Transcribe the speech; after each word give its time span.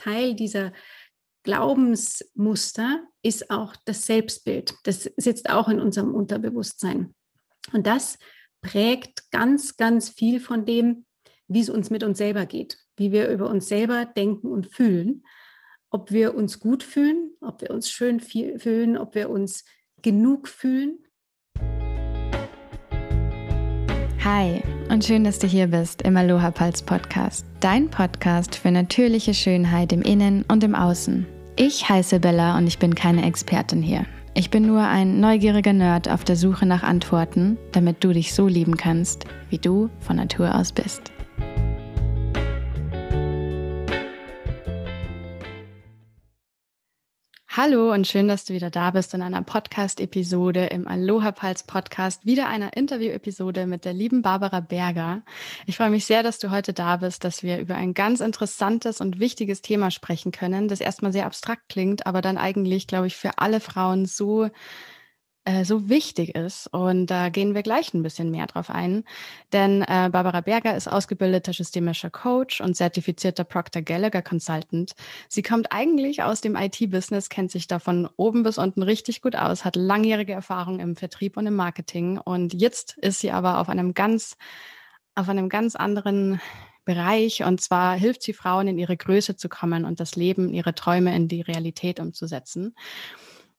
Teil 0.00 0.34
dieser 0.34 0.72
Glaubensmuster 1.42 3.06
ist 3.22 3.50
auch 3.50 3.74
das 3.84 4.06
Selbstbild. 4.06 4.74
Das 4.84 5.10
sitzt 5.16 5.50
auch 5.50 5.68
in 5.68 5.80
unserem 5.80 6.14
Unterbewusstsein. 6.14 7.14
Und 7.72 7.86
das 7.86 8.18
prägt 8.62 9.30
ganz, 9.30 9.76
ganz 9.76 10.10
viel 10.10 10.40
von 10.40 10.64
dem, 10.64 11.06
wie 11.48 11.60
es 11.60 11.70
uns 11.70 11.90
mit 11.90 12.02
uns 12.02 12.18
selber 12.18 12.46
geht, 12.46 12.78
wie 12.96 13.12
wir 13.12 13.28
über 13.28 13.50
uns 13.50 13.68
selber 13.68 14.04
denken 14.04 14.48
und 14.48 14.72
fühlen, 14.72 15.24
ob 15.90 16.12
wir 16.12 16.34
uns 16.34 16.60
gut 16.60 16.82
fühlen, 16.82 17.32
ob 17.40 17.60
wir 17.62 17.70
uns 17.70 17.90
schön 17.90 18.20
fühlen, 18.20 18.96
ob 18.96 19.14
wir 19.14 19.30
uns 19.30 19.64
genug 20.02 20.46
fühlen. 20.46 21.04
Hi 24.22 24.60
und 24.90 25.02
schön, 25.02 25.24
dass 25.24 25.38
du 25.38 25.46
hier 25.46 25.66
bist 25.68 26.02
im 26.02 26.14
Aloha 26.14 26.50
Pulse 26.50 26.84
Podcast, 26.84 27.46
dein 27.60 27.88
Podcast 27.88 28.54
für 28.54 28.70
natürliche 28.70 29.32
Schönheit 29.32 29.94
im 29.94 30.02
Innen 30.02 30.44
und 30.46 30.62
im 30.62 30.74
Außen. 30.74 31.26
Ich 31.56 31.88
heiße 31.88 32.20
Bella 32.20 32.58
und 32.58 32.66
ich 32.66 32.78
bin 32.78 32.94
keine 32.94 33.24
Expertin 33.24 33.80
hier. 33.80 34.04
Ich 34.34 34.50
bin 34.50 34.66
nur 34.66 34.82
ein 34.82 35.20
neugieriger 35.20 35.72
Nerd 35.72 36.10
auf 36.10 36.22
der 36.22 36.36
Suche 36.36 36.66
nach 36.66 36.82
Antworten, 36.82 37.56
damit 37.72 38.04
du 38.04 38.12
dich 38.12 38.34
so 38.34 38.46
lieben 38.46 38.76
kannst, 38.76 39.24
wie 39.48 39.58
du 39.58 39.88
von 40.00 40.16
Natur 40.16 40.54
aus 40.54 40.70
bist. 40.70 41.12
Hallo 47.52 47.92
und 47.92 48.06
schön, 48.06 48.28
dass 48.28 48.44
du 48.44 48.54
wieder 48.54 48.70
da 48.70 48.92
bist 48.92 49.12
in 49.12 49.22
einer 49.22 49.42
Podcast-Episode 49.42 50.66
im 50.66 50.86
Aloha 50.86 51.32
Pulse 51.32 51.64
Podcast, 51.66 52.24
wieder 52.24 52.46
einer 52.46 52.76
Interview-Episode 52.76 53.66
mit 53.66 53.84
der 53.84 53.92
lieben 53.92 54.22
Barbara 54.22 54.60
Berger. 54.60 55.22
Ich 55.66 55.76
freue 55.76 55.90
mich 55.90 56.04
sehr, 56.04 56.22
dass 56.22 56.38
du 56.38 56.52
heute 56.52 56.72
da 56.72 56.98
bist, 56.98 57.24
dass 57.24 57.42
wir 57.42 57.58
über 57.58 57.74
ein 57.74 57.92
ganz 57.92 58.20
interessantes 58.20 59.00
und 59.00 59.18
wichtiges 59.18 59.62
Thema 59.62 59.90
sprechen 59.90 60.30
können, 60.30 60.68
das 60.68 60.80
erstmal 60.80 61.12
sehr 61.12 61.26
abstrakt 61.26 61.68
klingt, 61.68 62.06
aber 62.06 62.22
dann 62.22 62.38
eigentlich, 62.38 62.86
glaube 62.86 63.08
ich, 63.08 63.16
für 63.16 63.38
alle 63.38 63.58
Frauen 63.58 64.06
so 64.06 64.48
äh, 65.44 65.64
so 65.64 65.88
wichtig 65.88 66.34
ist. 66.34 66.66
Und 66.66 67.06
da 67.06 67.30
gehen 67.30 67.54
wir 67.54 67.62
gleich 67.62 67.94
ein 67.94 68.02
bisschen 68.02 68.30
mehr 68.30 68.46
drauf 68.46 68.68
ein. 68.68 69.04
Denn 69.52 69.82
äh, 69.82 70.10
Barbara 70.12 70.42
Berger 70.42 70.76
ist 70.76 70.86
ausgebildeter 70.86 71.52
systemischer 71.52 72.10
Coach 72.10 72.60
und 72.60 72.74
zertifizierter 72.76 73.44
Proctor 73.44 73.82
Gallagher 73.82 74.22
Consultant. 74.22 74.92
Sie 75.28 75.42
kommt 75.42 75.72
eigentlich 75.72 76.22
aus 76.22 76.40
dem 76.40 76.56
IT-Business, 76.56 77.30
kennt 77.30 77.50
sich 77.50 77.66
da 77.66 77.78
von 77.78 78.08
oben 78.16 78.42
bis 78.42 78.58
unten 78.58 78.82
richtig 78.82 79.22
gut 79.22 79.34
aus, 79.34 79.64
hat 79.64 79.76
langjährige 79.76 80.32
Erfahrung 80.32 80.78
im 80.78 80.94
Vertrieb 80.94 81.36
und 81.36 81.46
im 81.46 81.56
Marketing. 81.56 82.18
Und 82.18 82.52
jetzt 82.52 82.98
ist 82.98 83.20
sie 83.20 83.30
aber 83.30 83.60
auf 83.60 83.68
einem 83.68 83.94
ganz, 83.94 84.36
auf 85.14 85.28
einem 85.28 85.48
ganz 85.48 85.74
anderen 85.74 86.40
Bereich. 86.84 87.44
Und 87.44 87.60
zwar 87.60 87.96
hilft 87.96 88.22
sie 88.22 88.32
Frauen, 88.34 88.68
in 88.68 88.78
ihre 88.78 88.96
Größe 88.96 89.36
zu 89.36 89.48
kommen 89.48 89.84
und 89.84 90.00
das 90.00 90.16
Leben, 90.16 90.52
ihre 90.52 90.74
Träume 90.74 91.14
in 91.14 91.28
die 91.28 91.40
Realität 91.40 91.98
umzusetzen. 91.98 92.74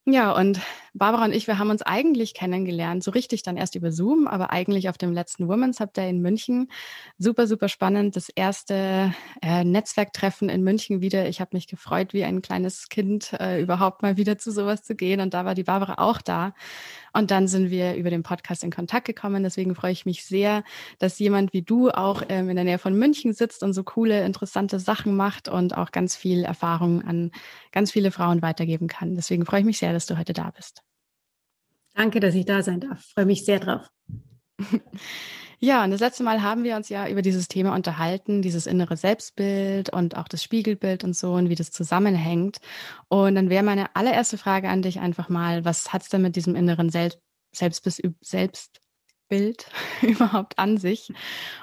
Ja, 0.04 0.32
und 0.32 0.60
Barbara 0.94 1.24
und 1.24 1.32
ich, 1.32 1.46
wir 1.46 1.58
haben 1.58 1.70
uns 1.70 1.80
eigentlich 1.82 2.34
kennengelernt, 2.34 3.02
so 3.02 3.10
richtig 3.10 3.42
dann 3.42 3.56
erst 3.56 3.74
über 3.74 3.92
Zoom, 3.92 4.26
aber 4.26 4.50
eigentlich 4.50 4.88
auf 4.88 4.98
dem 4.98 5.12
letzten 5.12 5.48
Women's 5.48 5.80
Hub 5.80 5.94
Day 5.94 6.10
in 6.10 6.20
München. 6.20 6.70
Super, 7.18 7.46
super 7.46 7.68
spannend. 7.68 8.14
Das 8.14 8.28
erste 8.28 9.14
äh, 9.40 9.64
Netzwerktreffen 9.64 10.50
in 10.50 10.62
München 10.62 11.00
wieder. 11.00 11.28
Ich 11.28 11.40
habe 11.40 11.50
mich 11.54 11.66
gefreut, 11.66 12.12
wie 12.12 12.24
ein 12.24 12.42
kleines 12.42 12.88
Kind 12.88 13.32
äh, 13.40 13.62
überhaupt 13.62 14.02
mal 14.02 14.16
wieder 14.18 14.36
zu 14.36 14.50
sowas 14.50 14.82
zu 14.82 14.94
gehen. 14.94 15.20
Und 15.20 15.32
da 15.32 15.44
war 15.46 15.54
die 15.54 15.64
Barbara 15.64 15.94
auch 15.96 16.20
da. 16.20 16.54
Und 17.14 17.30
dann 17.30 17.48
sind 17.48 17.70
wir 17.70 17.94
über 17.94 18.10
den 18.10 18.22
Podcast 18.22 18.64
in 18.64 18.70
Kontakt 18.70 19.06
gekommen. 19.06 19.42
Deswegen 19.42 19.74
freue 19.74 19.92
ich 19.92 20.06
mich 20.06 20.24
sehr, 20.24 20.62
dass 20.98 21.18
jemand 21.18 21.52
wie 21.52 21.62
du 21.62 21.90
auch 21.90 22.22
ähm, 22.28 22.50
in 22.50 22.56
der 22.56 22.64
Nähe 22.64 22.78
von 22.78 22.94
München 22.94 23.32
sitzt 23.32 23.62
und 23.62 23.72
so 23.72 23.82
coole, 23.82 24.24
interessante 24.24 24.78
Sachen 24.78 25.16
macht 25.16 25.48
und 25.48 25.76
auch 25.76 25.90
ganz 25.90 26.16
viel 26.16 26.44
Erfahrung 26.44 27.02
an 27.02 27.30
ganz 27.70 27.90
viele 27.90 28.10
Frauen 28.10 28.42
weitergeben 28.42 28.88
kann. 28.88 29.14
Deswegen 29.14 29.46
freue 29.46 29.60
ich 29.60 29.66
mich 29.66 29.78
sehr, 29.78 29.92
dass 29.92 30.06
du 30.06 30.18
heute 30.18 30.32
da 30.32 30.50
bist. 30.50 30.81
Danke, 31.94 32.20
dass 32.20 32.34
ich 32.34 32.44
da 32.44 32.62
sein 32.62 32.80
darf. 32.80 33.04
Freue 33.14 33.26
mich 33.26 33.44
sehr 33.44 33.60
drauf. 33.60 33.88
Ja, 35.64 35.84
und 35.84 35.92
das 35.92 36.00
letzte 36.00 36.24
Mal 36.24 36.42
haben 36.42 36.64
wir 36.64 36.74
uns 36.74 36.88
ja 36.88 37.06
über 37.06 37.22
dieses 37.22 37.46
Thema 37.46 37.72
unterhalten, 37.76 38.42
dieses 38.42 38.66
innere 38.66 38.96
Selbstbild 38.96 39.92
und 39.92 40.16
auch 40.16 40.26
das 40.26 40.42
Spiegelbild 40.42 41.04
und 41.04 41.16
so 41.16 41.34
und 41.34 41.50
wie 41.50 41.54
das 41.54 41.70
zusammenhängt. 41.70 42.58
Und 43.06 43.36
dann 43.36 43.48
wäre 43.48 43.62
meine 43.62 43.94
allererste 43.94 44.38
Frage 44.38 44.68
an 44.68 44.82
dich 44.82 44.98
einfach 44.98 45.28
mal, 45.28 45.64
was 45.64 45.92
hat 45.92 46.02
es 46.02 46.08
denn 46.08 46.22
mit 46.22 46.34
diesem 46.34 46.56
inneren 46.56 46.90
Selbst 46.90 47.20
Selbstbild 47.52 48.82
überhaupt 50.02 50.58
an 50.58 50.78
sich 50.78 51.12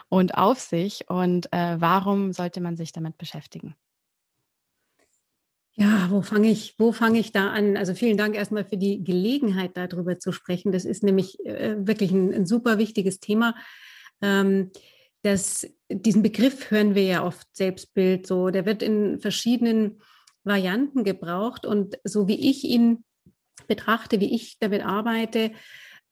und 0.07 0.37
auf 0.37 0.61
sich 0.61 1.09
und 1.09 1.51
äh, 1.51 1.81
warum 1.81 2.31
sollte 2.31 2.61
man 2.61 2.77
sich 2.77 2.93
damit 2.93 3.17
beschäftigen? 3.17 3.75
Ja, 5.79 6.07
wo 6.11 6.21
fange 6.21 6.51
ich, 6.51 6.75
wo 6.77 6.91
fange 6.91 7.19
ich 7.19 7.31
da 7.31 7.51
an? 7.51 7.77
Also 7.77 7.93
vielen 7.93 8.17
Dank 8.17 8.35
erstmal 8.35 8.65
für 8.65 8.75
die 8.75 9.01
Gelegenheit, 9.01 9.77
darüber 9.77 10.19
zu 10.19 10.33
sprechen. 10.33 10.73
Das 10.73 10.83
ist 10.83 11.03
nämlich 11.03 11.39
äh, 11.45 11.77
wirklich 11.79 12.11
ein, 12.11 12.33
ein, 12.33 12.45
super 12.45 12.77
wichtiges 12.77 13.21
Thema. 13.21 13.55
Ähm, 14.21 14.71
das, 15.21 15.65
diesen 15.89 16.21
Begriff 16.21 16.69
hören 16.69 16.95
wir 16.95 17.03
ja 17.03 17.25
oft, 17.25 17.47
Selbstbild, 17.53 18.27
so, 18.27 18.49
der 18.49 18.65
wird 18.65 18.83
in 18.83 19.21
verschiedenen 19.21 20.01
Varianten 20.43 21.05
gebraucht. 21.05 21.65
Und 21.65 21.97
so 22.03 22.27
wie 22.27 22.49
ich 22.49 22.65
ihn 22.65 23.05
betrachte, 23.69 24.19
wie 24.19 24.35
ich 24.35 24.57
damit 24.59 24.83
arbeite, 24.83 25.51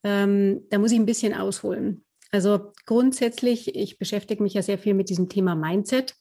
ähm, 0.02 0.62
da 0.70 0.78
muss 0.78 0.92
ich 0.92 0.98
ein 0.98 1.04
bisschen 1.04 1.34
ausholen. 1.34 2.06
Also 2.30 2.72
grundsätzlich, 2.86 3.76
ich 3.76 3.98
beschäftige 3.98 4.42
mich 4.42 4.54
ja 4.54 4.62
sehr 4.62 4.78
viel 4.78 4.94
mit 4.94 5.10
diesem 5.10 5.28
Thema 5.28 5.54
Mindset, 5.54 6.14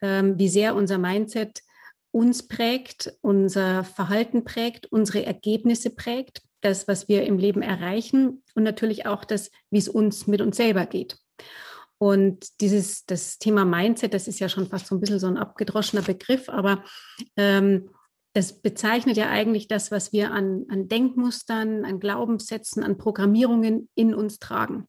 ähm, 0.00 0.38
wie 0.38 0.48
sehr 0.48 0.74
unser 0.74 0.96
Mindset 0.96 1.60
uns 2.12 2.46
prägt, 2.48 3.16
unser 3.20 3.84
Verhalten 3.84 4.44
prägt, 4.44 4.86
unsere 4.86 5.24
Ergebnisse 5.24 5.90
prägt 5.90 6.42
das, 6.60 6.88
was 6.88 7.08
wir 7.08 7.24
im 7.24 7.38
Leben 7.38 7.62
erreichen 7.62 8.42
und 8.54 8.62
natürlich 8.62 9.06
auch 9.06 9.24
das, 9.24 9.50
wie 9.70 9.78
es 9.78 9.88
uns 9.88 10.26
mit 10.26 10.40
uns 10.40 10.56
selber 10.56 10.86
geht. 10.86 11.18
Und 11.98 12.60
dieses, 12.60 13.04
das 13.04 13.38
Thema 13.38 13.64
Mindset, 13.64 14.14
das 14.14 14.26
ist 14.26 14.40
ja 14.40 14.48
schon 14.48 14.66
fast 14.66 14.86
so 14.86 14.94
ein 14.94 15.00
bisschen 15.00 15.18
so 15.18 15.26
ein 15.26 15.36
abgedroschener 15.36 16.02
Begriff, 16.02 16.48
aber 16.48 16.84
ähm, 17.36 17.90
das 18.32 18.60
bezeichnet 18.62 19.16
ja 19.16 19.28
eigentlich 19.28 19.68
das, 19.68 19.90
was 19.90 20.12
wir 20.12 20.30
an, 20.30 20.64
an 20.68 20.88
Denkmustern, 20.88 21.84
an 21.84 22.00
Glaubenssätzen, 22.00 22.82
an 22.82 22.96
Programmierungen 22.96 23.88
in 23.94 24.14
uns 24.14 24.38
tragen. 24.38 24.86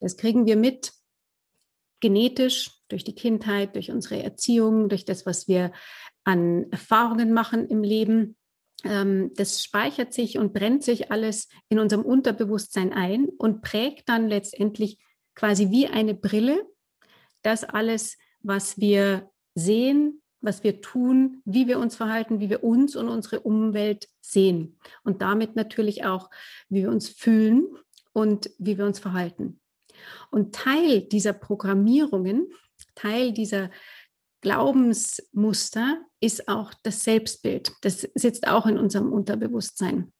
Das 0.00 0.16
kriegen 0.16 0.46
wir 0.46 0.56
mit 0.56 0.92
genetisch 2.00 2.72
durch 2.88 3.04
die 3.04 3.14
Kindheit, 3.14 3.74
durch 3.74 3.90
unsere 3.90 4.22
Erziehung, 4.22 4.88
durch 4.88 5.04
das, 5.04 5.26
was 5.26 5.48
wir 5.48 5.72
an 6.28 6.70
Erfahrungen 6.70 7.32
machen 7.32 7.66
im 7.68 7.82
Leben 7.82 8.36
ähm, 8.84 9.32
das 9.34 9.62
speichert 9.62 10.12
sich 10.12 10.38
und 10.38 10.52
brennt 10.52 10.84
sich 10.84 11.10
alles 11.10 11.48
in 11.68 11.78
unserem 11.78 12.04
Unterbewusstsein 12.04 12.92
ein 12.92 13.28
und 13.28 13.62
prägt 13.62 14.08
dann 14.08 14.28
letztendlich 14.28 14.98
quasi 15.34 15.70
wie 15.70 15.88
eine 15.88 16.14
Brille 16.14 16.64
das 17.42 17.64
alles, 17.64 18.18
was 18.40 18.78
wir 18.78 19.30
sehen, 19.54 20.22
was 20.40 20.62
wir 20.62 20.80
tun, 20.80 21.42
wie 21.44 21.66
wir 21.66 21.78
uns 21.78 21.96
verhalten, 21.96 22.40
wie 22.40 22.50
wir 22.50 22.62
uns 22.62 22.94
und 22.94 23.08
unsere 23.08 23.40
Umwelt 23.40 24.08
sehen 24.20 24.78
und 25.02 25.22
damit 25.22 25.56
natürlich 25.56 26.04
auch, 26.04 26.30
wie 26.68 26.82
wir 26.82 26.90
uns 26.90 27.08
fühlen 27.08 27.66
und 28.12 28.50
wie 28.58 28.78
wir 28.78 28.86
uns 28.86 28.98
verhalten. 28.98 29.60
Und 30.30 30.54
Teil 30.54 31.02
dieser 31.02 31.32
Programmierungen, 31.32 32.52
Teil 32.94 33.32
dieser 33.32 33.70
Glaubensmuster 34.40 36.00
ist 36.20 36.48
auch 36.48 36.72
das 36.82 37.04
Selbstbild. 37.04 37.72
Das 37.82 38.08
sitzt 38.14 38.46
auch 38.46 38.66
in 38.66 38.78
unserem 38.78 39.12
Unterbewusstsein. 39.12 40.12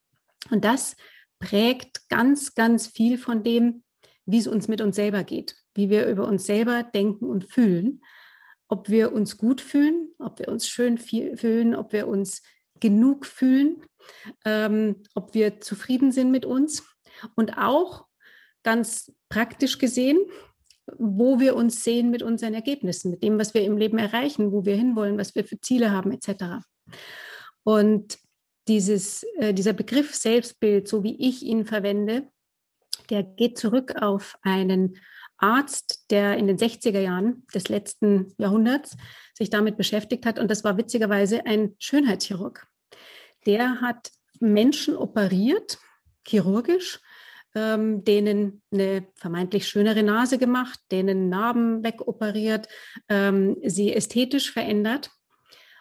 Und 0.51 0.65
das 0.65 0.97
prägt 1.39 2.09
ganz, 2.09 2.55
ganz 2.55 2.87
viel 2.87 3.19
von 3.19 3.43
dem, 3.43 3.85
wie 4.27 4.39
es 4.39 4.47
uns 4.47 4.69
mit 4.69 4.81
uns 4.81 4.97
selber 4.97 5.25
geht, 5.25 5.57
wie 5.75 5.89
wir 5.89 6.07
über 6.07 6.27
uns 6.27 6.47
selber 6.47 6.83
denken 6.83 7.27
und 7.27 7.51
fühlen, 7.51 8.03
ob 8.69 8.89
wir 8.89 9.13
uns 9.13 9.39
gut 9.39 9.61
fühlen, 9.61 10.11
ob 10.19 10.39
wir 10.39 10.49
uns 10.49 10.69
schön 10.69 10.99
fühlen, 10.99 11.75
ob 11.75 11.93
wir 11.93 12.09
uns 12.09 12.43
genug 12.81 13.25
fühlen, 13.25 13.83
ähm, 14.45 15.03
ob 15.15 15.35
wir 15.35 15.61
zufrieden 15.61 16.13
sind 16.13 16.31
mit 16.31 16.45
uns 16.45 16.85
und 17.35 17.57
auch 17.57 18.07
ganz 18.63 19.13
praktisch 19.29 19.79
gesehen, 19.79 20.19
wo 20.99 21.41
wir 21.41 21.57
uns 21.57 21.85
sehen 21.85 22.11
mit 22.11 22.23
unseren 22.23 22.55
Ergebnissen, 22.55 23.11
mit 23.11 23.23
dem, 23.23 23.39
was 23.39 23.55
wir 23.55 23.63
im 23.63 23.77
Leben 23.77 23.99
erreichen, 23.99 24.53
wo 24.53 24.65
wir 24.65 24.77
hinwollen, 24.77 25.19
was 25.19 25.35
wir 25.35 25.45
für 25.45 25.61
Ziele 25.61 25.91
haben, 25.91 26.13
etc. 26.13 26.65
Und 27.65 28.19
dieses, 28.69 29.25
äh, 29.39 29.53
dieser 29.53 29.73
Begriff 29.73 30.15
Selbstbild, 30.15 30.89
so 30.89 31.03
wie 31.03 31.17
ich 31.29 31.43
ihn 31.43 31.65
verwende, 31.65 32.29
der 33.11 33.23
geht 33.23 33.59
zurück 33.59 33.95
auf 34.01 34.39
einen 34.43 34.99
Arzt, 35.39 36.11
der 36.11 36.37
in 36.37 36.47
den 36.47 36.59
60er 36.59 37.01
Jahren 37.01 37.47
des 37.55 37.69
letzten 37.69 38.35
Jahrhunderts 38.39 38.97
sich 39.35 39.51
damit 39.51 39.77
beschäftigt 39.77 40.27
hat. 40.27 40.39
Und 40.39 40.51
das 40.51 40.65
war 40.65 40.77
witzigerweise 40.77 41.47
ein 41.47 41.75
Schönheitschirurg. 41.79 42.67
Der 43.47 43.81
hat 43.81 44.11
Menschen 44.41 44.97
operiert, 44.97 45.79
chirurgisch, 46.27 47.01
ähm, 47.55 48.05
denen 48.05 48.63
eine 48.71 49.07
vermeintlich 49.15 49.67
schönere 49.67 50.03
Nase 50.03 50.39
gemacht, 50.39 50.79
denen 50.91 51.29
Narben 51.29 51.83
wegoperiert, 51.83 52.69
ähm, 53.09 53.57
sie 53.65 53.93
ästhetisch 53.93 54.53
verändert. 54.53 55.11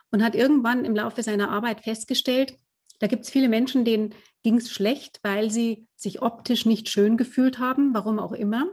und 0.10 0.24
hat 0.24 0.36
irgendwann 0.36 0.86
im 0.86 0.96
Laufe 0.96 1.22
seiner 1.22 1.50
Arbeit 1.50 1.82
festgestellt, 1.82 2.56
da 3.00 3.08
gibt 3.08 3.26
es 3.26 3.30
viele 3.30 3.50
Menschen, 3.50 3.84
denen 3.86 4.16
ging 4.44 4.56
es 4.56 4.72
schlecht, 4.72 5.20
weil 5.22 5.52
sie 5.52 5.88
sich 5.96 6.22
optisch 6.22 6.66
nicht 6.66 6.90
schön 6.90 7.18
gefühlt 7.18 7.60
haben, 7.60 7.94
warum 7.94 8.18
auch 8.18 8.32
immer. 8.32 8.66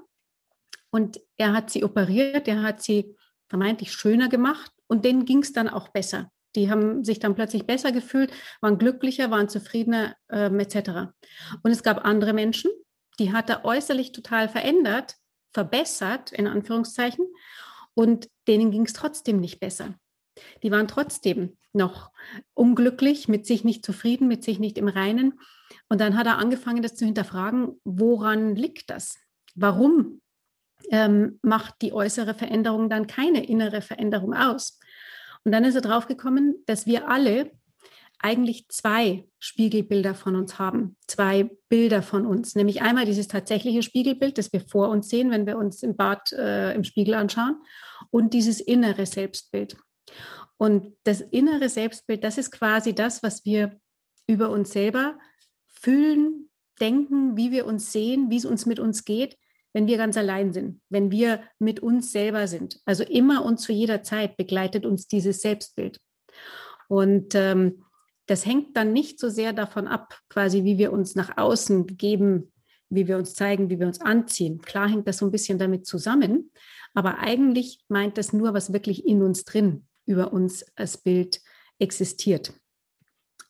Und 0.90 1.20
er 1.37 1.52
hat 1.52 1.70
sie 1.70 1.82
operiert, 1.82 2.47
er 2.47 2.62
hat 2.62 2.82
sie 2.82 3.17
vermeintlich 3.49 3.93
schöner 3.93 4.29
gemacht 4.29 4.70
und 4.87 5.05
denen 5.05 5.25
ging 5.25 5.40
es 5.40 5.52
dann 5.52 5.69
auch 5.69 5.88
besser. 5.88 6.31
Die 6.55 6.70
haben 6.70 7.05
sich 7.05 7.19
dann 7.19 7.35
plötzlich 7.35 7.67
besser 7.67 7.90
gefühlt, 7.90 8.32
waren 8.61 8.79
glücklicher, 8.79 9.31
waren 9.31 9.49
zufriedener 9.49 10.14
ähm, 10.31 10.61
etc. 10.61 11.12
Und 11.62 11.70
es 11.73 11.82
gab 11.82 12.05
andere 12.05 12.32
Menschen, 12.32 12.70
die 13.19 13.32
hat 13.32 13.50
er 13.50 13.64
äußerlich 13.64 14.12
total 14.12 14.49
verändert, 14.49 15.16
verbessert 15.52 16.32
in 16.32 16.46
Anführungszeichen 16.46 17.26
und 17.94 18.28
denen 18.49 18.70
ging 18.70 18.84
es 18.87 18.93
trotzdem 18.93 19.40
nicht 19.40 19.61
besser. 19.61 19.94
Die 20.62 20.70
waren 20.70 20.88
trotzdem 20.88 21.56
noch 21.72 22.11
unglücklich, 22.55 23.28
mit 23.28 23.46
sich 23.46 23.64
nicht 23.64 23.84
zufrieden, 23.84 24.28
mit 24.28 24.44
sich 24.44 24.58
nicht 24.58 24.78
im 24.78 24.88
Reinen. 24.88 25.38
Und 25.88 26.00
dann 26.00 26.16
hat 26.16 26.26
er 26.26 26.38
angefangen, 26.38 26.82
das 26.82 26.94
zu 26.94 27.05
hinterfragen, 27.05 27.81
woran 27.84 28.56
liegt 28.56 28.90
das? 28.90 29.19
Warum 29.55 30.20
ähm, 30.90 31.38
macht 31.43 31.82
die 31.82 31.93
äußere 31.93 32.34
Veränderung 32.34 32.88
dann 32.90 33.06
keine 33.06 33.46
innere 33.46 33.81
Veränderung 33.81 34.34
aus? 34.34 34.78
Und 35.44 35.52
dann 35.52 35.64
ist 35.64 35.75
er 35.75 35.82
draufgekommen, 35.82 36.56
dass 36.66 36.87
wir 36.87 37.08
alle 37.08 37.50
eigentlich 38.25 38.67
zwei 38.69 39.29
Spiegelbilder 39.38 40.15
von 40.15 40.35
uns 40.35 40.59
haben, 40.59 40.97
zwei 41.06 41.50
Bilder 41.69 42.03
von 42.03 42.25
uns, 42.25 42.55
nämlich 42.55 42.81
einmal 42.81 43.05
dieses 43.05 43.29
tatsächliche 43.29 43.82
Spiegelbild, 43.82 44.38
das 44.38 44.50
wir 44.50 44.61
vor 44.61 44.88
uns 44.88 45.11
sehen, 45.11 45.31
wenn 45.31 45.47
wir 45.47 45.59
uns 45.59 45.82
im 45.82 45.94
Bad 45.94 46.32
äh, 46.32 46.75
im 46.75 46.85
Spiegel 46.85 47.15
anschauen, 47.15 47.62
und 48.11 48.32
dieses 48.32 48.61
innere 48.61 49.05
Selbstbild. 49.05 49.76
Und 50.56 50.97
das 51.05 51.21
innere 51.21 51.69
Selbstbild, 51.69 52.25
das 52.25 52.38
ist 52.38 52.50
quasi 52.50 52.94
das, 52.94 53.23
was 53.23 53.44
wir 53.44 53.79
über 54.26 54.49
uns 54.49 54.73
selber 54.73 55.19
fühlen, 55.67 56.49
denken, 56.81 57.37
wie 57.37 57.50
wir 57.50 57.67
uns 57.67 57.93
sehen, 57.93 58.31
wie 58.31 58.38
es 58.38 58.47
uns 58.47 58.65
mit 58.65 58.81
uns 58.81 59.05
geht, 59.05 59.37
wenn 59.75 59.87
wir 59.87 59.99
ganz 59.99 60.17
allein 60.17 60.55
sind, 60.55 60.81
wenn 60.88 61.11
wir 61.11 61.43
mit 61.59 61.81
uns 61.81 62.11
selber 62.11 62.47
sind. 62.47 62.81
Also 62.87 63.05
immer 63.05 63.44
und 63.44 63.59
zu 63.59 63.73
jeder 63.73 64.03
Zeit 64.03 64.38
begleitet 64.38 64.87
uns 64.87 65.09
dieses 65.09 65.43
Selbstbild. 65.43 66.00
Und 66.88 67.35
ähm, 67.35 67.83
das 68.26 68.47
hängt 68.47 68.76
dann 68.76 68.93
nicht 68.93 69.19
so 69.19 69.29
sehr 69.29 69.53
davon 69.53 69.87
ab, 69.87 70.19
quasi 70.29 70.65
wie 70.65 70.79
wir 70.79 70.93
uns 70.93 71.15
nach 71.15 71.37
außen 71.37 71.87
geben, 71.87 72.53
wie 72.88 73.06
wir 73.06 73.19
uns 73.19 73.35
zeigen, 73.35 73.71
wie 73.71 73.79
wir 73.79 73.87
uns 73.87 74.00
anziehen. 74.00 74.61
Klar 74.61 74.88
hängt 74.88 75.09
das 75.09 75.19
so 75.19 75.26
ein 75.26 75.32
bisschen 75.32 75.59
damit 75.59 75.87
zusammen, 75.87 76.50
aber 76.94 77.19
eigentlich 77.19 77.85
meint 77.88 78.19
das 78.19 78.32
nur, 78.32 78.55
was 78.55 78.73
wirklich 78.73 79.06
in 79.06 79.23
uns 79.23 79.44
drin 79.44 79.87
über 80.06 80.32
uns 80.32 80.65
als 80.76 80.99
Bild 80.99 81.41
existiert. 81.79 82.53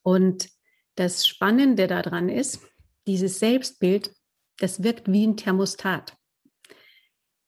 Und 0.02 0.48
das 0.96 1.26
Spannende 1.26 1.86
daran 1.86 2.28
ist, 2.28 2.60
dieses 3.06 3.38
Selbstbild, 3.38 4.14
das 4.58 4.82
wirkt 4.82 5.10
wie 5.10 5.26
ein 5.26 5.36
Thermostat. 5.36 6.16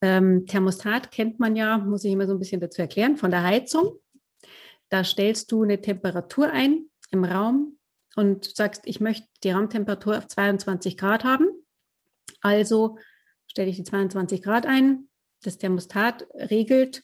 Ähm, 0.03 0.47
Thermostat 0.47 1.11
kennt 1.11 1.39
man 1.39 1.57
ja, 1.57 1.79
muss 1.79 2.05
ich 2.05 2.13
immer 2.13 2.27
so 2.27 2.33
ein 2.33 2.39
bisschen 2.39 2.61
dazu 2.61 2.83
erklären, 2.83 3.17
von 3.17 3.31
der 3.31 3.43
Heizung. 3.43 4.01
Da 4.89 5.03
stellst 5.05 5.51
du 5.51 5.63
eine 5.63 5.81
Temperatur 5.81 6.51
ein 6.51 6.87
im 7.11 7.25
Raum 7.25 7.79
und 8.17 8.45
sagst, 8.57 8.83
ich 8.85 9.01
möchte 9.01 9.29
die 9.45 9.51
Raumtemperatur 9.51 10.19
auf 10.19 10.27
22 10.27 10.97
Grad 10.97 11.25
haben. 11.25 11.47
Also 12.41 12.99
stelle 13.47 13.69
ich 13.69 13.77
die 13.77 13.85
22 13.85 14.43
Grad 14.43 14.67
ein. 14.67 15.09
Das 15.43 15.59
Thermostat 15.59 16.27
regelt 16.35 17.03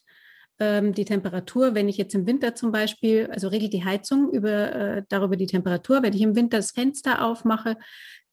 ähm, 0.58 0.92
die 0.94 1.04
Temperatur, 1.04 1.74
wenn 1.74 1.88
ich 1.88 1.96
jetzt 1.96 2.14
im 2.14 2.26
Winter 2.26 2.54
zum 2.54 2.72
Beispiel, 2.72 3.28
also 3.30 3.48
regelt 3.48 3.72
die 3.72 3.84
Heizung 3.84 4.30
über, 4.30 4.74
äh, 4.74 5.02
darüber 5.08 5.36
die 5.36 5.46
Temperatur. 5.46 6.02
Wenn 6.02 6.14
ich 6.14 6.22
im 6.22 6.36
Winter 6.36 6.58
das 6.58 6.70
Fenster 6.70 7.24
aufmache, 7.24 7.76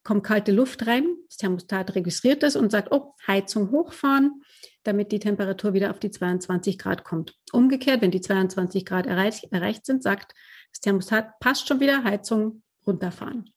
kommt 0.04 0.24
kalte 0.24 0.52
Luft 0.52 0.88
rein. 0.88 1.08
Das 1.28 1.38
Thermostat 1.38 1.96
registriert 1.96 2.44
das 2.44 2.56
und 2.56 2.72
sagt, 2.72 2.92
oh, 2.92 3.16
Heizung 3.28 3.72
hochfahren, 3.72 4.44
damit 4.84 5.12
die 5.12 5.20
Temperatur 5.20 5.74
wieder 5.74 5.92
auf 5.92 6.00
die 6.00 6.12
22 6.12 6.78
Grad 6.78 7.04
kommt. 7.04 7.36
Umgekehrt, 7.52 8.02
wenn 8.02 8.12
die 8.12 8.22
22 8.22 8.86
Grad 8.86 9.06
erreich, 9.06 9.48
erreicht 9.52 9.86
sind, 9.86 10.04
sagt 10.04 10.34
das 10.72 10.82
Thermostat, 10.82 11.40
passt 11.40 11.68
schon 11.68 11.80
wieder, 11.80 12.04
Heizung 12.04 12.64
runterfahren. 12.86 13.52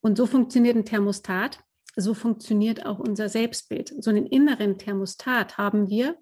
Und 0.00 0.16
so 0.16 0.26
funktioniert 0.26 0.76
ein 0.76 0.84
Thermostat, 0.84 1.60
so 1.96 2.14
funktioniert 2.14 2.86
auch 2.86 2.98
unser 2.98 3.28
Selbstbild. 3.28 3.92
So 3.98 4.10
einen 4.10 4.26
inneren 4.26 4.78
Thermostat 4.78 5.58
haben 5.58 5.88
wir 5.88 6.16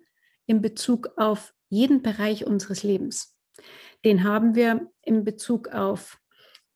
in 0.47 0.62
Bezug 0.62 1.11
auf 1.17 1.52
jeden 1.69 2.02
Bereich 2.02 2.47
unseres 2.47 2.82
Lebens. 2.82 3.37
Den 4.05 4.25
haben 4.25 4.55
wir 4.55 4.91
in 5.02 5.25
Bezug 5.25 5.69
auf 5.69 6.19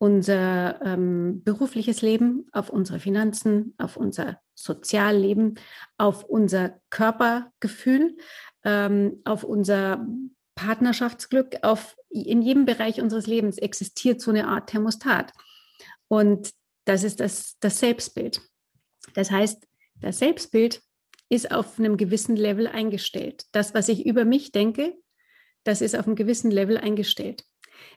unser 0.00 0.80
ähm, 0.82 1.42
berufliches 1.44 2.00
Leben, 2.00 2.46
auf 2.52 2.70
unsere 2.70 2.98
Finanzen, 2.98 3.74
auf 3.76 3.98
unser 3.98 4.40
Sozialleben, 4.54 5.58
auf 5.98 6.24
unser 6.24 6.80
Körpergefühl, 6.88 8.16
ähm, 8.64 9.20
auf 9.24 9.44
unser 9.44 10.06
Partnerschaftsglück, 10.54 11.58
auf 11.60 11.98
in 12.08 12.40
jedem 12.40 12.64
Bereich 12.64 13.02
unseres 13.02 13.26
Lebens 13.26 13.58
existiert 13.58 14.22
so 14.22 14.30
eine 14.30 14.48
Art 14.48 14.70
Thermostat. 14.70 15.34
Und 16.08 16.50
das 16.86 17.04
ist 17.04 17.20
das, 17.20 17.58
das 17.60 17.78
Selbstbild. 17.78 18.40
Das 19.12 19.30
heißt, 19.30 19.68
das 19.96 20.18
Selbstbild 20.18 20.80
ist 21.28 21.52
auf 21.52 21.78
einem 21.78 21.98
gewissen 21.98 22.36
Level 22.36 22.66
eingestellt. 22.66 23.44
Das, 23.52 23.74
was 23.74 23.90
ich 23.90 24.06
über 24.06 24.24
mich 24.24 24.50
denke, 24.50 24.94
das 25.64 25.82
ist 25.82 25.94
auf 25.94 26.06
einem 26.06 26.16
gewissen 26.16 26.50
Level 26.50 26.78
eingestellt. 26.78 27.44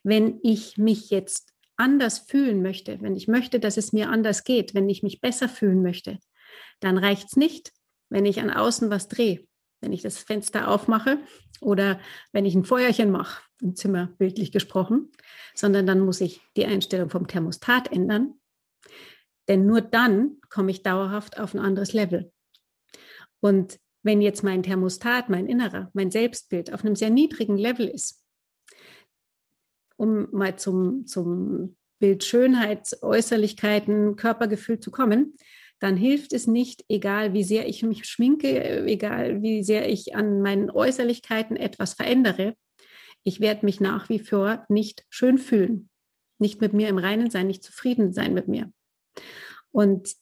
Wenn 0.04 0.40
ich 0.44 0.78
mich 0.78 1.10
jetzt 1.10 1.53
anders 1.78 2.20
fühlen 2.20 2.62
möchte, 2.62 3.02
wenn 3.02 3.16
ich 3.16 3.28
möchte, 3.28 3.60
dass 3.60 3.78
es 3.78 3.94
mir 3.94 4.10
anders 4.10 4.44
geht, 4.44 4.74
wenn 4.74 4.90
ich 4.90 5.04
mich 5.04 5.22
besser 5.22 5.50
fühlen 5.50 5.82
möchte, 5.82 6.20
dann 6.80 6.98
reicht 6.98 7.28
es 7.28 7.36
nicht, 7.36 7.72
wenn 8.10 8.26
ich 8.26 8.40
an 8.40 8.52
außen 8.52 8.90
was 8.90 9.08
drehe, 9.08 9.46
wenn 9.82 9.94
ich 9.94 10.02
das 10.02 10.18
Fenster 10.18 10.68
aufmache 10.68 11.20
oder 11.62 12.00
wenn 12.32 12.46
ich 12.46 12.56
ein 12.56 12.66
Feuerchen 12.66 13.12
mache, 13.12 13.42
im 13.62 13.76
Zimmer 13.76 14.08
bildlich 14.18 14.52
gesprochen, 14.52 15.12
sondern 15.56 15.88
dann 15.88 16.02
muss 16.02 16.22
ich 16.22 16.42
die 16.56 16.66
Einstellung 16.66 17.10
vom 17.10 17.28
Thermostat 17.28 17.92
ändern. 17.92 18.36
Denn 19.48 19.66
nur 19.66 19.82
dann 19.82 20.38
komme 20.50 20.72
ich 20.72 20.84
dauerhaft 20.84 21.40
auf 21.40 21.54
ein 21.54 21.60
anderes 21.60 21.94
Level. 21.94 22.32
Und 23.40 23.80
wenn 24.04 24.22
jetzt 24.22 24.44
mein 24.44 24.64
Thermostat, 24.64 25.30
mein 25.30 25.48
Innerer, 25.48 25.90
mein 25.94 26.12
Selbstbild 26.12 26.74
auf 26.74 26.86
einem 26.86 26.96
sehr 26.96 27.10
niedrigen 27.10 27.58
Level 27.58 27.88
ist, 27.88 28.23
um 30.04 30.28
mal 30.32 30.58
zum, 30.58 31.08
zum 31.08 31.76
Bild 32.00 32.24
Schönheit, 32.24 32.98
Äußerlichkeiten, 33.02 34.18
Körpergefühl 34.18 34.80
zu 34.80 34.92
kommen, 34.92 35.38
dann 35.80 35.96
hilft 35.98 36.34
es 36.34 36.48
nicht, 36.48 36.84
egal 36.90 37.34
wie 37.34 37.44
sehr 37.44 37.68
ich 37.68 37.84
mich 37.84 38.06
schminke, 38.06 38.86
egal 38.86 39.42
wie 39.42 39.64
sehr 39.64 39.90
ich 39.90 40.16
an 40.16 40.42
meinen 40.42 40.70
Äußerlichkeiten 40.70 41.56
etwas 41.58 41.94
verändere. 41.94 42.56
Ich 43.24 43.40
werde 43.40 43.66
mich 43.66 43.80
nach 43.80 44.10
wie 44.10 44.20
vor 44.20 44.66
nicht 44.70 45.06
schön 45.10 45.38
fühlen, 45.38 45.90
nicht 46.40 46.62
mit 46.62 46.74
mir 46.74 46.90
im 46.90 46.98
Reinen 46.98 47.30
sein, 47.30 47.48
nicht 47.48 47.64
zufrieden 47.64 48.14
sein 48.14 48.34
mit 48.34 48.48
mir. 48.48 48.72
Und 49.72 50.14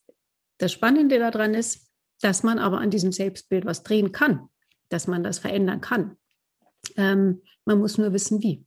das 0.59 0.71
Spannende 0.71 1.17
daran 1.19 1.55
ist, 1.55 1.91
dass 2.21 2.43
man 2.43 2.59
aber 2.59 2.79
an 2.79 2.91
diesem 2.91 3.11
Selbstbild 3.11 3.65
was 3.65 3.81
drehen 3.81 4.11
kann, 4.11 4.49
dass 4.89 5.07
man 5.07 5.23
das 5.23 5.39
verändern 5.39 5.81
kann. 5.81 6.17
Ähm, 6.95 7.41
man 7.65 7.79
muss 7.79 7.97
nur 7.97 8.13
wissen, 8.13 8.41
wie. 8.43 8.65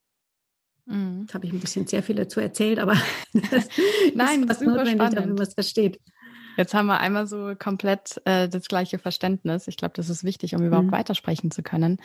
Mhm. 0.87 1.23
Jetzt 1.23 1.35
habe 1.35 1.47
ich 1.47 1.53
ein 1.53 1.61
bisschen 1.61 1.87
sehr 1.87 2.03
viel 2.03 2.17
dazu 2.17 2.41
erzählt, 2.41 2.79
aber 2.79 2.95
das 3.33 3.69
Nein, 4.15 4.45
ist 4.45 4.61
notwendig, 4.61 4.95
spannend. 4.95 5.17
damit 5.17 5.35
man 5.35 5.47
es 5.47 5.55
versteht. 5.55 6.01
Jetzt 6.57 6.75
haben 6.75 6.87
wir 6.87 7.01
einmal 7.01 7.27
so 7.27 7.55
komplett 7.59 8.21
äh, 8.27 8.49
das 8.49 8.69
gleiche 8.69 8.99
Verständnis. 8.99 9.67
Ich 9.67 9.77
glaube, 9.77 9.95
das 9.97 10.09
ist 10.09 10.23
wichtig, 10.25 10.55
um 10.55 10.65
überhaupt 10.65 10.89
mhm. 10.89 10.93
weitersprechen 10.93 11.51
zu 11.51 11.63
können. 11.63 11.99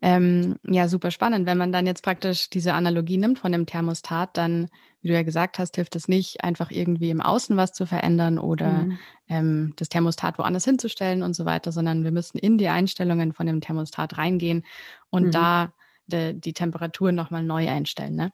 Ähm, 0.00 0.56
ja, 0.66 0.88
super 0.88 1.10
spannend. 1.10 1.46
Wenn 1.46 1.58
man 1.58 1.72
dann 1.72 1.86
jetzt 1.86 2.02
praktisch 2.02 2.48
diese 2.48 2.72
Analogie 2.72 3.18
nimmt 3.18 3.38
von 3.38 3.52
dem 3.52 3.66
Thermostat, 3.66 4.36
dann, 4.36 4.68
wie 5.02 5.08
du 5.08 5.14
ja 5.14 5.22
gesagt 5.22 5.58
hast, 5.58 5.76
hilft 5.76 5.94
es 5.94 6.08
nicht, 6.08 6.42
einfach 6.42 6.70
irgendwie 6.70 7.10
im 7.10 7.20
Außen 7.20 7.56
was 7.56 7.72
zu 7.72 7.84
verändern 7.86 8.38
oder 8.38 8.84
mhm. 8.84 8.98
ähm, 9.28 9.72
das 9.76 9.90
Thermostat 9.90 10.38
woanders 10.38 10.64
hinzustellen 10.64 11.22
und 11.22 11.34
so 11.36 11.44
weiter, 11.44 11.70
sondern 11.70 12.02
wir 12.02 12.12
müssen 12.12 12.38
in 12.38 12.56
die 12.56 12.68
Einstellungen 12.68 13.34
von 13.34 13.46
dem 13.46 13.60
Thermostat 13.60 14.16
reingehen 14.16 14.64
und 15.10 15.26
mhm. 15.26 15.30
da 15.32 15.72
de, 16.06 16.32
die 16.32 16.52
Temperatur 16.52 17.12
nochmal 17.12 17.42
neu 17.42 17.68
einstellen. 17.68 18.14
Ne? 18.14 18.32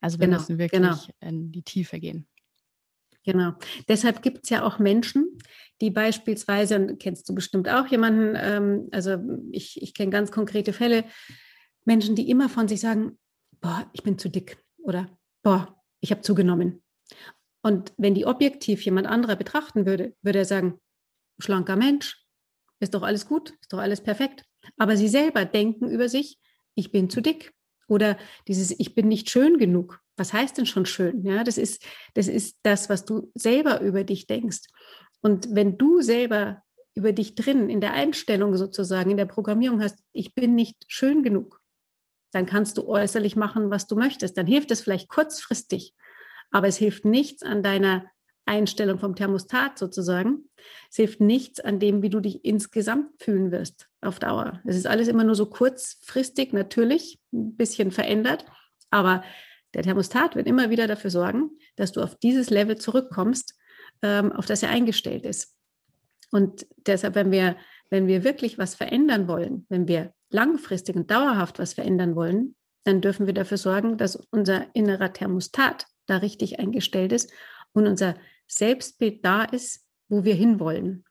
Also 0.00 0.18
wir 0.18 0.26
genau, 0.26 0.38
müssen 0.38 0.58
wirklich 0.58 0.80
genau. 0.80 0.96
in 1.20 1.52
die 1.52 1.62
Tiefe 1.62 1.98
gehen. 1.98 2.26
Genau. 3.24 3.54
Deshalb 3.88 4.20
gibt 4.20 4.44
es 4.44 4.50
ja 4.50 4.62
auch 4.62 4.78
Menschen, 4.78 5.38
die 5.80 5.90
beispielsweise, 5.90 6.76
und 6.76 7.00
kennst 7.00 7.28
du 7.28 7.34
bestimmt 7.34 7.68
auch 7.68 7.86
jemanden, 7.86 8.36
ähm, 8.36 8.88
also 8.92 9.16
ich, 9.50 9.80
ich 9.80 9.94
kenne 9.94 10.10
ganz 10.10 10.30
konkrete 10.30 10.72
Fälle, 10.72 11.04
Menschen, 11.86 12.14
die 12.16 12.28
immer 12.28 12.48
von 12.48 12.68
sich 12.68 12.80
sagen, 12.80 13.18
boah, 13.60 13.88
ich 13.94 14.02
bin 14.02 14.18
zu 14.18 14.28
dick 14.28 14.58
oder 14.78 15.08
boah, 15.42 15.82
ich 16.00 16.10
habe 16.10 16.20
zugenommen. 16.20 16.82
Und 17.62 17.94
wenn 17.96 18.14
die 18.14 18.26
objektiv 18.26 18.84
jemand 18.84 19.06
anderer 19.06 19.36
betrachten 19.36 19.86
würde, 19.86 20.14
würde 20.20 20.40
er 20.40 20.44
sagen, 20.44 20.78
schlanker 21.38 21.76
Mensch, 21.76 22.26
ist 22.78 22.92
doch 22.92 23.02
alles 23.02 23.26
gut, 23.26 23.52
ist 23.62 23.72
doch 23.72 23.78
alles 23.78 24.02
perfekt. 24.02 24.44
Aber 24.76 24.96
sie 24.96 25.08
selber 25.08 25.44
denken 25.44 25.88
über 25.88 26.08
sich, 26.08 26.38
ich 26.74 26.90
bin 26.92 27.10
zu 27.10 27.20
dick 27.20 27.52
Oder 27.88 28.16
dieses 28.48 28.74
Ich 28.78 28.94
bin 28.94 29.08
nicht 29.08 29.30
schön 29.30 29.58
genug. 29.58 30.00
Was 30.16 30.32
heißt 30.32 30.56
denn 30.58 30.66
schon 30.66 30.86
schön? 30.86 31.24
Ja, 31.24 31.44
das 31.44 31.58
ist, 31.58 31.84
das 32.14 32.28
ist 32.28 32.56
das, 32.62 32.88
was 32.88 33.04
du 33.04 33.30
selber 33.34 33.80
über 33.80 34.04
dich 34.04 34.26
denkst. 34.26 34.62
Und 35.20 35.54
wenn 35.54 35.76
du 35.76 36.00
selber 36.00 36.62
über 36.94 37.12
dich 37.12 37.34
drin, 37.34 37.68
in 37.68 37.80
der 37.80 37.92
Einstellung 37.92 38.56
sozusagen, 38.56 39.10
in 39.10 39.16
der 39.16 39.26
Programmierung 39.26 39.82
hast, 39.82 39.98
ich 40.12 40.34
bin 40.34 40.54
nicht 40.54 40.84
schön 40.86 41.22
genug, 41.22 41.60
dann 42.32 42.46
kannst 42.46 42.78
du 42.78 42.86
äußerlich 42.86 43.36
machen, 43.36 43.70
was 43.70 43.86
du 43.86 43.96
möchtest. 43.96 44.36
Dann 44.38 44.46
hilft 44.46 44.70
es 44.70 44.80
vielleicht 44.80 45.08
kurzfristig, 45.08 45.94
aber 46.50 46.68
es 46.68 46.76
hilft 46.76 47.04
nichts 47.04 47.42
an 47.42 47.62
deiner 47.62 48.06
Einstellung 48.46 48.98
vom 48.98 49.14
Thermostat 49.14 49.78
sozusagen. 49.78 50.50
Es 50.90 50.96
hilft 50.96 51.20
nichts 51.20 51.60
an 51.60 51.80
dem, 51.80 52.02
wie 52.02 52.10
du 52.10 52.20
dich 52.20 52.44
insgesamt 52.44 53.22
fühlen 53.22 53.50
wirst 53.50 53.88
auf 54.04 54.18
Dauer. 54.18 54.60
Es 54.64 54.76
ist 54.76 54.86
alles 54.86 55.08
immer 55.08 55.24
nur 55.24 55.34
so 55.34 55.46
kurzfristig, 55.46 56.52
natürlich, 56.52 57.20
ein 57.32 57.56
bisschen 57.56 57.90
verändert, 57.90 58.44
aber 58.90 59.24
der 59.74 59.82
Thermostat 59.82 60.36
wird 60.36 60.46
immer 60.46 60.70
wieder 60.70 60.86
dafür 60.86 61.10
sorgen, 61.10 61.50
dass 61.76 61.92
du 61.92 62.00
auf 62.00 62.16
dieses 62.16 62.50
Level 62.50 62.78
zurückkommst, 62.78 63.54
ähm, 64.02 64.32
auf 64.32 64.46
das 64.46 64.62
er 64.62 64.70
eingestellt 64.70 65.24
ist. 65.24 65.56
Und 66.30 66.66
deshalb, 66.86 67.14
wenn 67.14 67.30
wir, 67.30 67.56
wenn 67.90 68.06
wir 68.06 68.24
wirklich 68.24 68.58
was 68.58 68.74
verändern 68.74 69.28
wollen, 69.28 69.66
wenn 69.68 69.88
wir 69.88 70.12
langfristig 70.30 70.96
und 70.96 71.10
dauerhaft 71.10 71.58
was 71.58 71.74
verändern 71.74 72.16
wollen, 72.16 72.56
dann 72.84 73.00
dürfen 73.00 73.26
wir 73.26 73.34
dafür 73.34 73.56
sorgen, 73.56 73.96
dass 73.96 74.16
unser 74.30 74.66
innerer 74.74 75.12
Thermostat 75.12 75.86
da 76.06 76.18
richtig 76.18 76.58
eingestellt 76.58 77.12
ist 77.12 77.32
und 77.72 77.86
unser 77.86 78.16
Selbstbild 78.46 79.24
da 79.24 79.44
ist, 79.44 79.86
wo 80.08 80.24
wir 80.24 80.34
hinwollen. 80.34 81.04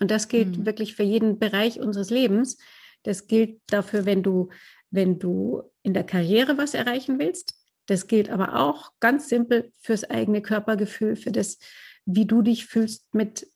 Und 0.00 0.10
das 0.10 0.28
gilt 0.28 0.58
mhm. 0.58 0.66
wirklich 0.66 0.96
für 0.96 1.02
jeden 1.02 1.38
Bereich 1.38 1.78
unseres 1.78 2.10
Lebens. 2.10 2.58
Das 3.02 3.26
gilt 3.26 3.60
dafür, 3.66 4.06
wenn 4.06 4.22
du, 4.22 4.48
wenn 4.90 5.18
du 5.18 5.62
in 5.82 5.94
der 5.94 6.04
Karriere 6.04 6.58
was 6.58 6.74
erreichen 6.74 7.18
willst. 7.18 7.54
Das 7.86 8.06
gilt 8.06 8.30
aber 8.30 8.56
auch 8.60 8.92
ganz 9.00 9.28
simpel 9.28 9.72
fürs 9.78 10.04
eigene 10.04 10.42
Körpergefühl, 10.42 11.16
für 11.16 11.32
das, 11.32 11.58
wie 12.04 12.26
du 12.26 12.42
dich 12.42 12.66
fühlst 12.66 13.14
mit 13.14 13.46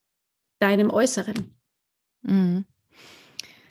deinem 0.58 0.90
Äußeren. 0.90 1.56
Mhm. 2.22 2.64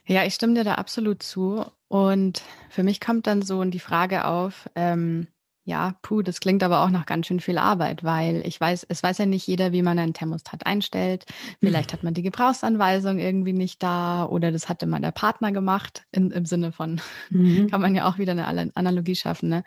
Ja, 0.05 0.25
ich 0.25 0.33
stimme 0.33 0.55
dir 0.55 0.63
da 0.63 0.75
absolut 0.75 1.23
zu. 1.23 1.65
Und 1.87 2.41
für 2.69 2.83
mich 2.83 2.99
kommt 2.99 3.27
dann 3.27 3.41
so 3.41 3.63
die 3.65 3.79
Frage 3.79 4.25
auf, 4.25 4.69
ähm, 4.75 5.27
ja, 5.65 5.95
puh, 6.01 6.21
das 6.21 6.41
klingt 6.41 6.61
aber 6.61 6.83
auch 6.83 6.89
nach 6.89 7.05
ganz 7.05 7.27
schön 7.27 7.39
viel 7.39 7.57
Arbeit, 7.57 8.03
weil 8.03 8.45
ich 8.45 8.59
weiß, 8.59 8.85
es 8.89 9.01
weiß 9.01 9.19
ja 9.19 9.25
nicht 9.25 9.47
jeder, 9.47 9.71
wie 9.71 9.81
man 9.81 9.97
einen 9.97 10.13
Thermostat 10.13 10.65
einstellt. 10.65 11.25
Vielleicht 11.61 11.93
hat 11.93 12.03
man 12.03 12.13
die 12.13 12.21
Gebrauchsanweisung 12.21 13.17
irgendwie 13.17 13.53
nicht 13.53 13.81
da 13.81 14.25
oder 14.25 14.51
das 14.51 14.67
hatte 14.67 14.85
mal 14.87 14.99
der 14.99 15.11
Partner 15.11 15.53
gemacht, 15.53 16.03
in, 16.11 16.31
im 16.31 16.45
Sinne 16.45 16.73
von, 16.73 16.99
mhm. 17.29 17.69
kann 17.69 17.79
man 17.79 17.95
ja 17.95 18.09
auch 18.09 18.17
wieder 18.17 18.33
eine 18.33 18.71
Analogie 18.75 19.15
schaffen. 19.15 19.49
Ne? 19.49 19.63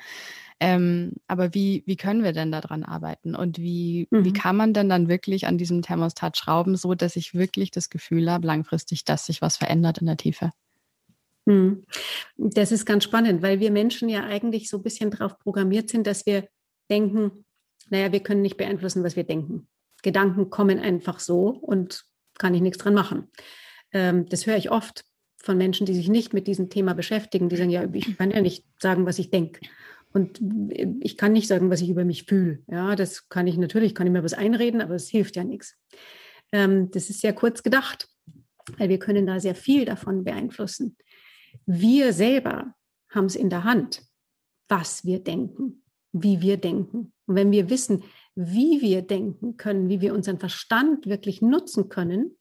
Ähm, 0.60 1.12
aber 1.28 1.54
wie, 1.54 1.82
wie 1.86 1.96
können 1.96 2.24
wir 2.24 2.32
denn 2.32 2.52
daran 2.52 2.82
arbeiten 2.82 3.34
und 3.34 3.58
wie, 3.58 4.06
mhm. 4.10 4.24
wie 4.24 4.32
kann 4.32 4.56
man 4.56 4.74
denn 4.74 4.90
dann 4.90 5.08
wirklich 5.08 5.46
an 5.46 5.56
diesem 5.56 5.80
Thermostat 5.80 6.36
schrauben, 6.36 6.76
so 6.76 6.94
dass 6.94 7.16
ich 7.16 7.34
wirklich 7.34 7.70
das 7.70 7.88
Gefühl 7.88 8.30
habe, 8.30 8.46
langfristig, 8.46 9.04
dass 9.04 9.26
sich 9.26 9.40
was 9.40 9.56
verändert 9.56 9.98
in 9.98 10.06
der 10.06 10.16
Tiefe? 10.18 10.52
Mhm. 11.46 11.84
Das 12.36 12.72
ist 12.72 12.84
ganz 12.84 13.04
spannend, 13.04 13.42
weil 13.42 13.60
wir 13.60 13.70
Menschen 13.70 14.08
ja 14.08 14.24
eigentlich 14.24 14.68
so 14.68 14.78
ein 14.78 14.82
bisschen 14.82 15.10
darauf 15.10 15.38
programmiert 15.38 15.88
sind, 15.88 16.06
dass 16.06 16.26
wir 16.26 16.48
denken, 16.90 17.44
naja, 17.88 18.12
wir 18.12 18.20
können 18.20 18.42
nicht 18.42 18.56
beeinflussen, 18.56 19.04
was 19.04 19.16
wir 19.16 19.24
denken. 19.24 19.68
Gedanken 20.02 20.50
kommen 20.50 20.78
einfach 20.78 21.20
so 21.20 21.48
und 21.48 22.04
kann 22.38 22.54
ich 22.54 22.60
nichts 22.60 22.78
dran 22.78 22.94
machen. 22.94 23.30
Ähm, 23.92 24.26
das 24.28 24.46
höre 24.46 24.56
ich 24.56 24.70
oft 24.70 25.04
von 25.38 25.56
Menschen, 25.56 25.86
die 25.86 25.94
sich 25.94 26.08
nicht 26.08 26.34
mit 26.34 26.46
diesem 26.46 26.68
Thema 26.68 26.94
beschäftigen. 26.94 27.48
Die 27.48 27.56
sagen, 27.56 27.70
ja, 27.70 27.88
ich 27.92 28.18
kann 28.18 28.30
ja 28.30 28.40
nicht 28.40 28.64
sagen, 28.80 29.06
was 29.06 29.18
ich 29.18 29.30
denke. 29.30 29.60
Und 30.12 30.40
ich 31.00 31.16
kann 31.16 31.32
nicht 31.32 31.46
sagen, 31.46 31.70
was 31.70 31.82
ich 31.82 31.90
über 31.90 32.04
mich 32.04 32.24
fühle. 32.24 32.60
Ja, 32.68 32.96
das 32.96 33.28
kann 33.28 33.46
ich 33.46 33.58
natürlich, 33.58 33.94
kann 33.94 34.06
ich 34.06 34.12
mir 34.12 34.24
was 34.24 34.34
einreden, 34.34 34.80
aber 34.80 34.94
es 34.94 35.08
hilft 35.08 35.36
ja 35.36 35.44
nichts. 35.44 35.76
Ähm, 36.52 36.90
das 36.90 37.10
ist 37.10 37.20
sehr 37.20 37.32
kurz 37.32 37.62
gedacht, 37.62 38.08
weil 38.78 38.88
wir 38.88 38.98
können 38.98 39.26
da 39.26 39.38
sehr 39.40 39.54
viel 39.54 39.84
davon 39.84 40.24
beeinflussen. 40.24 40.96
Wir 41.64 42.12
selber 42.12 42.74
haben 43.10 43.26
es 43.26 43.36
in 43.36 43.50
der 43.50 43.64
Hand, 43.64 44.02
was 44.68 45.04
wir 45.04 45.20
denken, 45.20 45.82
wie 46.12 46.40
wir 46.40 46.56
denken. 46.56 47.12
Und 47.26 47.34
wenn 47.34 47.52
wir 47.52 47.70
wissen, 47.70 48.04
wie 48.34 48.80
wir 48.82 49.02
denken 49.02 49.56
können, 49.56 49.88
wie 49.88 50.00
wir 50.00 50.14
unseren 50.14 50.38
Verstand 50.38 51.06
wirklich 51.06 51.40
nutzen 51.40 51.88
können, 51.88 52.36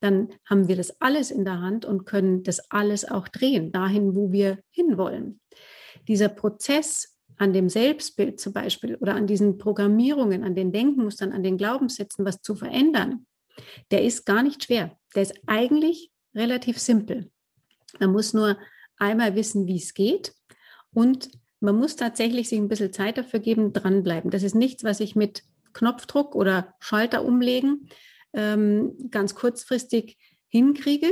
dann 0.00 0.28
haben 0.44 0.68
wir 0.68 0.76
das 0.76 1.00
alles 1.00 1.30
in 1.30 1.44
der 1.44 1.60
Hand 1.60 1.84
und 1.84 2.04
können 2.04 2.42
das 2.42 2.70
alles 2.70 3.08
auch 3.08 3.28
drehen, 3.28 3.70
dahin, 3.70 4.16
wo 4.16 4.32
wir 4.32 4.58
hinwollen 4.70 5.40
dieser 6.08 6.28
Prozess 6.28 7.18
an 7.36 7.52
dem 7.52 7.68
Selbstbild 7.68 8.40
zum 8.40 8.52
Beispiel 8.52 8.96
oder 8.96 9.14
an 9.14 9.26
diesen 9.26 9.58
Programmierungen, 9.58 10.44
an 10.44 10.54
den 10.54 10.72
Denkmustern, 10.72 11.32
an 11.32 11.42
den 11.42 11.56
Glaubenssätzen, 11.56 12.24
was 12.24 12.42
zu 12.42 12.54
verändern, 12.54 13.26
der 13.90 14.04
ist 14.04 14.26
gar 14.26 14.42
nicht 14.42 14.64
schwer. 14.64 14.96
Der 15.14 15.22
ist 15.22 15.34
eigentlich 15.46 16.10
relativ 16.34 16.78
simpel. 16.78 17.30
Man 18.00 18.12
muss 18.12 18.34
nur 18.34 18.58
einmal 18.98 19.34
wissen, 19.34 19.66
wie 19.66 19.76
es 19.76 19.94
geht. 19.94 20.34
Und 20.92 21.30
man 21.60 21.76
muss 21.76 21.96
tatsächlich 21.96 22.48
sich 22.48 22.58
ein 22.58 22.68
bisschen 22.68 22.92
Zeit 22.92 23.18
dafür 23.18 23.40
geben, 23.40 23.72
dranbleiben. 23.72 24.30
Das 24.30 24.42
ist 24.42 24.54
nichts, 24.54 24.84
was 24.84 25.00
ich 25.00 25.16
mit 25.16 25.44
Knopfdruck 25.72 26.34
oder 26.34 26.74
Schalter 26.80 27.24
umlegen 27.24 27.88
ähm, 28.32 29.10
ganz 29.10 29.34
kurzfristig 29.34 30.18
hinkriege, 30.48 31.10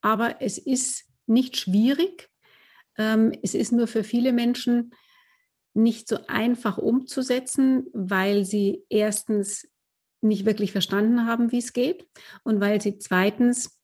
aber 0.00 0.40
es 0.40 0.58
ist 0.58 1.04
nicht 1.26 1.56
schwierig. 1.56 2.30
Ähm, 2.96 3.32
es 3.42 3.54
ist 3.54 3.72
nur 3.72 3.86
für 3.86 4.04
viele 4.04 4.32
Menschen 4.32 4.92
nicht 5.74 6.08
so 6.08 6.18
einfach 6.26 6.78
umzusetzen, 6.78 7.86
weil 7.92 8.44
sie 8.44 8.84
erstens 8.88 9.68
nicht 10.22 10.46
wirklich 10.46 10.72
verstanden 10.72 11.26
haben, 11.26 11.52
wie 11.52 11.58
es 11.58 11.72
geht 11.72 12.08
und 12.42 12.60
weil 12.60 12.80
sie 12.80 12.98
zweitens 12.98 13.75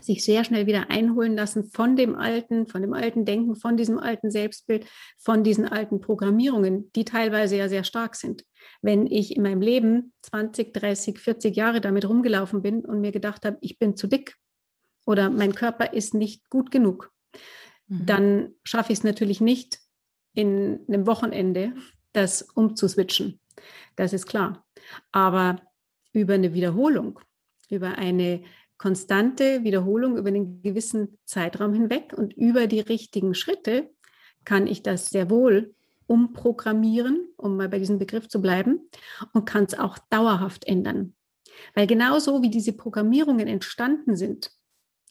sich 0.00 0.24
sehr 0.24 0.44
schnell 0.44 0.66
wieder 0.66 0.90
einholen 0.90 1.34
lassen 1.36 1.64
von 1.64 1.96
dem 1.96 2.14
alten, 2.14 2.66
von 2.66 2.82
dem 2.82 2.92
alten 2.92 3.24
Denken, 3.24 3.56
von 3.56 3.76
diesem 3.76 3.98
alten 3.98 4.30
Selbstbild, 4.30 4.86
von 5.18 5.42
diesen 5.42 5.66
alten 5.66 6.00
Programmierungen, 6.00 6.90
die 6.94 7.04
teilweise 7.04 7.56
ja 7.56 7.68
sehr 7.68 7.84
stark 7.84 8.14
sind. 8.14 8.44
Wenn 8.80 9.06
ich 9.06 9.36
in 9.36 9.42
meinem 9.42 9.60
Leben 9.60 10.12
20, 10.22 10.72
30, 10.72 11.18
40 11.18 11.56
Jahre 11.56 11.80
damit 11.80 12.08
rumgelaufen 12.08 12.62
bin 12.62 12.84
und 12.84 13.00
mir 13.00 13.12
gedacht 13.12 13.44
habe, 13.44 13.58
ich 13.60 13.78
bin 13.78 13.96
zu 13.96 14.06
dick 14.06 14.36
oder 15.04 15.30
mein 15.30 15.54
Körper 15.54 15.92
ist 15.92 16.14
nicht 16.14 16.48
gut 16.48 16.70
genug, 16.70 17.12
Mhm. 17.88 18.06
dann 18.06 18.54
schaffe 18.64 18.92
ich 18.92 18.98
es 18.98 19.04
natürlich 19.04 19.40
nicht 19.40 19.80
in 20.34 20.80
einem 20.88 21.06
Wochenende, 21.06 21.74
das 22.12 22.42
umzuswitchen. 22.42 23.40
Das 23.96 24.12
ist 24.12 24.26
klar. 24.26 24.64
Aber 25.10 25.60
über 26.12 26.34
eine 26.34 26.54
Wiederholung, 26.54 27.18
über 27.70 27.98
eine 27.98 28.44
konstante 28.78 29.64
Wiederholung 29.64 30.16
über 30.16 30.28
einen 30.28 30.62
gewissen 30.62 31.18
Zeitraum 31.24 31.74
hinweg 31.74 32.14
und 32.16 32.32
über 32.32 32.66
die 32.66 32.80
richtigen 32.80 33.34
Schritte 33.34 33.90
kann 34.44 34.66
ich 34.66 34.82
das 34.82 35.10
sehr 35.10 35.28
wohl 35.28 35.74
umprogrammieren, 36.06 37.28
um 37.36 37.56
mal 37.56 37.68
bei 37.68 37.78
diesem 37.78 37.98
Begriff 37.98 38.28
zu 38.28 38.40
bleiben, 38.40 38.88
und 39.34 39.44
kann 39.44 39.64
es 39.64 39.78
auch 39.78 39.98
dauerhaft 40.10 40.66
ändern. 40.66 41.14
Weil 41.74 41.86
genauso 41.86 42.40
wie 42.42 42.50
diese 42.50 42.72
Programmierungen 42.72 43.46
entstanden 43.46 44.16
sind, 44.16 44.50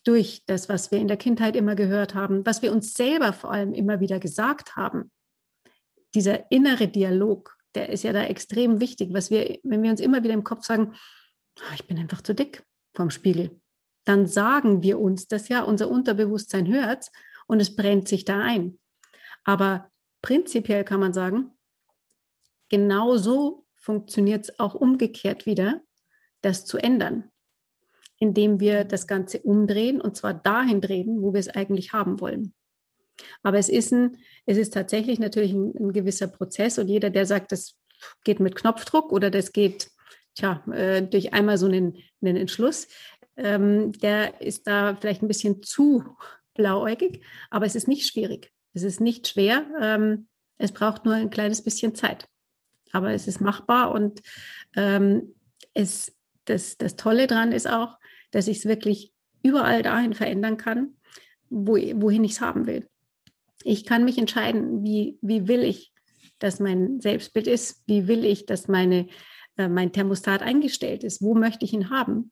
durch 0.03 0.43
das, 0.45 0.69
was 0.69 0.89
wir 0.89 0.99
in 0.99 1.09
der 1.09 1.17
Kindheit 1.17 1.55
immer 1.55 1.75
gehört 1.75 2.15
haben, 2.15 2.45
was 2.45 2.61
wir 2.61 2.71
uns 2.71 2.93
selber 2.93 3.33
vor 3.33 3.51
allem 3.51 3.73
immer 3.73 3.99
wieder 3.99 4.19
gesagt 4.19 4.77
haben. 4.77 5.11
Dieser 6.15 6.49
innere 6.49 6.87
Dialog, 6.87 7.57
der 7.75 7.89
ist 7.89 8.03
ja 8.03 8.13
da 8.13 8.23
extrem 8.23 8.79
wichtig, 8.79 9.13
was 9.13 9.29
wir, 9.29 9.59
wenn 9.63 9.83
wir 9.83 9.91
uns 9.91 9.99
immer 9.99 10.23
wieder 10.23 10.33
im 10.33 10.45
Kopf 10.45 10.65
sagen, 10.65 10.93
oh, 11.59 11.73
ich 11.75 11.85
bin 11.85 11.99
einfach 11.99 12.21
zu 12.21 12.33
dick 12.33 12.63
vom 12.97 13.09
Spiegel, 13.09 13.61
dann 14.03 14.27
sagen 14.27 14.83
wir 14.83 14.99
uns 14.99 15.27
das 15.27 15.47
ja, 15.47 15.63
unser 15.63 15.89
Unterbewusstsein 15.89 16.67
hört 16.67 17.09
und 17.47 17.61
es 17.61 17.75
brennt 17.75 18.07
sich 18.07 18.25
da 18.25 18.41
ein. 18.41 18.79
Aber 19.45 19.89
prinzipiell 20.21 20.83
kann 20.83 20.99
man 20.99 21.13
sagen, 21.13 21.51
genau 22.69 23.15
so 23.15 23.65
funktioniert 23.75 24.49
es 24.49 24.59
auch 24.59 24.75
umgekehrt 24.75 25.45
wieder, 25.45 25.81
das 26.41 26.65
zu 26.65 26.77
ändern 26.77 27.31
indem 28.19 28.59
wir 28.59 28.83
das 28.83 29.07
Ganze 29.07 29.39
umdrehen 29.39 30.01
und 30.01 30.17
zwar 30.17 30.33
dahin 30.33 30.81
drehen, 30.81 31.21
wo 31.21 31.33
wir 31.33 31.39
es 31.39 31.49
eigentlich 31.49 31.93
haben 31.93 32.19
wollen. 32.19 32.53
Aber 33.43 33.57
es 33.57 33.69
ist, 33.69 33.91
ein, 33.91 34.17
es 34.45 34.57
ist 34.57 34.73
tatsächlich 34.73 35.19
natürlich 35.19 35.53
ein, 35.53 35.73
ein 35.75 35.93
gewisser 35.93 36.27
Prozess 36.27 36.77
und 36.77 36.87
jeder, 36.87 37.09
der 37.09 37.25
sagt, 37.25 37.51
das 37.51 37.75
geht 38.23 38.39
mit 38.39 38.55
Knopfdruck 38.55 39.11
oder 39.11 39.31
das 39.31 39.53
geht 39.53 39.89
tja, 40.37 40.63
äh, 40.71 41.01
durch 41.01 41.33
einmal 41.33 41.57
so 41.57 41.65
einen, 41.65 41.97
einen 42.21 42.37
Entschluss, 42.37 42.87
ähm, 43.35 43.91
der 43.93 44.41
ist 44.41 44.67
da 44.67 44.95
vielleicht 44.95 45.21
ein 45.21 45.27
bisschen 45.27 45.63
zu 45.63 46.03
blauäugig, 46.53 47.21
aber 47.49 47.65
es 47.65 47.75
ist 47.75 47.87
nicht 47.87 48.07
schwierig. 48.07 48.51
Es 48.73 48.83
ist 48.83 49.01
nicht 49.01 49.27
schwer. 49.27 49.65
Ähm, 49.81 50.27
es 50.57 50.71
braucht 50.71 51.05
nur 51.05 51.13
ein 51.13 51.29
kleines 51.29 51.63
bisschen 51.63 51.95
Zeit. 51.95 52.27
Aber 52.91 53.11
es 53.11 53.27
ist 53.27 53.41
machbar 53.41 53.91
und 53.91 54.21
ähm, 54.75 55.35
es, 55.73 56.15
das, 56.45 56.77
das 56.77 56.95
Tolle 56.95 57.27
daran 57.27 57.51
ist 57.51 57.69
auch, 57.69 57.97
dass 58.31 58.47
ich 58.47 58.57
es 58.57 58.65
wirklich 58.65 59.13
überall 59.43 59.83
dahin 59.83 60.13
verändern 60.13 60.57
kann, 60.57 60.95
wo, 61.49 61.73
wohin 61.73 62.23
ich 62.23 62.33
es 62.33 62.41
haben 62.41 62.65
will. 62.65 62.87
Ich 63.63 63.85
kann 63.85 64.05
mich 64.05 64.17
entscheiden, 64.17 64.83
wie, 64.83 65.17
wie 65.21 65.47
will 65.47 65.63
ich, 65.63 65.91
dass 66.39 66.59
mein 66.59 67.01
Selbstbild 67.01 67.47
ist, 67.47 67.83
wie 67.87 68.07
will 68.07 68.25
ich, 68.25 68.45
dass 68.45 68.67
meine, 68.67 69.07
äh, 69.57 69.67
mein 69.67 69.91
Thermostat 69.91 70.41
eingestellt 70.41 71.03
ist, 71.03 71.21
wo 71.21 71.35
möchte 71.35 71.65
ich 71.65 71.73
ihn 71.73 71.89
haben. 71.89 72.31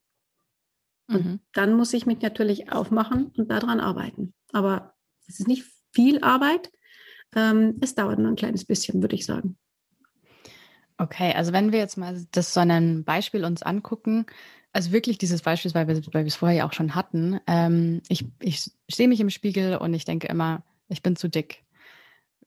Und 1.08 1.24
mhm. 1.24 1.40
dann 1.52 1.74
muss 1.74 1.92
ich 1.92 2.06
mich 2.06 2.20
natürlich 2.20 2.72
aufmachen 2.72 3.32
und 3.36 3.50
daran 3.50 3.80
arbeiten. 3.80 4.34
Aber 4.52 4.94
es 5.26 5.40
ist 5.40 5.48
nicht 5.48 5.64
viel 5.92 6.22
Arbeit. 6.22 6.70
Ähm, 7.34 7.76
es 7.80 7.94
dauert 7.94 8.18
nur 8.18 8.28
ein 8.28 8.36
kleines 8.36 8.64
bisschen, 8.64 9.02
würde 9.02 9.14
ich 9.14 9.26
sagen. 9.26 9.56
Okay, 10.98 11.32
also 11.34 11.52
wenn 11.52 11.72
wir 11.72 11.78
jetzt 11.78 11.96
mal 11.96 12.26
das 12.32 12.54
so 12.54 12.60
ein 12.60 13.04
Beispiel 13.04 13.44
uns 13.44 13.62
angucken, 13.62 14.26
also 14.72 14.92
wirklich 14.92 15.18
dieses 15.18 15.42
Beispiel, 15.42 15.72
weil 15.74 15.88
wir, 15.88 15.96
weil 16.12 16.24
wir 16.24 16.28
es 16.28 16.36
vorher 16.36 16.58
ja 16.58 16.66
auch 16.66 16.72
schon 16.72 16.94
hatten. 16.94 17.40
Ähm, 17.46 18.02
ich, 18.08 18.26
ich 18.40 18.70
sehe 18.90 19.08
mich 19.08 19.20
im 19.20 19.30
Spiegel 19.30 19.76
und 19.76 19.94
ich 19.94 20.04
denke 20.04 20.26
immer, 20.26 20.62
ich 20.88 21.02
bin 21.02 21.16
zu 21.16 21.28
dick. 21.28 21.64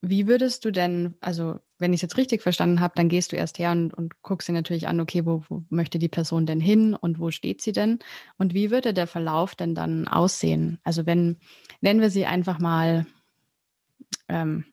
Wie 0.01 0.27
würdest 0.27 0.63
du 0.63 0.71
denn, 0.71 1.15
also 1.19 1.59
wenn 1.77 1.91
ich 1.91 1.97
es 1.97 2.03
jetzt 2.03 2.17
richtig 2.17 2.41
verstanden 2.41 2.79
habe, 2.79 2.93
dann 2.95 3.09
gehst 3.09 3.31
du 3.31 3.35
erst 3.35 3.59
her 3.59 3.71
und, 3.71 3.93
und 3.93 4.21
guckst 4.21 4.47
dir 4.47 4.53
natürlich 4.53 4.87
an, 4.87 4.99
okay, 4.99 5.25
wo, 5.25 5.43
wo 5.49 5.63
möchte 5.69 5.99
die 5.99 6.07
Person 6.07 6.45
denn 6.45 6.61
hin 6.61 6.93
und 6.93 7.19
wo 7.19 7.31
steht 7.31 7.61
sie 7.61 7.73
denn? 7.73 7.99
Und 8.37 8.53
wie 8.53 8.71
würde 8.71 8.93
der 8.93 9.07
Verlauf 9.07 9.55
denn 9.55 9.75
dann 9.75 10.07
aussehen? 10.07 10.79
Also 10.83 11.05
wenn, 11.05 11.37
nennen 11.81 11.99
wir 11.99 12.09
sie 12.09 12.25
einfach 12.25 12.59
mal, 12.59 13.05
ähm, 14.29 14.65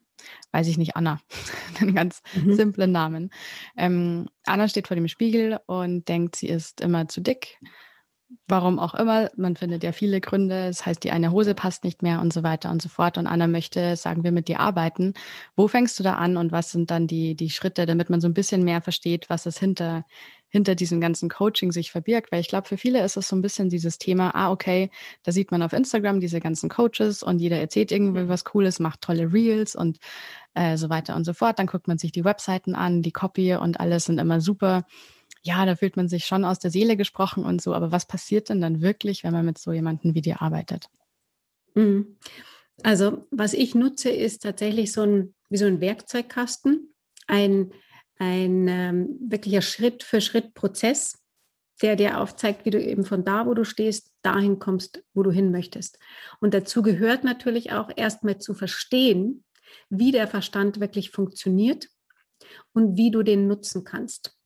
weiß 0.51 0.67
ich 0.67 0.77
nicht, 0.77 0.95
Anna, 0.95 1.19
einen 1.79 1.93
ganz 1.93 2.21
mhm. 2.33 2.55
simplen 2.55 2.91
Namen. 2.91 3.29
Ähm, 3.75 4.29
Anna 4.45 4.67
steht 4.67 4.87
vor 4.87 4.95
dem 4.95 5.07
Spiegel 5.09 5.59
und 5.65 6.07
denkt, 6.07 6.37
sie 6.37 6.47
ist 6.47 6.79
immer 6.79 7.07
zu 7.07 7.21
dick 7.21 7.59
warum 8.47 8.79
auch 8.79 8.93
immer. 8.93 9.29
Man 9.35 9.55
findet 9.55 9.83
ja 9.83 9.91
viele 9.91 10.21
Gründe. 10.21 10.67
Das 10.67 10.85
heißt, 10.85 11.03
die 11.03 11.11
eine 11.11 11.31
Hose 11.31 11.53
passt 11.53 11.83
nicht 11.83 12.01
mehr 12.01 12.21
und 12.21 12.33
so 12.33 12.43
weiter 12.43 12.71
und 12.71 12.81
so 12.81 12.89
fort. 12.89 13.17
Und 13.17 13.27
Anna 13.27 13.47
möchte, 13.47 13.95
sagen 13.95 14.23
wir, 14.23 14.31
mit 14.31 14.47
dir 14.47 14.59
arbeiten. 14.59 15.13
Wo 15.55 15.67
fängst 15.67 15.99
du 15.99 16.03
da 16.03 16.15
an 16.15 16.37
und 16.37 16.51
was 16.51 16.71
sind 16.71 16.91
dann 16.91 17.07
die, 17.07 17.35
die 17.35 17.49
Schritte, 17.49 17.85
damit 17.85 18.09
man 18.09 18.21
so 18.21 18.27
ein 18.27 18.33
bisschen 18.33 18.63
mehr 18.63 18.81
versteht, 18.81 19.29
was 19.29 19.45
es 19.45 19.57
hinter, 19.57 20.05
hinter 20.49 20.75
diesem 20.75 20.99
ganzen 20.99 21.29
Coaching 21.29 21.71
sich 21.71 21.91
verbirgt? 21.91 22.31
Weil 22.31 22.41
ich 22.41 22.49
glaube, 22.49 22.67
für 22.67 22.77
viele 22.77 23.03
ist 23.03 23.17
es 23.17 23.29
so 23.29 23.35
ein 23.35 23.41
bisschen 23.41 23.69
dieses 23.69 23.97
Thema, 23.97 24.35
ah, 24.35 24.51
okay, 24.51 24.91
da 25.23 25.31
sieht 25.31 25.51
man 25.51 25.61
auf 25.61 25.73
Instagram 25.73 26.19
diese 26.19 26.39
ganzen 26.39 26.69
Coaches 26.69 27.23
und 27.23 27.39
jeder 27.39 27.59
erzählt 27.59 27.91
irgendwie 27.91 28.27
was 28.27 28.43
Cooles, 28.43 28.79
macht 28.79 29.01
tolle 29.01 29.31
Reels 29.31 29.75
und 29.75 29.99
äh, 30.53 30.77
so 30.77 30.89
weiter 30.89 31.15
und 31.15 31.23
so 31.23 31.33
fort. 31.33 31.59
Dann 31.59 31.67
guckt 31.67 31.87
man 31.87 31.97
sich 31.97 32.11
die 32.11 32.25
Webseiten 32.25 32.75
an, 32.75 33.01
die 33.01 33.11
Copy 33.11 33.55
und 33.55 33.79
alles 33.79 34.05
sind 34.05 34.19
immer 34.19 34.41
super 34.41 34.85
ja, 35.47 35.65
da 35.65 35.75
fühlt 35.75 35.95
man 35.95 36.09
sich 36.09 36.25
schon 36.25 36.43
aus 36.43 36.59
der 36.59 36.71
Seele 36.71 36.97
gesprochen 36.97 37.45
und 37.45 37.61
so, 37.61 37.73
aber 37.73 37.91
was 37.91 38.05
passiert 38.05 38.49
denn 38.49 38.61
dann 38.61 38.81
wirklich, 38.81 39.23
wenn 39.23 39.33
man 39.33 39.45
mit 39.45 39.57
so 39.57 39.71
jemandem 39.71 40.13
wie 40.13 40.21
dir 40.21 40.41
arbeitet? 40.41 40.89
Mhm. 41.73 42.17
Also, 42.83 43.25
was 43.31 43.53
ich 43.53 43.73
nutze, 43.73 44.09
ist 44.09 44.43
tatsächlich 44.43 44.91
so 44.91 45.01
ein, 45.01 45.33
wie 45.49 45.57
so 45.57 45.65
ein 45.65 45.81
Werkzeugkasten, 45.81 46.93
ein, 47.25 47.71
ein 48.19 48.67
ähm, 48.67 49.17
wirklicher 49.21 49.61
Schritt-für-Schritt-Prozess, 49.61 51.23
der 51.81 51.95
dir 51.95 52.19
aufzeigt, 52.19 52.65
wie 52.65 52.71
du 52.71 52.81
eben 52.81 53.05
von 53.05 53.23
da, 53.23 53.45
wo 53.45 53.53
du 53.53 53.63
stehst, 53.63 54.11
dahin 54.21 54.59
kommst, 54.59 55.03
wo 55.13 55.23
du 55.23 55.31
hin 55.31 55.51
möchtest. 55.51 55.97
Und 56.39 56.53
dazu 56.53 56.81
gehört 56.81 57.23
natürlich 57.23 57.71
auch 57.71 57.89
erstmal 57.95 58.37
zu 58.39 58.53
verstehen, 58.53 59.43
wie 59.89 60.11
der 60.11 60.27
Verstand 60.27 60.79
wirklich 60.79 61.11
funktioniert 61.11 61.87
und 62.73 62.97
wie 62.97 63.11
du 63.11 63.23
den 63.23 63.47
nutzen 63.47 63.83
kannst. 63.83 64.36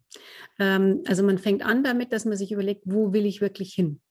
Ähm, 0.59 1.03
also 1.07 1.23
man 1.23 1.37
fängt 1.37 1.63
an 1.63 1.83
damit, 1.83 2.11
dass 2.11 2.25
man 2.25 2.37
sich 2.37 2.51
überlegt, 2.51 2.83
wo 2.85 3.13
will 3.13 3.25
ich 3.25 3.41
wirklich 3.41 3.73
hin? 3.73 4.01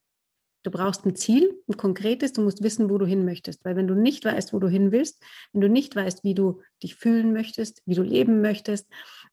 Du 0.62 0.70
brauchst 0.70 1.06
ein 1.06 1.16
Ziel, 1.16 1.58
ein 1.68 1.76
konkretes, 1.76 2.34
du 2.34 2.42
musst 2.42 2.62
wissen, 2.62 2.90
wo 2.90 2.98
du 2.98 3.06
hin 3.06 3.24
möchtest. 3.24 3.64
Weil 3.64 3.76
wenn 3.76 3.86
du 3.86 3.94
nicht 3.94 4.24
weißt, 4.24 4.52
wo 4.52 4.58
du 4.58 4.68
hin 4.68 4.92
willst, 4.92 5.22
wenn 5.52 5.62
du 5.62 5.68
nicht 5.68 5.96
weißt, 5.96 6.22
wie 6.22 6.34
du 6.34 6.60
dich 6.82 6.96
fühlen 6.96 7.32
möchtest, 7.32 7.82
wie 7.86 7.94
du 7.94 8.02
leben 8.02 8.42
möchtest, 8.42 8.86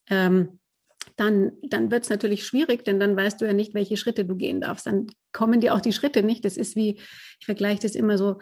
ähm, 0.10 0.60
dann, 1.18 1.54
dann 1.64 1.92
wird 1.92 2.04
es 2.04 2.10
natürlich 2.10 2.46
schwierig, 2.46 2.86
denn 2.86 3.00
dann 3.00 3.18
weißt 3.18 3.42
du 3.42 3.46
ja 3.46 3.54
nicht, 3.54 3.74
welche 3.74 3.98
Schritte 3.98 4.24
du 4.24 4.36
gehen 4.36 4.62
darfst. 4.62 4.86
Dann 4.86 5.08
kommen 5.34 5.60
dir 5.60 5.74
auch 5.74 5.82
die 5.82 5.92
Schritte 5.92 6.24
nicht. 6.24 6.46
Das 6.46 6.58
ist 6.58 6.76
wie, 6.76 7.00
ich 7.40 7.46
vergleiche 7.46 7.82
das 7.82 7.96
immer 7.96 8.18
so, 8.18 8.38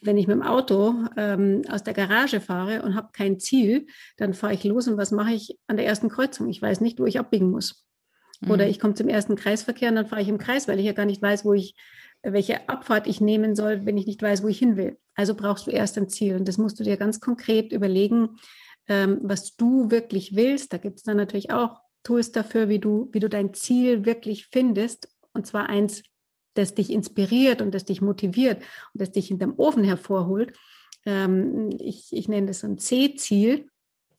wenn 0.00 0.16
ich 0.16 0.28
mit 0.28 0.36
dem 0.36 0.42
Auto 0.42 0.94
ähm, 1.16 1.62
aus 1.68 1.82
der 1.82 1.92
Garage 1.92 2.40
fahre 2.40 2.82
und 2.82 2.94
habe 2.94 3.08
kein 3.12 3.40
Ziel, 3.40 3.86
dann 4.16 4.32
fahre 4.32 4.54
ich 4.54 4.62
los 4.62 4.86
und 4.86 4.96
was 4.96 5.10
mache 5.10 5.34
ich 5.34 5.58
an 5.66 5.76
der 5.76 5.86
ersten 5.86 6.08
Kreuzung? 6.08 6.48
Ich 6.48 6.62
weiß 6.62 6.80
nicht, 6.80 7.00
wo 7.00 7.06
ich 7.06 7.18
abbiegen 7.18 7.50
muss. 7.50 7.84
Mhm. 8.40 8.50
Oder 8.52 8.68
ich 8.68 8.78
komme 8.78 8.94
zum 8.94 9.08
ersten 9.08 9.34
Kreisverkehr 9.34 9.88
und 9.88 9.96
dann 9.96 10.06
fahre 10.06 10.22
ich 10.22 10.28
im 10.28 10.38
Kreis, 10.38 10.68
weil 10.68 10.78
ich 10.78 10.86
ja 10.86 10.92
gar 10.92 11.06
nicht 11.06 11.20
weiß, 11.20 11.44
wo 11.44 11.52
ich, 11.52 11.74
welche 12.22 12.68
Abfahrt 12.68 13.08
ich 13.08 13.20
nehmen 13.20 13.56
soll, 13.56 13.84
wenn 13.84 13.98
ich 13.98 14.06
nicht 14.06 14.22
weiß, 14.22 14.44
wo 14.44 14.48
ich 14.48 14.58
hin 14.58 14.76
will. 14.76 14.98
Also 15.16 15.34
brauchst 15.34 15.66
du 15.66 15.72
erst 15.72 15.98
ein 15.98 16.08
Ziel 16.08 16.36
und 16.36 16.46
das 16.46 16.58
musst 16.58 16.78
du 16.78 16.84
dir 16.84 16.96
ganz 16.96 17.20
konkret 17.20 17.72
überlegen, 17.72 18.38
ähm, 18.88 19.18
was 19.22 19.56
du 19.56 19.90
wirklich 19.90 20.36
willst. 20.36 20.72
Da 20.72 20.78
gibt 20.78 20.98
es 20.98 21.02
dann 21.02 21.16
natürlich 21.16 21.50
auch 21.50 21.83
Tools 22.04 22.30
dafür, 22.30 22.68
wie 22.68 22.78
du, 22.78 23.08
wie 23.12 23.18
du 23.18 23.28
dein 23.28 23.52
Ziel 23.54 24.04
wirklich 24.04 24.46
findest. 24.46 25.08
Und 25.32 25.46
zwar 25.46 25.68
eins, 25.68 26.04
das 26.54 26.74
dich 26.74 26.90
inspiriert 26.90 27.60
und 27.60 27.74
das 27.74 27.84
dich 27.84 28.00
motiviert 28.00 28.58
und 28.92 29.00
das 29.00 29.10
dich 29.10 29.26
hinterm 29.26 29.54
Ofen 29.56 29.82
hervorholt. 29.82 30.56
Ähm, 31.04 31.70
ich, 31.80 32.12
ich 32.12 32.28
nenne 32.28 32.46
das 32.46 32.62
ein 32.62 32.78
C-Ziel. 32.78 33.68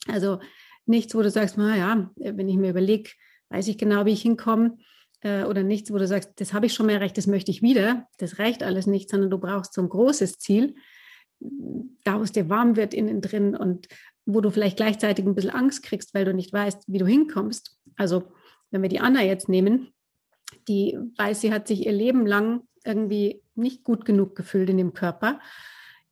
Also 0.08 0.40
nichts, 0.86 1.16
wo 1.16 1.22
du 1.22 1.30
sagst, 1.30 1.58
naja, 1.58 2.12
wenn 2.18 2.50
ich 2.50 2.58
mir 2.58 2.72
überlege, 2.72 3.12
weiß 3.50 3.68
ich 3.70 3.78
genau, 3.78 4.06
wie 4.06 4.12
ich 4.12 4.22
hinkomme. 4.22 4.78
Äh, 5.22 5.46
oder 5.46 5.64
nichts, 5.64 5.92
wo 5.92 5.98
du 5.98 6.08
sagst, 6.08 6.32
das 6.36 6.54
habe 6.54 6.66
ich 6.66 6.74
schon 6.74 6.88
mal 6.88 6.94
erreicht, 6.94 7.18
das 7.18 7.28
möchte 7.28 7.52
ich 7.52 7.62
wieder. 7.62 8.08
Das 8.18 8.40
reicht 8.40 8.64
alles 8.64 8.86
nicht, 8.86 9.10
sondern 9.10 9.30
du 9.30 9.38
brauchst 9.38 9.74
so 9.74 9.82
ein 9.82 9.90
großes 9.90 10.38
Ziel, 10.38 10.76
da 11.40 12.20
wo 12.20 12.24
es 12.24 12.32
dir 12.32 12.50
warm 12.50 12.76
wird 12.76 12.94
innen 12.94 13.22
drin 13.22 13.56
und 13.56 13.88
wo 14.26 14.42
du 14.42 14.50
vielleicht 14.50 14.78
gleichzeitig 14.78 15.26
ein 15.26 15.36
bisschen 15.36 15.52
Angst 15.52 15.84
kriegst, 15.84 16.14
weil 16.14 16.26
du 16.26 16.34
nicht 16.34 16.52
weißt, 16.52 16.84
wie 16.88 16.98
du 16.98 17.06
hinkommst. 17.06 17.78
Also 17.96 18.24
wenn 18.72 18.82
wir 18.82 18.90
die 18.90 19.00
Anna 19.00 19.24
jetzt 19.24 19.50
nehmen, 19.50 19.94
die 20.68 20.98
weiß, 21.18 21.42
sie 21.42 21.54
hat 21.54 21.68
sich 21.68 21.86
ihr 21.86 21.92
Leben 21.92 22.26
lang 22.26 22.62
irgendwie 22.84 23.42
nicht 23.56 23.84
gut 23.84 24.06
genug 24.06 24.36
gefühlt 24.36 24.70
in 24.70 24.78
dem 24.78 24.94
Körper. 24.94 25.40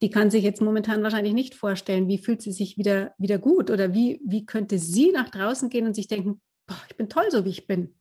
Die 0.02 0.10
kann 0.10 0.32
sich 0.32 0.44
jetzt 0.44 0.62
momentan 0.62 1.04
wahrscheinlich 1.04 1.34
nicht 1.34 1.56
vorstellen, 1.56 2.08
wie 2.08 2.18
fühlt 2.18 2.42
sie 2.42 2.52
sich 2.52 2.78
wieder, 2.78 3.14
wieder 3.18 3.38
gut 3.38 3.70
oder 3.70 3.94
wie, 3.94 4.20
wie 4.26 4.46
könnte 4.46 4.78
sie 4.80 5.12
nach 5.12 5.30
draußen 5.30 5.70
gehen 5.70 5.86
und 5.86 5.94
sich 5.94 6.08
denken, 6.08 6.42
boah, 6.68 6.82
ich 6.90 6.98
bin 6.98 7.10
toll, 7.10 7.26
so 7.30 7.46
wie 7.46 7.50
ich 7.50 7.68
bin. 7.68 7.96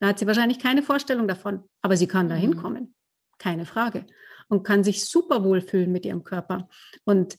Da 0.00 0.08
hat 0.08 0.18
sie 0.18 0.26
wahrscheinlich 0.26 0.58
keine 0.58 0.82
Vorstellung 0.82 1.28
davon, 1.28 1.64
aber 1.80 1.96
sie 1.96 2.06
kann 2.06 2.28
da 2.28 2.36
mhm. 2.36 2.40
hinkommen, 2.40 2.94
keine 3.38 3.66
Frage. 3.66 4.06
Und 4.48 4.64
kann 4.64 4.84
sich 4.84 5.04
super 5.04 5.44
wohl 5.44 5.60
fühlen 5.60 5.92
mit 5.92 6.04
ihrem 6.04 6.24
Körper. 6.24 6.68
Und 7.04 7.38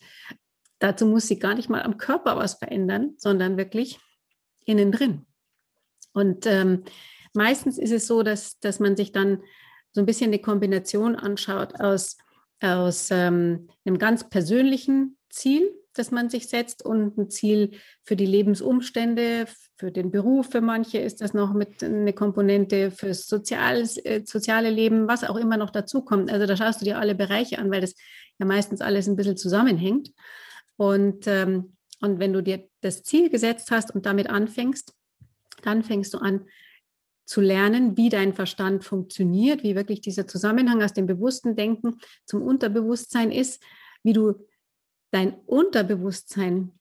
dazu 0.83 1.05
muss 1.05 1.27
sie 1.27 1.39
gar 1.39 1.55
nicht 1.55 1.69
mal 1.69 1.81
am 1.81 1.97
Körper 1.97 2.35
was 2.35 2.55
verändern, 2.55 3.13
sondern 3.17 3.55
wirklich 3.57 3.99
innen 4.65 4.91
drin. 4.91 5.25
Und 6.11 6.45
ähm, 6.45 6.83
meistens 7.33 7.77
ist 7.77 7.91
es 7.91 8.05
so, 8.05 8.21
dass, 8.21 8.59
dass 8.59 8.79
man 8.79 8.97
sich 8.97 9.13
dann 9.13 9.41
so 9.93 10.01
ein 10.01 10.05
bisschen 10.05 10.29
eine 10.29 10.39
Kombination 10.39 11.15
anschaut 11.15 11.79
aus, 11.79 12.17
aus 12.61 13.09
ähm, 13.11 13.69
einem 13.85 13.97
ganz 13.97 14.29
persönlichen 14.29 15.17
Ziel, 15.29 15.73
das 15.93 16.11
man 16.11 16.29
sich 16.29 16.49
setzt 16.49 16.83
und 16.83 17.17
ein 17.17 17.29
Ziel 17.29 17.71
für 18.03 18.15
die 18.15 18.25
Lebensumstände, 18.25 19.45
für 19.77 19.91
den 19.91 20.11
Beruf. 20.11 20.49
Für 20.49 20.61
manche 20.61 20.97
ist 20.97 21.21
das 21.21 21.33
noch 21.33 21.53
mit 21.53 21.81
eine 21.83 22.13
Komponente 22.13 22.91
fürs 22.91 23.27
Soziales, 23.27 23.97
äh, 23.97 24.23
soziale 24.25 24.69
Leben, 24.69 25.07
was 25.07 25.23
auch 25.23 25.37
immer 25.37 25.57
noch 25.57 25.69
dazu 25.69 26.01
kommt. 26.01 26.31
Also 26.31 26.45
da 26.45 26.57
schaust 26.57 26.81
du 26.81 26.85
dir 26.85 26.99
alle 26.99 27.15
Bereiche 27.15 27.59
an, 27.59 27.71
weil 27.71 27.81
das 27.81 27.95
ja 28.39 28.45
meistens 28.45 28.81
alles 28.81 29.07
ein 29.07 29.15
bisschen 29.15 29.37
zusammenhängt. 29.37 30.09
Und, 30.77 31.27
ähm, 31.27 31.75
und 32.01 32.19
wenn 32.19 32.33
du 32.33 32.41
dir 32.41 32.67
das 32.81 33.03
Ziel 33.03 33.29
gesetzt 33.29 33.71
hast 33.71 33.93
und 33.93 34.05
damit 34.05 34.29
anfängst, 34.29 34.93
dann 35.61 35.83
fängst 35.83 36.13
du 36.13 36.17
an, 36.17 36.45
zu 37.25 37.41
lernen, 37.41 37.95
wie 37.95 38.09
dein 38.09 38.33
Verstand 38.33 38.83
funktioniert, 38.83 39.63
wie 39.63 39.75
wirklich 39.75 40.01
dieser 40.01 40.27
Zusammenhang 40.27 40.83
aus 40.83 40.93
dem 40.93 41.05
bewussten 41.05 41.55
Denken 41.55 41.99
zum 42.25 42.41
Unterbewusstsein 42.41 43.31
ist, 43.31 43.63
wie 44.03 44.13
du 44.13 44.45
dein 45.11 45.35
Unterbewusstsein 45.45 46.71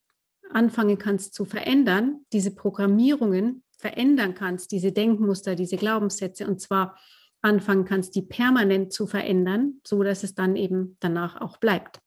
anfangen 0.51 0.99
kannst 0.99 1.35
zu 1.35 1.45
verändern, 1.45 2.25
diese 2.33 2.55
Programmierungen 2.55 3.63
verändern 3.79 4.35
kannst, 4.35 4.73
diese 4.73 4.93
Denkmuster, 4.93 5.55
diese 5.55 5.77
Glaubenssätze 5.77 6.47
und 6.47 6.61
zwar 6.61 6.99
anfangen 7.41 7.85
kannst, 7.85 8.15
die 8.15 8.23
permanent 8.23 8.93
zu 8.93 9.07
verändern, 9.07 9.81
so 9.87 10.03
dass 10.03 10.23
es 10.23 10.35
dann 10.35 10.57
eben 10.57 10.97
danach 11.01 11.41
auch 11.41 11.57
bleibt. 11.59 12.01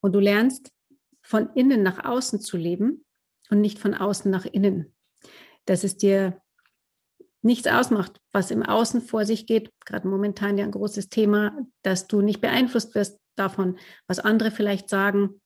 Und 0.00 0.14
du 0.14 0.20
lernst 0.20 0.70
von 1.24 1.48
innen 1.54 1.82
nach 1.82 2.04
außen 2.04 2.40
zu 2.40 2.56
leben 2.56 3.04
und 3.50 3.60
nicht 3.60 3.78
von 3.78 3.94
außen 3.94 4.30
nach 4.30 4.44
innen. 4.44 4.94
Dass 5.64 5.82
es 5.82 5.96
dir 5.96 6.40
nichts 7.42 7.66
ausmacht, 7.66 8.20
was 8.32 8.50
im 8.50 8.62
Außen 8.62 9.02
vor 9.02 9.24
sich 9.24 9.46
geht, 9.46 9.70
gerade 9.84 10.06
momentan 10.06 10.56
ja 10.58 10.64
ein 10.64 10.70
großes 10.70 11.08
Thema, 11.08 11.56
dass 11.82 12.06
du 12.06 12.20
nicht 12.20 12.40
beeinflusst 12.40 12.94
wirst 12.94 13.18
davon, 13.36 13.78
was 14.06 14.18
andere 14.18 14.50
vielleicht 14.50 14.88
sagen, 14.88 15.40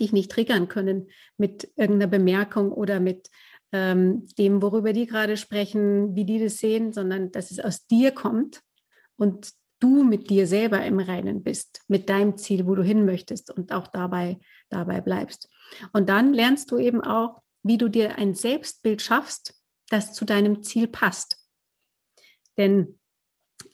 dich 0.00 0.12
nicht 0.12 0.30
triggern 0.30 0.68
können 0.68 1.08
mit 1.36 1.70
irgendeiner 1.76 2.10
Bemerkung 2.10 2.72
oder 2.72 2.98
mit 2.98 3.28
ähm, 3.72 4.26
dem, 4.38 4.62
worüber 4.62 4.92
die 4.92 5.06
gerade 5.06 5.36
sprechen, 5.36 6.14
wie 6.14 6.24
die 6.24 6.40
das 6.40 6.56
sehen, 6.56 6.92
sondern 6.92 7.30
dass 7.32 7.50
es 7.50 7.60
aus 7.60 7.86
dir 7.86 8.12
kommt 8.12 8.62
und 9.16 9.52
du 9.80 10.04
mit 10.04 10.30
dir 10.30 10.46
selber 10.46 10.84
im 10.84 10.98
Reinen 10.98 11.42
bist, 11.42 11.82
mit 11.88 12.08
deinem 12.08 12.36
Ziel, 12.36 12.66
wo 12.66 12.74
du 12.74 12.82
hin 12.82 13.04
möchtest 13.04 13.50
und 13.50 13.72
auch 13.72 13.86
dabei, 13.88 14.38
dabei 14.70 15.00
bleibst. 15.00 15.48
Und 15.92 16.08
dann 16.08 16.32
lernst 16.32 16.70
du 16.70 16.78
eben 16.78 17.02
auch, 17.02 17.42
wie 17.62 17.78
du 17.78 17.88
dir 17.88 18.16
ein 18.16 18.34
Selbstbild 18.34 19.02
schaffst, 19.02 19.60
das 19.90 20.12
zu 20.12 20.24
deinem 20.24 20.62
Ziel 20.62 20.88
passt. 20.88 21.36
Denn 22.56 22.98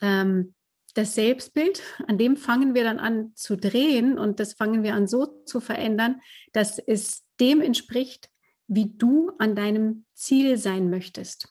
ähm, 0.00 0.54
das 0.94 1.14
Selbstbild, 1.14 1.82
an 2.06 2.18
dem 2.18 2.36
fangen 2.36 2.74
wir 2.74 2.84
dann 2.84 2.98
an 2.98 3.32
zu 3.34 3.56
drehen 3.56 4.18
und 4.18 4.40
das 4.40 4.54
fangen 4.54 4.82
wir 4.82 4.94
an 4.94 5.06
so 5.06 5.26
zu 5.44 5.60
verändern, 5.60 6.20
dass 6.52 6.78
es 6.78 7.24
dem 7.40 7.60
entspricht, 7.60 8.28
wie 8.66 8.92
du 8.96 9.32
an 9.38 9.56
deinem 9.56 10.04
Ziel 10.14 10.58
sein 10.58 10.90
möchtest. 10.90 11.48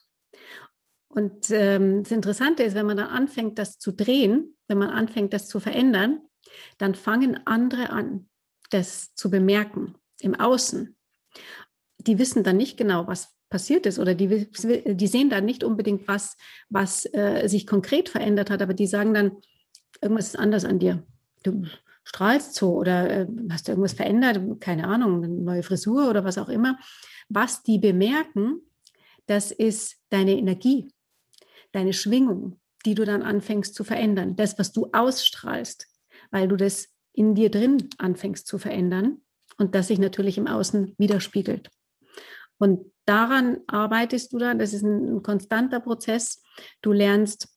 Und 1.14 1.50
ähm, 1.50 2.02
das 2.02 2.12
Interessante 2.12 2.62
ist, 2.62 2.74
wenn 2.74 2.86
man 2.86 2.96
dann 2.96 3.08
anfängt, 3.08 3.58
das 3.58 3.78
zu 3.78 3.92
drehen, 3.92 4.56
wenn 4.66 4.78
man 4.78 4.88
anfängt, 4.90 5.34
das 5.34 5.46
zu 5.46 5.60
verändern, 5.60 6.20
dann 6.78 6.94
fangen 6.94 7.46
andere 7.46 7.90
an, 7.90 8.28
das 8.70 9.14
zu 9.14 9.30
bemerken 9.30 9.94
im 10.20 10.34
Außen. 10.34 10.96
Die 11.98 12.18
wissen 12.18 12.44
dann 12.44 12.56
nicht 12.56 12.78
genau, 12.78 13.06
was 13.06 13.34
passiert 13.50 13.84
ist 13.84 13.98
oder 13.98 14.14
die, 14.14 14.48
die 14.50 15.06
sehen 15.06 15.28
dann 15.28 15.44
nicht 15.44 15.62
unbedingt, 15.62 16.08
was, 16.08 16.36
was 16.70 17.04
äh, 17.12 17.46
sich 17.46 17.66
konkret 17.66 18.08
verändert 18.08 18.48
hat, 18.48 18.62
aber 18.62 18.72
die 18.72 18.86
sagen 18.86 19.12
dann, 19.12 19.36
irgendwas 20.00 20.28
ist 20.28 20.38
anders 20.38 20.64
an 20.64 20.78
dir. 20.78 21.02
Du 21.42 21.66
strahlst 22.04 22.54
so 22.54 22.74
oder 22.74 23.10
äh, 23.10 23.26
hast 23.50 23.68
du 23.68 23.72
irgendwas 23.72 23.92
verändert, 23.92 24.40
keine 24.60 24.88
Ahnung, 24.88 25.22
eine 25.22 25.28
neue 25.28 25.62
Frisur 25.62 26.08
oder 26.08 26.24
was 26.24 26.38
auch 26.38 26.48
immer. 26.48 26.78
Was 27.28 27.62
die 27.62 27.78
bemerken, 27.78 28.62
das 29.26 29.50
ist 29.50 29.98
deine 30.08 30.36
Energie, 30.38 30.88
deine 31.72 31.92
Schwingung, 31.92 32.60
die 32.84 32.94
du 32.94 33.04
dann 33.04 33.22
anfängst 33.22 33.74
zu 33.74 33.84
verändern. 33.84 34.36
Das, 34.36 34.58
was 34.58 34.72
du 34.72 34.88
ausstrahlst, 34.92 35.86
weil 36.30 36.48
du 36.48 36.56
das 36.56 36.88
in 37.12 37.34
dir 37.34 37.50
drin 37.50 37.88
anfängst 37.98 38.46
zu 38.46 38.58
verändern 38.58 39.18
und 39.58 39.74
das 39.74 39.88
sich 39.88 39.98
natürlich 39.98 40.38
im 40.38 40.46
Außen 40.46 40.94
widerspiegelt. 40.98 41.70
Und 42.58 42.92
daran 43.06 43.58
arbeitest 43.66 44.32
du 44.32 44.38
dann, 44.38 44.58
das 44.58 44.72
ist 44.72 44.82
ein, 44.82 45.16
ein 45.16 45.22
konstanter 45.22 45.80
Prozess. 45.80 46.42
Du 46.80 46.92
lernst 46.92 47.48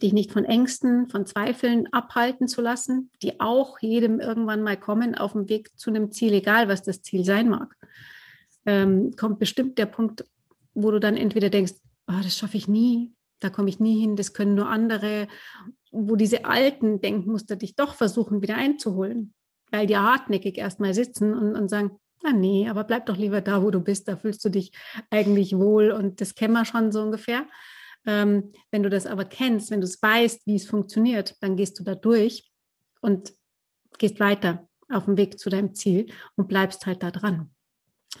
dich 0.00 0.12
nicht 0.12 0.32
von 0.32 0.44
Ängsten, 0.44 1.08
von 1.08 1.26
Zweifeln 1.26 1.86
abhalten 1.92 2.48
zu 2.48 2.60
lassen, 2.60 3.10
die 3.22 3.40
auch 3.40 3.78
jedem 3.80 4.20
irgendwann 4.20 4.62
mal 4.62 4.78
kommen 4.78 5.14
auf 5.14 5.32
dem 5.32 5.48
Weg 5.48 5.78
zu 5.78 5.90
einem 5.90 6.10
Ziel, 6.12 6.32
egal 6.32 6.68
was 6.68 6.82
das 6.82 7.02
Ziel 7.02 7.24
sein 7.24 7.48
mag. 7.48 7.76
Ähm, 8.64 9.12
kommt 9.16 9.38
bestimmt 9.38 9.78
der 9.78 9.86
Punkt, 9.86 10.24
wo 10.74 10.90
du 10.90 10.98
dann 10.98 11.16
entweder 11.16 11.50
denkst, 11.50 11.74
oh, 12.08 12.20
das 12.22 12.36
schaffe 12.36 12.56
ich 12.56 12.68
nie, 12.68 13.12
da 13.42 13.50
komme 13.50 13.68
ich 13.68 13.80
nie 13.80 14.00
hin, 14.00 14.16
das 14.16 14.32
können 14.32 14.54
nur 14.54 14.68
andere, 14.68 15.28
wo 15.90 16.16
diese 16.16 16.44
alten 16.44 17.00
Denkmuster 17.00 17.56
dich 17.56 17.76
doch 17.76 17.94
versuchen 17.94 18.42
wieder 18.42 18.56
einzuholen, 18.56 19.34
weil 19.70 19.86
die 19.86 19.96
hartnäckig 19.96 20.58
erstmal 20.58 20.94
sitzen 20.94 21.34
und, 21.34 21.54
und 21.54 21.68
sagen, 21.68 21.98
na 22.22 22.32
nee, 22.32 22.68
aber 22.68 22.84
bleib 22.84 23.06
doch 23.06 23.16
lieber 23.16 23.40
da, 23.40 23.62
wo 23.62 23.70
du 23.70 23.80
bist, 23.80 24.08
da 24.08 24.16
fühlst 24.16 24.44
du 24.44 24.48
dich 24.48 24.72
eigentlich 25.10 25.56
wohl 25.56 25.90
und 25.90 26.20
das 26.20 26.34
kennen 26.34 26.54
wir 26.54 26.64
schon 26.64 26.92
so 26.92 27.02
ungefähr. 27.02 27.46
Ähm, 28.06 28.52
wenn 28.70 28.82
du 28.82 28.90
das 28.90 29.06
aber 29.06 29.24
kennst, 29.24 29.70
wenn 29.70 29.80
du 29.80 29.86
es 29.86 30.00
weißt, 30.00 30.46
wie 30.46 30.56
es 30.56 30.66
funktioniert, 30.66 31.36
dann 31.40 31.56
gehst 31.56 31.78
du 31.78 31.84
da 31.84 31.94
durch 31.94 32.50
und 33.00 33.32
gehst 33.98 34.20
weiter 34.20 34.68
auf 34.88 35.06
dem 35.06 35.16
Weg 35.16 35.38
zu 35.38 35.50
deinem 35.50 35.74
Ziel 35.74 36.12
und 36.36 36.48
bleibst 36.48 36.86
halt 36.86 37.02
da 37.02 37.10
dran. 37.10 37.50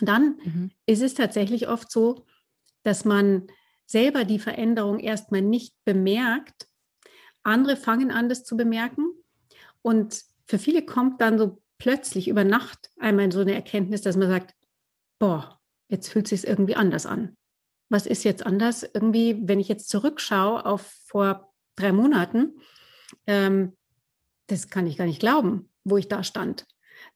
dann 0.00 0.38
mhm. 0.44 0.70
ist 0.86 1.02
es 1.02 1.14
tatsächlich 1.14 1.68
oft 1.68 1.90
so, 1.90 2.26
dass 2.82 3.04
man 3.04 3.46
selber 3.92 4.24
die 4.24 4.38
Veränderung 4.38 4.98
erstmal 4.98 5.42
nicht 5.42 5.74
bemerkt. 5.84 6.66
Andere 7.42 7.76
fangen 7.76 8.10
an, 8.10 8.28
das 8.28 8.44
zu 8.44 8.56
bemerken. 8.56 9.06
Und 9.82 10.22
für 10.46 10.58
viele 10.58 10.84
kommt 10.84 11.20
dann 11.20 11.38
so 11.38 11.62
plötzlich 11.78 12.28
über 12.28 12.44
Nacht 12.44 12.90
einmal 12.98 13.30
so 13.30 13.40
eine 13.40 13.54
Erkenntnis, 13.54 14.02
dass 14.02 14.16
man 14.16 14.28
sagt, 14.28 14.54
boah, 15.18 15.60
jetzt 15.88 16.08
fühlt 16.08 16.30
es 16.30 16.40
sich 16.40 16.48
irgendwie 16.48 16.76
anders 16.76 17.06
an. 17.06 17.36
Was 17.88 18.06
ist 18.06 18.24
jetzt 18.24 18.46
anders? 18.46 18.82
Irgendwie, 18.82 19.36
wenn 19.42 19.60
ich 19.60 19.68
jetzt 19.68 19.88
zurückschaue 19.88 20.64
auf 20.64 20.82
vor 21.04 21.52
drei 21.76 21.92
Monaten, 21.92 22.54
ähm, 23.26 23.76
das 24.46 24.68
kann 24.68 24.86
ich 24.86 24.96
gar 24.96 25.06
nicht 25.06 25.20
glauben, 25.20 25.70
wo 25.84 25.96
ich 25.96 26.08
da 26.08 26.24
stand. 26.24 26.66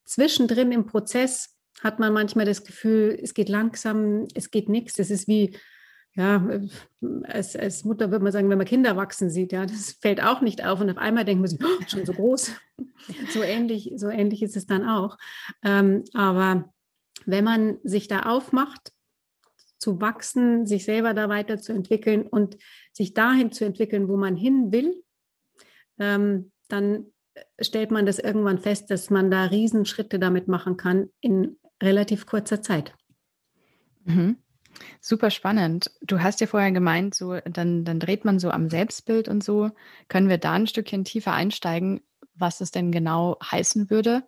Zwischendrin 0.05 0.73
im 0.73 0.87
Prozess 0.87 1.57
hat 1.83 1.99
man 1.99 2.13
manchmal 2.13 2.47
das 2.47 2.65
Gefühl, 2.65 3.19
es 3.23 3.35
geht 3.35 3.49
langsam, 3.49 4.27
es 4.35 4.51
geht 4.51 4.69
nichts. 4.69 4.99
Es 4.99 5.11
ist 5.11 5.29
wie, 5.29 5.57
ja, 6.17 6.61
als, 7.25 7.57
als 7.57 7.85
Mutter 7.85 8.11
würde 8.11 8.25
man 8.25 8.33
sagen, 8.33 8.49
wenn 8.49 8.57
man 8.57 8.67
Kinder 8.67 8.97
wachsen 8.97 9.29
sieht, 9.29 9.53
ja, 9.53 9.67
das 9.67 9.93
fällt 10.01 10.23
auch 10.23 10.41
nicht 10.41 10.65
auf 10.65 10.81
und 10.81 10.91
auf 10.91 10.97
einmal 10.97 11.27
denkt 11.27 11.43
man 11.43 11.51
sich, 11.51 11.61
oh, 11.63 11.85
schon 11.87 12.07
so 12.07 12.15
groß. 12.15 12.53
so 13.31 13.43
ähnlich, 13.43 13.93
so 13.97 14.09
ähnlich 14.09 14.43
ist 14.43 14.57
es 14.57 14.67
dann 14.67 14.89
auch. 14.89 15.19
Ähm, 15.63 16.05
aber 16.15 16.73
wenn 17.27 17.45
man 17.45 17.79
sich 17.83 18.09
da 18.09 18.23
aufmacht, 18.23 18.93
zu 19.79 20.01
wachsen, 20.01 20.65
sich 20.65 20.85
selber 20.85 21.13
da 21.13 21.29
weiterzuentwickeln 21.29 22.27
und 22.27 22.57
sich 22.93 23.13
dahin 23.13 23.53
zu 23.53 23.67
entwickeln, 23.67 24.09
wo 24.09 24.17
man 24.17 24.35
hin 24.35 24.73
will, 24.73 25.03
ähm, 25.99 26.51
dann 26.69 27.07
stellt 27.61 27.91
man 27.91 28.07
das 28.07 28.19
irgendwann 28.19 28.59
fest, 28.59 28.91
dass 28.91 29.11
man 29.11 29.31
da 29.31 29.45
Riesenschritte 29.45 30.19
damit 30.19 30.49
machen 30.49 30.79
kann 30.79 31.11
in 31.21 31.59
relativ 31.83 32.25
kurzer 32.25 32.63
Zeit. 32.63 32.95
Mhm. 34.05 34.39
Super 35.01 35.31
spannend. 35.31 35.91
Du 36.03 36.21
hast 36.21 36.41
ja 36.41 36.47
vorher 36.47 36.73
gemeint, 36.73 37.15
so 37.15 37.39
dann, 37.41 37.85
dann 37.85 38.01
dreht 38.01 38.25
man 38.25 38.39
so 38.39 38.51
am 38.51 38.69
Selbstbild 38.69 39.29
und 39.29 39.43
so. 39.43 39.71
Können 40.09 40.29
wir 40.29 40.39
da 40.39 40.53
ein 40.53 40.67
Stückchen 40.67 41.05
tiefer 41.05 41.33
einsteigen, 41.33 42.01
was 42.35 42.61
es 42.61 42.71
denn 42.71 42.93
genau 42.93 43.39
heißen 43.43 43.91
würde 43.91 44.27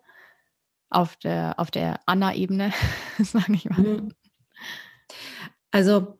auf 0.89 1.15
der, 1.17 1.59
auf 1.59 1.71
der 1.71 1.99
Anna-Ebene, 2.05 2.73
sage 3.19 3.53
ich 3.53 3.69
mal? 3.69 3.79
Mhm. 3.79 4.13
Also 5.71 6.17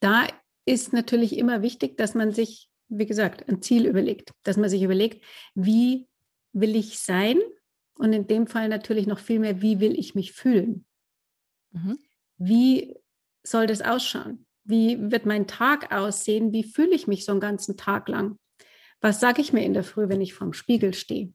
da 0.00 0.26
ist 0.64 0.92
natürlich 0.92 1.36
immer 1.38 1.62
wichtig, 1.62 1.96
dass 1.96 2.14
man 2.14 2.32
sich, 2.32 2.68
wie 2.88 3.06
gesagt, 3.06 3.48
ein 3.48 3.62
Ziel 3.62 3.86
überlegt, 3.86 4.32
dass 4.42 4.56
man 4.56 4.68
sich 4.68 4.82
überlegt, 4.82 5.24
wie 5.54 6.08
will 6.52 6.76
ich 6.76 6.98
sein? 6.98 7.38
Und 7.96 8.12
in 8.12 8.26
dem 8.26 8.46
Fall 8.46 8.68
natürlich 8.68 9.06
noch 9.06 9.18
viel 9.18 9.38
mehr, 9.40 9.60
wie 9.60 9.80
will 9.80 9.98
ich 9.98 10.14
mich 10.14 10.32
fühlen? 10.32 10.84
Mhm. 11.72 11.98
Wie 12.38 12.94
soll 13.50 13.66
das 13.66 13.82
ausschauen? 13.82 14.46
Wie 14.64 15.10
wird 15.10 15.26
mein 15.26 15.46
Tag 15.46 15.92
aussehen? 15.92 16.52
Wie 16.52 16.64
fühle 16.64 16.94
ich 16.94 17.06
mich 17.06 17.24
so 17.24 17.32
einen 17.32 17.40
ganzen 17.40 17.76
Tag 17.76 18.08
lang? 18.08 18.38
Was 19.00 19.20
sage 19.20 19.40
ich 19.40 19.52
mir 19.52 19.64
in 19.64 19.74
der 19.74 19.84
Früh, 19.84 20.08
wenn 20.08 20.20
ich 20.20 20.34
vorm 20.34 20.52
Spiegel 20.52 20.92
stehe? 20.92 21.32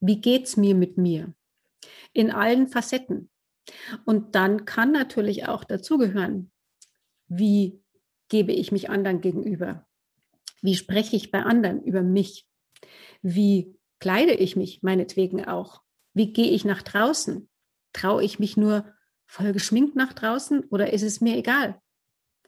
Wie 0.00 0.20
geht 0.20 0.44
es 0.44 0.56
mir 0.56 0.74
mit 0.74 0.96
mir? 0.96 1.34
In 2.12 2.30
allen 2.30 2.68
Facetten. 2.68 3.30
Und 4.04 4.34
dann 4.34 4.64
kann 4.64 4.92
natürlich 4.92 5.46
auch 5.46 5.64
dazugehören, 5.64 6.50
wie 7.28 7.82
gebe 8.28 8.52
ich 8.52 8.72
mich 8.72 8.90
anderen 8.90 9.20
gegenüber? 9.20 9.86
Wie 10.62 10.74
spreche 10.74 11.16
ich 11.16 11.30
bei 11.30 11.42
anderen 11.42 11.82
über 11.82 12.02
mich? 12.02 12.46
Wie 13.22 13.76
kleide 14.00 14.32
ich 14.32 14.56
mich 14.56 14.82
meinetwegen 14.82 15.44
auch? 15.44 15.82
Wie 16.14 16.32
gehe 16.32 16.50
ich 16.50 16.64
nach 16.64 16.82
draußen? 16.82 17.48
Traue 17.92 18.24
ich 18.24 18.38
mich 18.38 18.56
nur 18.56 18.92
voll 19.28 19.52
geschminkt 19.52 19.94
nach 19.94 20.14
draußen 20.14 20.64
oder 20.70 20.92
ist 20.92 21.02
es 21.02 21.20
mir 21.20 21.36
egal, 21.36 21.80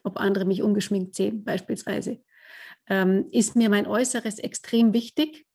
ob 0.03 0.19
andere 0.19 0.45
mich 0.45 0.61
ungeschminkt 0.63 1.15
sehen 1.15 1.43
beispielsweise? 1.43 2.21
Ähm, 2.87 3.27
ist 3.31 3.55
mir 3.55 3.69
mein 3.69 3.85
Äußeres 3.85 4.39
extrem 4.39 4.91
wichtig 4.91 5.45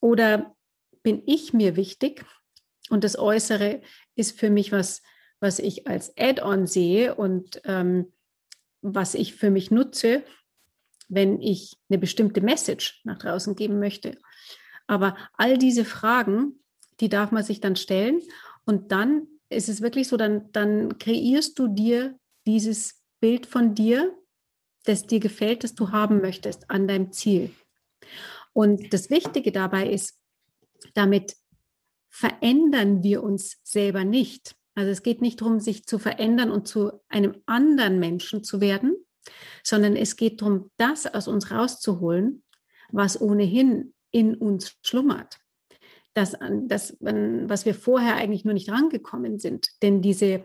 oder 0.00 0.54
bin 1.02 1.22
ich 1.26 1.52
mir 1.52 1.76
wichtig 1.76 2.24
und 2.88 3.04
das 3.04 3.18
Äußere 3.18 3.82
ist 4.14 4.38
für 4.38 4.48
mich 4.48 4.70
was, 4.70 5.02
was 5.40 5.58
ich 5.58 5.88
als 5.88 6.16
Add-on 6.16 6.66
sehe 6.66 7.16
und 7.16 7.60
ähm, 7.64 8.12
was 8.80 9.14
ich 9.14 9.34
für 9.34 9.50
mich 9.50 9.70
nutze, 9.70 10.22
wenn 11.08 11.40
ich 11.40 11.76
eine 11.88 11.98
bestimmte 11.98 12.40
Message 12.40 13.00
nach 13.04 13.18
draußen 13.18 13.56
geben 13.56 13.80
möchte. 13.80 14.18
Aber 14.86 15.16
all 15.34 15.58
diese 15.58 15.84
Fragen, 15.84 16.60
die 17.00 17.08
darf 17.08 17.32
man 17.32 17.42
sich 17.42 17.60
dann 17.60 17.76
stellen 17.76 18.20
und 18.64 18.92
dann 18.92 19.26
ist 19.54 19.68
es 19.68 19.80
wirklich 19.80 20.08
so, 20.08 20.16
dann, 20.16 20.50
dann 20.52 20.98
kreierst 20.98 21.58
du 21.58 21.68
dir 21.68 22.18
dieses 22.46 23.02
Bild 23.20 23.46
von 23.46 23.74
dir, 23.74 24.16
das 24.84 25.06
dir 25.06 25.20
gefällt, 25.20 25.64
das 25.64 25.74
du 25.74 25.92
haben 25.92 26.20
möchtest, 26.20 26.70
an 26.70 26.86
deinem 26.86 27.12
Ziel. 27.12 27.50
Und 28.52 28.92
das 28.92 29.10
Wichtige 29.10 29.50
dabei 29.50 29.88
ist, 29.88 30.18
damit 30.94 31.36
verändern 32.10 33.02
wir 33.02 33.22
uns 33.22 33.58
selber 33.64 34.04
nicht. 34.04 34.54
Also 34.74 34.90
es 34.90 35.02
geht 35.02 35.22
nicht 35.22 35.40
darum, 35.40 35.60
sich 35.60 35.86
zu 35.86 35.98
verändern 35.98 36.50
und 36.50 36.68
zu 36.68 36.92
einem 37.08 37.42
anderen 37.46 37.98
Menschen 37.98 38.44
zu 38.44 38.60
werden, 38.60 38.96
sondern 39.62 39.96
es 39.96 40.16
geht 40.16 40.40
darum, 40.40 40.70
das 40.76 41.06
aus 41.06 41.28
uns 41.28 41.50
rauszuholen, 41.50 42.44
was 42.90 43.20
ohnehin 43.20 43.94
in 44.10 44.34
uns 44.36 44.76
schlummert. 44.82 45.38
Das, 46.14 46.36
das 46.66 46.96
was 47.00 47.66
wir 47.66 47.74
vorher 47.74 48.16
eigentlich 48.16 48.44
nur 48.44 48.54
nicht 48.54 48.70
rangekommen 48.70 49.38
sind. 49.38 49.68
Denn 49.82 50.00
diese, 50.00 50.44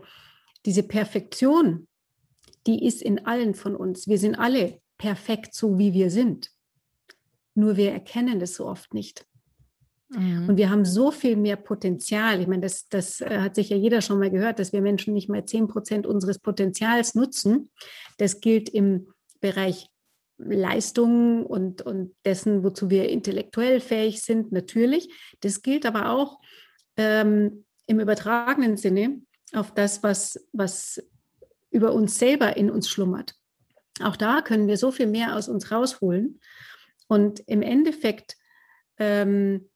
diese 0.65 0.84
Perfektion, 0.84 1.88
die 2.65 2.86
ist 2.86 3.01
in 3.01 3.25
allen 3.25 3.53
von 3.53 3.75
uns. 3.75 4.08
Wir 4.08 4.17
sind 4.17 4.36
alle 4.36 4.79
perfekt 4.97 5.53
so, 5.53 5.77
wie 5.77 5.93
wir 5.93 6.10
sind. 6.10 6.51
nur 7.55 7.77
wir 7.77 7.91
erkennen 7.91 8.39
das 8.39 8.55
so 8.55 8.65
oft 8.65 8.93
nicht. 8.93 9.25
Mhm. 10.10 10.49
Und 10.49 10.58
wir 10.58 10.69
haben 10.69 10.86
so 10.86 11.12
viel 11.12 11.36
mehr 11.36 11.55
Potenzial. 11.55 12.41
Ich 12.41 12.47
meine, 12.47 12.62
das, 12.62 12.88
das 12.89 13.21
äh, 13.21 13.39
hat 13.39 13.55
sicher 13.55 13.75
jeder 13.75 14.01
schon 14.01 14.19
mal 14.19 14.32
gehört, 14.32 14.60
dass 14.60 14.73
wir 14.73 14.82
Menschen 14.82 15.13
nicht 15.13 15.29
mal 15.29 15.45
10 15.45 15.67
Prozent 15.67 16.08
unseres 16.08 16.39
Potenzials 16.39 17.15
nutzen. 17.15 17.69
Das 18.17 18.41
gilt 18.41 18.69
im 18.69 19.08
Bereich 19.39 19.88
Leistungen 20.39 21.45
und, 21.45 21.82
und 21.82 22.15
dessen, 22.25 22.63
wozu 22.63 22.89
wir 22.89 23.10
intellektuell 23.10 23.82
fähig 23.82 24.21
sind, 24.21 24.52
natürlich. 24.52 25.13
Das 25.41 25.62
gilt 25.62 25.86
aber 25.86 26.12
auch 26.12 26.39
ähm, 26.95 27.65
im 27.86 27.99
übertragenen 27.99 28.78
Sinne 28.78 29.21
auf 29.54 29.73
das, 29.73 30.02
was, 30.02 30.47
was 30.54 31.04
über 31.71 31.93
uns 31.93 32.17
selber 32.17 32.56
in 32.56 32.71
uns 32.71 32.89
schlummert. 32.89 33.36
Auch 34.02 34.15
da 34.15 34.41
können 34.41 34.67
wir 34.67 34.78
so 34.78 34.91
viel 34.91 35.08
mehr 35.08 35.36
aus 35.36 35.49
uns 35.49 35.71
rausholen. 35.71 36.39
Und 37.08 37.41
im 37.47 37.62
Endeffekt 37.62 38.38
ähm, 38.97 39.69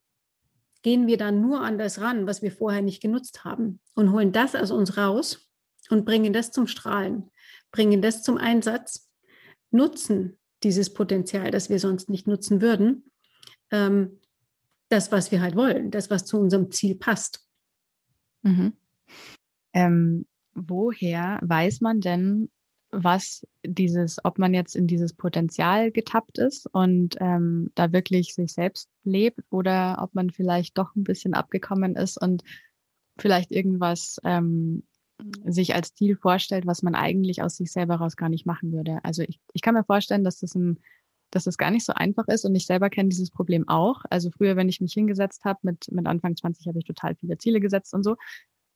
gehen 0.82 1.06
wir 1.06 1.18
dann 1.18 1.40
nur 1.40 1.60
an 1.60 1.78
das 1.78 2.00
ran, 2.00 2.26
was 2.26 2.40
wir 2.40 2.52
vorher 2.52 2.82
nicht 2.82 3.02
genutzt 3.02 3.44
haben 3.44 3.80
und 3.94 4.12
holen 4.12 4.32
das 4.32 4.54
aus 4.54 4.70
uns 4.70 4.96
raus 4.96 5.50
und 5.90 6.04
bringen 6.04 6.32
das 6.32 6.52
zum 6.52 6.66
Strahlen, 6.66 7.30
bringen 7.70 8.00
das 8.00 8.22
zum 8.22 8.38
Einsatz, 8.38 9.10
nutzen 9.70 10.38
dieses 10.64 10.92
Potenzial, 10.92 11.50
das 11.50 11.70
wir 11.70 11.78
sonst 11.78 12.08
nicht 12.08 12.26
nutzen 12.26 12.60
würden, 12.60 13.10
ähm, 13.70 14.18
das, 14.88 15.12
was 15.12 15.30
wir 15.32 15.40
halt 15.40 15.56
wollen, 15.56 15.90
das, 15.90 16.10
was 16.10 16.24
zu 16.24 16.38
unserem 16.38 16.70
Ziel 16.70 16.94
passt. 16.94 17.46
Mhm. 18.42 18.72
Ähm, 19.72 20.26
woher 20.54 21.38
weiß 21.42 21.80
man 21.80 22.00
denn, 22.00 22.50
was 22.90 23.44
dieses, 23.64 24.24
ob 24.24 24.38
man 24.38 24.54
jetzt 24.54 24.76
in 24.76 24.86
dieses 24.86 25.14
Potenzial 25.14 25.90
getappt 25.90 26.38
ist 26.38 26.66
und 26.72 27.16
ähm, 27.20 27.70
da 27.74 27.92
wirklich 27.92 28.34
sich 28.34 28.52
selbst 28.52 28.88
lebt 29.02 29.40
oder 29.50 29.98
ob 30.00 30.14
man 30.14 30.30
vielleicht 30.30 30.78
doch 30.78 30.94
ein 30.94 31.02
bisschen 31.02 31.34
abgekommen 31.34 31.96
ist 31.96 32.20
und 32.20 32.44
vielleicht 33.18 33.50
irgendwas 33.50 34.20
ähm, 34.24 34.84
sich 35.44 35.74
als 35.74 35.94
Ziel 35.94 36.16
vorstellt, 36.16 36.66
was 36.66 36.82
man 36.82 36.94
eigentlich 36.94 37.42
aus 37.42 37.56
sich 37.56 37.72
selber 37.72 37.96
raus 37.96 38.16
gar 38.16 38.28
nicht 38.28 38.46
machen 38.46 38.72
würde. 38.72 38.98
Also 39.02 39.22
ich, 39.22 39.38
ich 39.52 39.62
kann 39.62 39.74
mir 39.74 39.84
vorstellen, 39.84 40.24
dass 40.24 40.40
das 40.40 40.54
ein 40.54 40.78
dass 41.34 41.44
das 41.44 41.58
gar 41.58 41.70
nicht 41.70 41.84
so 41.84 41.92
einfach 41.92 42.28
ist 42.28 42.44
und 42.44 42.54
ich 42.54 42.66
selber 42.66 42.90
kenne 42.90 43.08
dieses 43.08 43.30
Problem 43.30 43.68
auch. 43.68 44.02
Also 44.08 44.30
früher, 44.30 44.56
wenn 44.56 44.68
ich 44.68 44.80
mich 44.80 44.92
hingesetzt 44.92 45.44
habe, 45.44 45.58
mit, 45.62 45.90
mit 45.90 46.06
Anfang 46.06 46.36
20 46.36 46.66
habe 46.68 46.78
ich 46.78 46.84
total 46.84 47.16
viele 47.16 47.38
Ziele 47.38 47.60
gesetzt 47.60 47.92
und 47.92 48.04
so. 48.04 48.16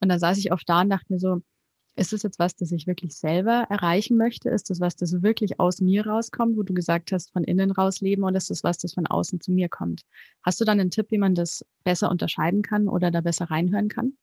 Und 0.00 0.08
da 0.08 0.18
saß 0.18 0.38
ich 0.38 0.52
oft 0.52 0.68
da 0.68 0.80
und 0.82 0.90
dachte 0.90 1.12
mir 1.12 1.20
so, 1.20 1.40
ist 1.96 2.12
das 2.12 2.22
jetzt 2.22 2.38
was, 2.38 2.54
das 2.54 2.70
ich 2.70 2.86
wirklich 2.86 3.16
selber 3.16 3.66
erreichen 3.70 4.16
möchte? 4.16 4.50
Ist 4.50 4.70
das 4.70 4.80
was, 4.80 4.94
das 4.94 5.22
wirklich 5.22 5.58
aus 5.58 5.80
mir 5.80 6.06
rauskommt, 6.06 6.56
wo 6.56 6.62
du 6.62 6.72
gesagt 6.72 7.10
hast, 7.10 7.32
von 7.32 7.42
innen 7.42 7.72
raus 7.72 8.00
leben 8.00 8.22
oder 8.22 8.36
ist 8.36 8.50
das 8.50 8.62
was, 8.62 8.78
das 8.78 8.94
von 8.94 9.06
außen 9.06 9.40
zu 9.40 9.50
mir 9.50 9.68
kommt? 9.68 10.02
Hast 10.42 10.60
du 10.60 10.64
dann 10.64 10.78
einen 10.78 10.90
Tipp, 10.90 11.10
wie 11.10 11.18
man 11.18 11.34
das 11.34 11.64
besser 11.84 12.10
unterscheiden 12.10 12.62
kann 12.62 12.88
oder 12.88 13.10
da 13.10 13.20
besser 13.20 13.46
reinhören 13.46 13.88
kann? 13.88 14.16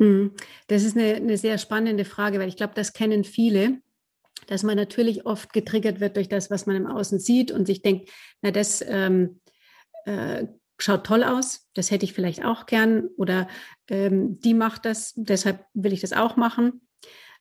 Mhm. 0.00 0.32
Das 0.66 0.82
ist 0.82 0.96
eine, 0.96 1.14
eine 1.16 1.36
sehr 1.36 1.58
spannende 1.58 2.04
Frage, 2.04 2.40
weil 2.40 2.48
ich 2.48 2.56
glaube, 2.56 2.72
das 2.74 2.94
kennen 2.94 3.22
viele, 3.22 3.80
dass 4.46 4.62
man 4.62 4.76
natürlich 4.76 5.26
oft 5.26 5.52
getriggert 5.52 6.00
wird 6.00 6.16
durch 6.16 6.28
das, 6.28 6.50
was 6.50 6.66
man 6.66 6.74
im 6.74 6.86
Außen 6.86 7.20
sieht 7.20 7.52
und 7.52 7.66
sich 7.66 7.82
denkt, 7.82 8.10
na, 8.40 8.50
das 8.50 8.82
ähm, 8.86 9.40
äh, 10.06 10.46
schaut 10.78 11.04
toll 11.04 11.22
aus, 11.22 11.68
das 11.74 11.90
hätte 11.90 12.06
ich 12.06 12.14
vielleicht 12.14 12.44
auch 12.44 12.64
gern 12.64 13.08
oder 13.18 13.46
ähm, 13.88 14.40
die 14.40 14.54
macht 14.54 14.86
das, 14.86 15.12
deshalb 15.16 15.66
will 15.74 15.92
ich 15.92 16.00
das 16.00 16.14
auch 16.14 16.36
machen. 16.36 16.80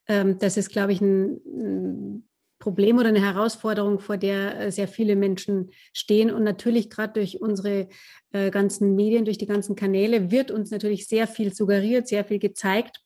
Ähm, 0.08 0.38
das 0.40 0.58
ist, 0.58 0.70
glaube 0.70 0.92
ich, 0.92 1.00
ein, 1.00 1.40
ein, 1.46 2.29
Problem 2.60 2.98
oder 2.98 3.08
eine 3.08 3.24
Herausforderung, 3.24 4.00
vor 4.00 4.18
der 4.18 4.60
äh, 4.60 4.72
sehr 4.72 4.88
viele 4.88 5.16
Menschen 5.16 5.72
stehen. 5.94 6.30
Und 6.30 6.44
natürlich 6.44 6.90
gerade 6.90 7.14
durch 7.14 7.42
unsere 7.42 7.88
äh, 8.32 8.52
ganzen 8.52 8.96
Medien, 8.96 9.26
durch 9.26 9.38
die 9.38 9.48
ganzen 9.48 9.76
Kanäle 9.76 10.30
wird 10.30 10.52
uns 10.52 10.70
natürlich 10.70 11.08
sehr 11.08 11.26
viel 11.28 11.54
suggeriert, 11.54 12.08
sehr 12.08 12.26
viel 12.26 12.40
gezeigt, 12.40 13.02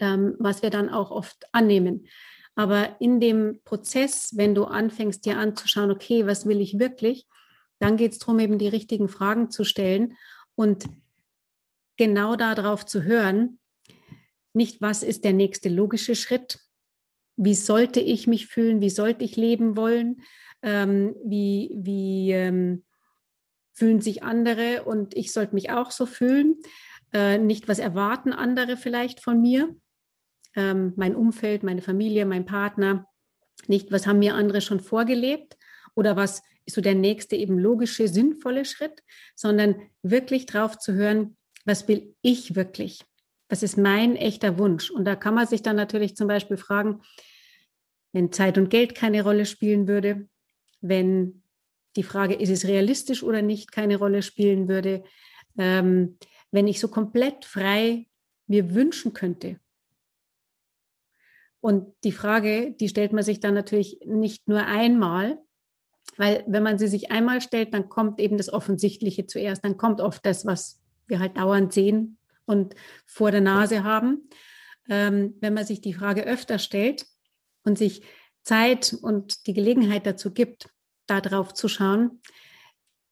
ähm, 0.00 0.34
was 0.38 0.62
wir 0.62 0.70
dann 0.70 0.90
auch 0.90 1.12
oft 1.12 1.44
annehmen. 1.52 2.06
Aber 2.54 2.96
in 3.00 3.20
dem 3.20 3.60
Prozess, 3.64 4.36
wenn 4.36 4.54
du 4.54 4.64
anfängst, 4.64 5.24
dir 5.24 5.38
anzuschauen, 5.38 5.90
okay, 5.90 6.26
was 6.26 6.46
will 6.46 6.60
ich 6.60 6.78
wirklich, 6.78 7.26
dann 7.78 7.96
geht 7.96 8.12
es 8.12 8.18
darum, 8.18 8.38
eben 8.40 8.58
die 8.58 8.68
richtigen 8.68 9.08
Fragen 9.08 9.50
zu 9.50 9.64
stellen 9.64 10.16
und 10.54 10.86
genau 11.96 12.36
darauf 12.36 12.84
zu 12.84 13.04
hören, 13.04 13.58
nicht 14.54 14.80
was 14.82 15.02
ist 15.02 15.24
der 15.24 15.32
nächste 15.32 15.68
logische 15.68 16.14
Schritt, 16.14 16.58
wie 17.44 17.54
sollte 17.54 18.00
ich 18.00 18.26
mich 18.26 18.46
fühlen, 18.46 18.80
wie 18.80 18.90
sollte 18.90 19.24
ich 19.24 19.36
leben 19.36 19.76
wollen, 19.76 20.22
ähm, 20.62 21.16
wie, 21.24 21.72
wie 21.74 22.30
ähm, 22.30 22.84
fühlen 23.72 24.00
sich 24.00 24.22
andere 24.22 24.84
und 24.84 25.16
ich 25.16 25.32
sollte 25.32 25.54
mich 25.54 25.70
auch 25.70 25.90
so 25.90 26.06
fühlen, 26.06 26.56
äh, 27.12 27.38
nicht 27.38 27.68
was 27.68 27.80
erwarten 27.80 28.32
andere 28.32 28.76
vielleicht 28.76 29.20
von 29.20 29.40
mir, 29.40 29.74
ähm, 30.54 30.92
mein 30.96 31.16
Umfeld, 31.16 31.64
meine 31.64 31.82
Familie, 31.82 32.26
mein 32.26 32.44
Partner, 32.44 33.06
nicht 33.66 33.90
was 33.90 34.06
haben 34.06 34.20
mir 34.20 34.34
andere 34.34 34.60
schon 34.60 34.80
vorgelebt 34.80 35.56
oder 35.96 36.14
was 36.14 36.42
ist 36.64 36.76
so 36.76 36.80
der 36.80 36.94
nächste 36.94 37.34
eben 37.34 37.58
logische, 37.58 38.06
sinnvolle 38.06 38.64
Schritt, 38.64 39.02
sondern 39.34 39.74
wirklich 40.02 40.46
drauf 40.46 40.78
zu 40.78 40.94
hören, 40.94 41.36
was 41.64 41.88
will 41.88 42.14
ich 42.22 42.54
wirklich? 42.54 43.04
Was 43.48 43.64
ist 43.64 43.76
mein 43.76 44.14
echter 44.14 44.58
Wunsch? 44.58 44.90
Und 44.90 45.04
da 45.06 45.16
kann 45.16 45.34
man 45.34 45.48
sich 45.48 45.62
dann 45.62 45.76
natürlich 45.76 46.16
zum 46.16 46.28
Beispiel 46.28 46.56
fragen, 46.56 47.02
wenn 48.12 48.32
Zeit 48.32 48.58
und 48.58 48.70
Geld 48.70 48.94
keine 48.94 49.22
Rolle 49.22 49.46
spielen 49.46 49.88
würde, 49.88 50.28
wenn 50.80 51.42
die 51.96 52.02
Frage, 52.02 52.34
ist 52.34 52.50
es 52.50 52.66
realistisch 52.66 53.22
oder 53.22 53.42
nicht, 53.42 53.72
keine 53.72 53.96
Rolle 53.96 54.22
spielen 54.22 54.68
würde, 54.68 55.04
ähm, 55.58 56.18
wenn 56.50 56.66
ich 56.66 56.80
so 56.80 56.88
komplett 56.88 57.44
frei 57.44 58.06
mir 58.46 58.74
wünschen 58.74 59.12
könnte. 59.12 59.58
Und 61.60 61.94
die 62.04 62.12
Frage, 62.12 62.74
die 62.78 62.88
stellt 62.88 63.12
man 63.12 63.22
sich 63.22 63.40
dann 63.40 63.54
natürlich 63.54 64.00
nicht 64.04 64.48
nur 64.48 64.66
einmal, 64.66 65.38
weil 66.16 66.44
wenn 66.46 66.62
man 66.62 66.78
sie 66.78 66.88
sich 66.88 67.12
einmal 67.12 67.40
stellt, 67.40 67.72
dann 67.72 67.88
kommt 67.88 68.20
eben 68.20 68.36
das 68.36 68.52
Offensichtliche 68.52 69.26
zuerst. 69.26 69.64
Dann 69.64 69.76
kommt 69.76 70.00
oft 70.00 70.26
das, 70.26 70.44
was 70.44 70.80
wir 71.06 71.20
halt 71.20 71.36
dauernd 71.36 71.72
sehen 71.72 72.18
und 72.44 72.74
vor 73.06 73.30
der 73.30 73.40
Nase 73.40 73.84
haben. 73.84 74.28
Ähm, 74.88 75.36
wenn 75.40 75.54
man 75.54 75.64
sich 75.64 75.80
die 75.80 75.94
Frage 75.94 76.24
öfter 76.24 76.58
stellt 76.58 77.06
und 77.64 77.78
sich 77.78 78.02
Zeit 78.42 78.96
und 79.00 79.46
die 79.46 79.54
Gelegenheit 79.54 80.06
dazu 80.06 80.32
gibt, 80.32 80.68
da 81.06 81.20
drauf 81.20 81.54
zu 81.54 81.68
schauen, 81.68 82.20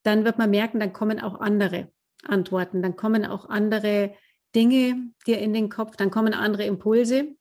dann 0.02 0.24
wird 0.24 0.38
man 0.38 0.50
merken, 0.50 0.80
dann 0.80 0.92
kommen 0.92 1.20
auch 1.20 1.40
andere 1.40 1.92
Antworten, 2.24 2.82
dann 2.82 2.96
kommen 2.96 3.24
auch 3.24 3.48
andere 3.48 4.14
Dinge 4.54 5.12
dir 5.26 5.38
in 5.38 5.52
den 5.52 5.68
Kopf, 5.68 5.96
dann 5.96 6.10
kommen 6.10 6.34
andere 6.34 6.64
Impulse, 6.64 7.36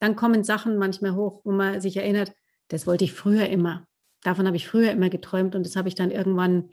dann 0.00 0.16
kommen 0.16 0.44
Sachen 0.44 0.76
manchmal 0.76 1.14
hoch, 1.14 1.40
wo 1.44 1.52
man 1.52 1.80
sich 1.80 1.96
erinnert, 1.96 2.32
das 2.68 2.86
wollte 2.86 3.04
ich 3.04 3.12
früher 3.12 3.48
immer. 3.48 3.86
Davon 4.22 4.46
habe 4.46 4.56
ich 4.56 4.66
früher 4.66 4.90
immer 4.90 5.10
geträumt 5.10 5.54
und 5.54 5.64
das 5.64 5.76
habe 5.76 5.88
ich 5.88 5.94
dann 5.94 6.10
irgendwann 6.10 6.70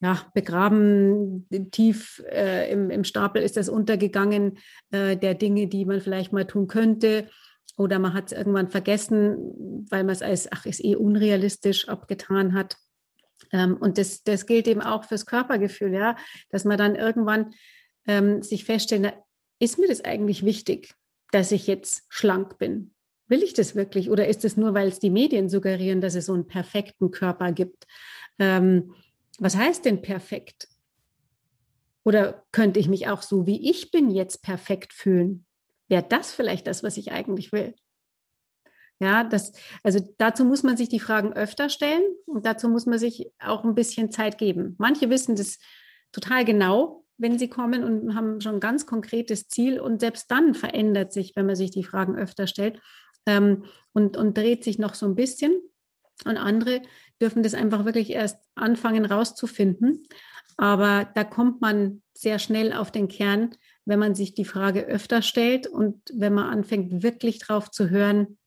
ja, 0.00 0.20
begraben, 0.34 1.48
tief 1.70 2.22
äh, 2.30 2.70
im, 2.70 2.90
im, 2.90 3.04
Stapel 3.04 3.42
ist 3.42 3.56
das 3.56 3.68
untergegangen, 3.68 4.58
äh, 4.90 5.16
der 5.16 5.34
Dinge, 5.34 5.68
die 5.68 5.86
man 5.86 6.00
vielleicht 6.00 6.32
mal 6.32 6.44
tun 6.44 6.66
könnte. 6.66 7.28
Oder 7.76 7.98
man 7.98 8.14
hat 8.14 8.26
es 8.26 8.38
irgendwann 8.38 8.68
vergessen, 8.68 9.86
weil 9.90 10.04
man 10.04 10.14
es 10.14 10.22
als, 10.22 10.50
ach, 10.50 10.66
ist 10.66 10.82
eh 10.82 10.96
unrealistisch 10.96 11.88
abgetan 11.88 12.54
hat. 12.54 12.76
Ähm, 13.52 13.76
und 13.76 13.98
das, 13.98 14.22
das 14.22 14.46
gilt 14.46 14.66
eben 14.66 14.80
auch 14.80 15.04
fürs 15.04 15.26
Körpergefühl, 15.26 15.92
ja, 15.92 16.16
dass 16.50 16.64
man 16.64 16.78
dann 16.78 16.96
irgendwann 16.96 17.52
ähm, 18.06 18.42
sich 18.42 18.64
feststellt, 18.64 19.02
na, 19.02 19.12
ist 19.58 19.78
mir 19.78 19.88
das 19.88 20.04
eigentlich 20.04 20.44
wichtig, 20.44 20.94
dass 21.32 21.52
ich 21.52 21.66
jetzt 21.66 22.04
schlank 22.08 22.58
bin? 22.58 22.92
Will 23.28 23.42
ich 23.42 23.54
das 23.54 23.74
wirklich? 23.74 24.10
Oder 24.10 24.28
ist 24.28 24.44
es 24.44 24.56
nur, 24.56 24.74
weil 24.74 24.88
es 24.88 24.98
die 24.98 25.10
Medien 25.10 25.48
suggerieren, 25.48 26.00
dass 26.00 26.14
es 26.14 26.26
so 26.26 26.34
einen 26.34 26.46
perfekten 26.46 27.10
Körper 27.10 27.52
gibt? 27.52 27.86
Ähm, 28.38 28.94
was 29.38 29.56
heißt 29.56 29.84
denn 29.84 30.00
perfekt? 30.00 30.68
Oder 32.04 32.44
könnte 32.52 32.78
ich 32.78 32.88
mich 32.88 33.08
auch 33.08 33.22
so, 33.22 33.46
wie 33.46 33.68
ich 33.68 33.90
bin, 33.90 34.10
jetzt 34.10 34.42
perfekt 34.42 34.92
fühlen? 34.92 35.44
Wäre 35.88 36.04
das 36.08 36.32
vielleicht 36.32 36.66
das, 36.66 36.82
was 36.82 36.96
ich 36.96 37.12
eigentlich 37.12 37.52
will? 37.52 37.74
Ja, 38.98 39.24
das, 39.24 39.52
also 39.82 40.00
dazu 40.18 40.44
muss 40.44 40.62
man 40.62 40.76
sich 40.76 40.88
die 40.88 41.00
Fragen 41.00 41.34
öfter 41.34 41.68
stellen 41.68 42.02
und 42.24 42.46
dazu 42.46 42.68
muss 42.68 42.86
man 42.86 42.98
sich 42.98 43.30
auch 43.38 43.62
ein 43.64 43.74
bisschen 43.74 44.10
Zeit 44.10 44.38
geben. 44.38 44.74
Manche 44.78 45.10
wissen 45.10 45.36
das 45.36 45.58
total 46.12 46.46
genau, 46.46 47.04
wenn 47.18 47.38
sie 47.38 47.48
kommen 47.48 47.84
und 47.84 48.14
haben 48.14 48.40
schon 48.40 48.54
ein 48.54 48.60
ganz 48.60 48.86
konkretes 48.86 49.48
Ziel 49.48 49.80
und 49.80 50.00
selbst 50.00 50.30
dann 50.30 50.54
verändert 50.54 51.12
sich, 51.12 51.36
wenn 51.36 51.46
man 51.46 51.56
sich 51.56 51.70
die 51.70 51.84
Fragen 51.84 52.16
öfter 52.16 52.46
stellt 52.46 52.80
ähm, 53.26 53.64
und, 53.92 54.16
und 54.16 54.36
dreht 54.36 54.64
sich 54.64 54.78
noch 54.78 54.94
so 54.94 55.06
ein 55.06 55.14
bisschen. 55.14 55.54
Und 56.24 56.38
andere 56.38 56.80
dürfen 57.20 57.42
das 57.42 57.52
einfach 57.52 57.84
wirklich 57.84 58.10
erst 58.10 58.38
anfangen 58.54 59.04
rauszufinden. 59.04 60.06
Aber 60.56 61.08
da 61.14 61.24
kommt 61.24 61.60
man 61.60 62.02
sehr 62.14 62.38
schnell 62.38 62.72
auf 62.72 62.90
den 62.90 63.08
Kern, 63.08 63.50
wenn 63.84 63.98
man 63.98 64.14
sich 64.14 64.34
die 64.34 64.44
Frage 64.44 64.86
öfter 64.86 65.22
stellt 65.22 65.66
und 65.66 66.00
wenn 66.12 66.34
man 66.34 66.46
anfängt, 66.46 67.02
wirklich 67.02 67.38
drauf 67.38 67.70
zu 67.70 67.90
hören, 67.90 68.38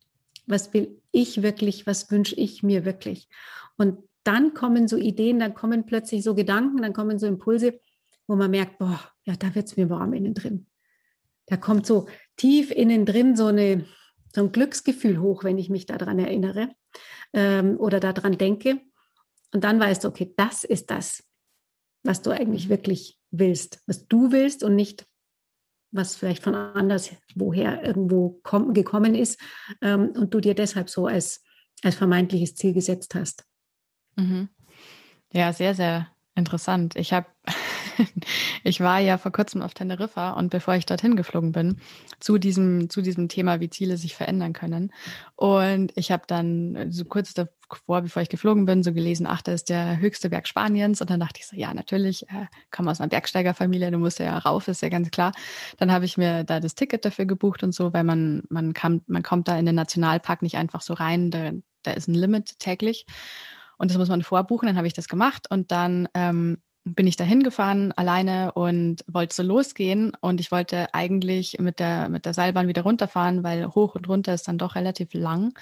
was 0.48 0.74
will 0.74 1.00
ich 1.12 1.42
wirklich, 1.44 1.86
was 1.88 2.12
wünsche 2.12 2.36
ich 2.36 2.64
mir 2.64 2.84
wirklich. 2.84 3.30
Und 3.78 4.00
dann 4.24 4.54
kommen 4.54 4.88
so 4.88 4.98
Ideen, 4.98 5.40
dann 5.40 5.54
kommen 5.54 5.86
plötzlich 5.86 6.24
so 6.24 6.36
Gedanken, 6.36 6.82
dann 6.82 6.94
kommen 6.94 7.20
so 7.20 7.28
Impulse, 7.28 7.80
wo 8.28 8.36
man 8.36 8.52
merkt, 8.52 8.80
boah, 8.80 9.00
ja, 9.24 9.36
da 9.36 9.56
wird 9.56 9.68
es 9.68 9.78
mir 9.78 9.90
warm 9.90 10.14
innen 10.14 10.34
drin. 10.34 10.68
Da 11.46 11.58
kommt 11.58 11.86
so 11.86 12.08
tief 12.36 12.72
innen 12.72 13.06
drin 13.06 13.36
so, 13.36 13.48
eine, 13.48 13.86
so 14.34 14.42
ein 14.42 14.52
Glücksgefühl 14.52 15.20
hoch, 15.20 15.44
wenn 15.44 15.58
ich 15.58 15.70
mich 15.70 15.86
daran 15.86 16.20
erinnere 16.20 16.70
ähm, 17.34 17.78
oder 17.80 18.00
daran 18.00 18.38
denke. 18.38 18.82
Und 19.52 19.64
dann 19.64 19.80
weißt 19.80 20.04
du, 20.04 20.10
okay, 20.10 20.34
das 20.38 20.64
ist 20.64 20.92
das, 20.92 21.24
was 22.04 22.22
du 22.22 22.32
eigentlich 22.32 22.70
wirklich 22.70 23.20
willst, 23.32 23.82
was 23.86 24.08
du 24.08 24.32
willst 24.32 24.64
und 24.64 24.76
nicht, 24.76 25.06
was 25.92 26.16
vielleicht 26.16 26.44
von 26.44 26.56
anders 26.56 27.12
woher 27.36 27.84
irgendwo 27.84 28.40
komm, 28.44 28.74
gekommen 28.74 29.16
ist 29.16 29.40
ähm, 29.82 30.10
und 30.16 30.34
du 30.34 30.40
dir 30.40 30.56
deshalb 30.56 30.90
so 30.90 31.08
als, 31.08 31.44
als 31.84 31.96
vermeintliches 31.96 32.56
Ziel 32.56 32.74
gesetzt 32.74 33.16
hast. 33.16 33.46
Mhm. 34.16 34.50
Ja, 35.34 35.54
sehr, 35.54 35.76
sehr 35.76 36.08
interessant. 36.36 36.96
Ich 36.96 37.14
habe 37.14 37.28
ich 38.64 38.80
war 38.80 39.00
ja 39.00 39.18
vor 39.18 39.32
kurzem 39.32 39.62
auf 39.62 39.74
Teneriffa 39.74 40.32
und 40.32 40.50
bevor 40.50 40.76
ich 40.76 40.86
dorthin 40.86 41.16
geflogen 41.16 41.52
bin, 41.52 41.78
zu 42.20 42.38
diesem, 42.38 42.90
zu 42.90 43.02
diesem 43.02 43.30
Thema, 43.30 43.60
wie 43.60 43.70
Ziele 43.70 43.98
sich 43.98 44.16
verändern 44.16 44.54
können. 44.54 44.92
Und 45.36 45.92
ich 45.96 46.12
habe 46.12 46.24
dann 46.28 46.92
so 46.92 47.06
kurz 47.06 47.34
davor, 47.34 48.02
bevor 48.02 48.22
ich 48.22 48.30
geflogen 48.30 48.66
bin, 48.66 48.84
so 48.84 48.94
gelesen, 48.94 49.28
ach, 49.28 49.42
das 49.42 49.56
ist 49.56 49.70
der 49.70 50.00
höchste 50.00 50.30
Berg 50.30 50.48
Spaniens. 50.48 51.02
Und 51.02 51.10
dann 51.10 51.20
dachte 51.20 51.40
ich 51.40 51.48
so, 51.48 51.56
ja, 51.56 51.74
natürlich, 51.74 52.30
äh, 52.30 52.48
komme 52.72 52.92
aus 52.92 53.00
einer 53.00 53.10
Bergsteigerfamilie, 53.10 53.92
du 53.92 53.98
musst 53.98 54.20
ja 54.20 54.38
rauf, 54.38 54.68
ist 54.68 54.82
ja 54.82 54.90
ganz 54.90 55.12
klar. 55.12 55.32
Dann 55.78 55.92
habe 55.92 56.06
ich 56.06 56.18
mir 56.18 56.44
da 56.44 56.60
das 56.60 56.76
Ticket 56.76 57.06
dafür 57.06 57.26
gebucht 57.26 57.64
und 57.64 57.74
so, 57.74 57.94
weil 57.94 58.04
man, 58.04 58.44
man, 58.50 58.74
kam, 58.74 59.02
man 59.08 59.24
kommt 59.24 59.48
da 59.48 59.58
in 59.58 59.66
den 59.66 59.76
Nationalpark 59.76 60.42
nicht 60.42 60.58
einfach 60.58 60.82
so 60.82 60.94
rein, 60.94 61.32
da, 61.32 61.52
da 61.84 61.92
ist 61.92 62.08
ein 62.08 62.16
Limit 62.16 62.60
täglich. 62.60 63.06
Und 63.78 63.90
das 63.92 63.98
muss 63.98 64.10
man 64.10 64.24
vorbuchen, 64.24 64.68
dann 64.68 64.76
habe 64.76 64.88
ich 64.88 64.94
das 64.94 65.08
gemacht 65.08 65.48
und 65.50 65.72
dann 65.72 66.10
ähm, 66.14 66.58
bin 66.96 67.08
ich 67.08 67.16
da 67.16 67.24
hingefahren 67.24 67.92
alleine 67.94 68.52
und 68.54 69.04
wollte 69.08 69.36
so 69.36 69.44
losgehen. 69.44 70.12
Und 70.22 70.40
ich 70.40 70.52
wollte 70.52 70.94
eigentlich 70.94 71.58
mit 71.60 71.80
der, 71.80 72.10
mit 72.10 72.26
der 72.26 72.34
Seilbahn 72.34 72.68
wieder 72.68 72.84
runterfahren, 72.84 73.44
weil 73.44 73.68
hoch 73.68 73.96
und 73.96 74.08
runter 74.08 74.34
ist 74.34 74.48
dann 74.48 74.58
doch 74.58 74.76
relativ 74.76 75.14
lang. 75.14 75.54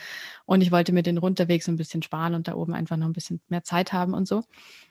Und 0.45 0.61
ich 0.61 0.71
wollte 0.71 0.93
mir 0.93 1.03
den 1.03 1.17
Runterweg 1.17 1.63
so 1.63 1.71
ein 1.71 1.77
bisschen 1.77 2.01
sparen 2.01 2.33
und 2.33 2.47
da 2.47 2.55
oben 2.55 2.73
einfach 2.73 2.97
noch 2.97 3.07
ein 3.07 3.13
bisschen 3.13 3.41
mehr 3.49 3.63
Zeit 3.63 3.93
haben 3.93 4.13
und 4.13 4.27
so. 4.27 4.43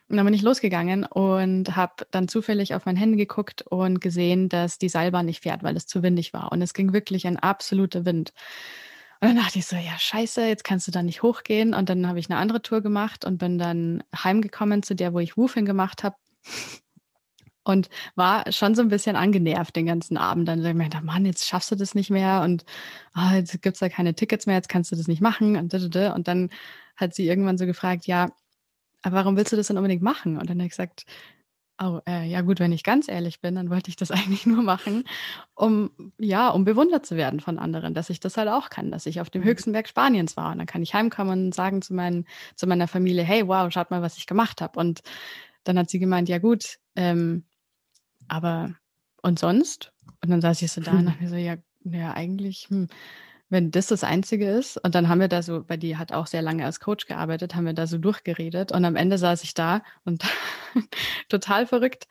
Und 0.09 0.17
dann 0.17 0.25
bin 0.25 0.35
ich 0.35 0.43
losgegangen 0.43 1.05
und 1.05 1.75
habe 1.75 2.07
dann 2.11 2.29
zufällig 2.29 2.75
auf 2.75 2.87
mein 2.87 2.97
Handy 2.97 3.17
geguckt 3.17 3.63
und 3.63 4.01
gesehen, 4.01 4.49
dass 4.49 4.79
die 4.79 4.89
Seilbahn 4.89 5.27
nicht 5.27 5.43
fährt, 5.43 5.63
weil 5.63 5.77
es 5.77 5.87
zu 5.87 6.03
windig 6.03 6.33
war. 6.33 6.53
Und 6.53 6.63
es 6.63 6.75
ging 6.75 6.93
wirklich 6.93 7.27
ein 7.27 7.39
absoluter 7.39 8.05
Wind. 8.05 8.33
Und 9.21 9.29
dann 9.29 9.37
dachte 9.37 9.59
ich 9.59 9.67
so, 9.67 9.77
ja, 9.77 9.99
scheiße, 9.99 10.47
jetzt 10.47 10.65
kannst 10.65 10.87
du 10.87 10.93
da 10.93 11.03
nicht 11.03 11.23
hochgehen. 11.23 11.75
Und 11.75 11.89
dann 11.89 12.07
habe 12.07 12.19
ich 12.19 12.29
eine 12.31 12.39
andere 12.39 12.61
Tour 12.63 12.83
gemacht 12.83 13.25
und 13.25 13.39
bin 13.39 13.59
dann 13.59 14.05
heimgekommen 14.15 14.83
zu 14.83 14.95
der, 14.95 15.15
wo 15.15 15.19
ich 15.21 15.37
Woofing 15.37 15.65
gemacht 15.65 16.05
habe. 16.05 16.17
Und 17.65 17.89
war 18.15 18.51
schon 18.53 18.77
so 18.77 18.83
ein 18.83 18.89
bisschen 18.89 19.17
angenervt 19.17 19.75
den 19.75 19.87
ganzen 19.87 20.17
Abend. 20.17 20.47
Dann 20.47 20.63
dachte 20.63 20.71
ich 20.71 20.77
mir, 20.77 21.03
Mann, 21.03 21.27
jetzt 21.27 21.49
schaffst 21.49 21.71
du 21.73 21.75
das 21.75 21.97
nicht 21.97 22.11
mehr 22.11 22.43
und 22.43 22.65
oh, 23.17 23.35
jetzt 23.35 23.61
gibt 23.61 23.75
es 23.75 23.81
da 23.81 23.89
keine 23.89 24.15
Tickets 24.15 24.47
mehr, 24.47 24.55
jetzt 24.55 24.69
kannst 24.69 24.93
du 24.93 24.97
das 24.97 25.09
nicht 25.09 25.21
machen. 25.21 25.57
Und, 25.57 25.75
und 25.75 26.29
dann 26.29 26.51
hat 26.95 27.15
sie 27.15 27.27
irgendwann 27.27 27.59
so 27.59 27.67
gefragt, 27.67 28.07
ja, 28.07 28.29
aber 29.03 29.17
warum 29.17 29.37
willst 29.37 29.53
du 29.53 29.57
das 29.57 29.67
denn 29.67 29.79
unbedingt 29.79 30.03
machen? 30.03 30.39
Und 30.39 30.49
dann 30.49 30.59
habe 30.59 30.67
ich 30.67 30.71
gesagt, 30.71 31.07
Oh, 31.79 32.01
äh, 32.09 32.27
ja 32.27 32.41
gut, 32.41 32.59
wenn 32.59 32.73
ich 32.73 32.83
ganz 32.85 33.07
ehrlich 33.07 33.43
bin, 33.43 33.55
dann 33.55 33.69
wollte 33.69 33.91
ich 33.91 33.97
das 33.97 34.11
eigentlich 34.11 34.47
nur 34.47 34.63
machen, 34.63 35.05
um 35.55 35.91
ja, 36.19 36.49
um 36.49 36.65
bewundert 36.65 37.05
zu 37.05 37.17
werden 37.17 37.39
von 37.41 37.59
anderen, 37.59 37.93
dass 37.93 38.09
ich 38.09 38.19
das 38.19 38.39
halt 38.39 38.49
auch 38.49 38.71
kann, 38.71 38.91
dass 38.91 39.05
ich 39.05 39.21
auf 39.21 39.29
dem 39.29 39.43
mhm. 39.43 39.47
höchsten 39.47 39.73
Berg 39.73 39.87
Spaniens 39.87 40.39
war 40.39 40.53
und 40.53 40.59
dann 40.59 40.67
kann 40.67 40.83
ich 40.83 40.95
heimkommen 40.95 41.47
und 41.47 41.55
sagen 41.55 41.83
zu, 41.83 41.93
meinen, 41.93 42.25
zu 42.55 42.67
meiner 42.67 42.89
Familie, 42.89 43.25
hey, 43.25 43.47
wow, 43.47 43.71
schaut 43.71 43.91
mal, 43.91 44.01
was 44.01 44.17
ich 44.17 44.27
gemacht 44.27 44.63
habe. 44.63 44.79
Und 44.81 45.03
dann 45.69 45.79
hat 45.79 45.91
sie 45.91 45.99
gemeint, 45.99 46.29
ja 46.29 46.39
gut, 46.39 46.79
ähm, 46.95 47.45
aber 48.29 48.75
und 49.23 49.39
sonst? 49.39 49.93
Und 50.23 50.31
dann 50.31 50.41
saß 50.41 50.63
ich 50.63 50.73
so 50.73 50.81
da 50.81 50.93
und 50.93 51.07
dachte 51.07 51.19
mir 51.23 51.29
so, 51.29 51.37
ja, 51.37 51.57
ja, 51.85 52.15
eigentlich, 52.15 52.69
hm, 52.69 52.89
wenn 53.49 53.71
das 53.71 53.87
das 53.87 54.03
Einzige 54.03 54.51
ist, 54.51 54.77
und 54.85 54.95
dann 54.95 55.09
haben 55.09 55.21
wir 55.21 55.29
da 55.29 55.43
so, 55.43 55.69
weil 55.69 55.79
die 55.79 55.97
hat 55.97 56.13
auch 56.13 56.27
sehr 56.27 56.43
lange 56.43 56.65
als 56.65 56.81
Coach 56.81 57.07
gearbeitet, 57.07 57.55
haben 57.55 57.67
wir 57.67 57.75
da 57.75 57.87
so 57.87 57.99
durchgeredet 57.99 58.73
und 58.73 58.85
am 58.85 58.97
Ende 58.97 59.19
saß 59.19 59.45
ich 59.45 59.55
da 59.55 59.83
und 60.05 60.25
total 61.29 61.67
verrückt. 61.67 62.09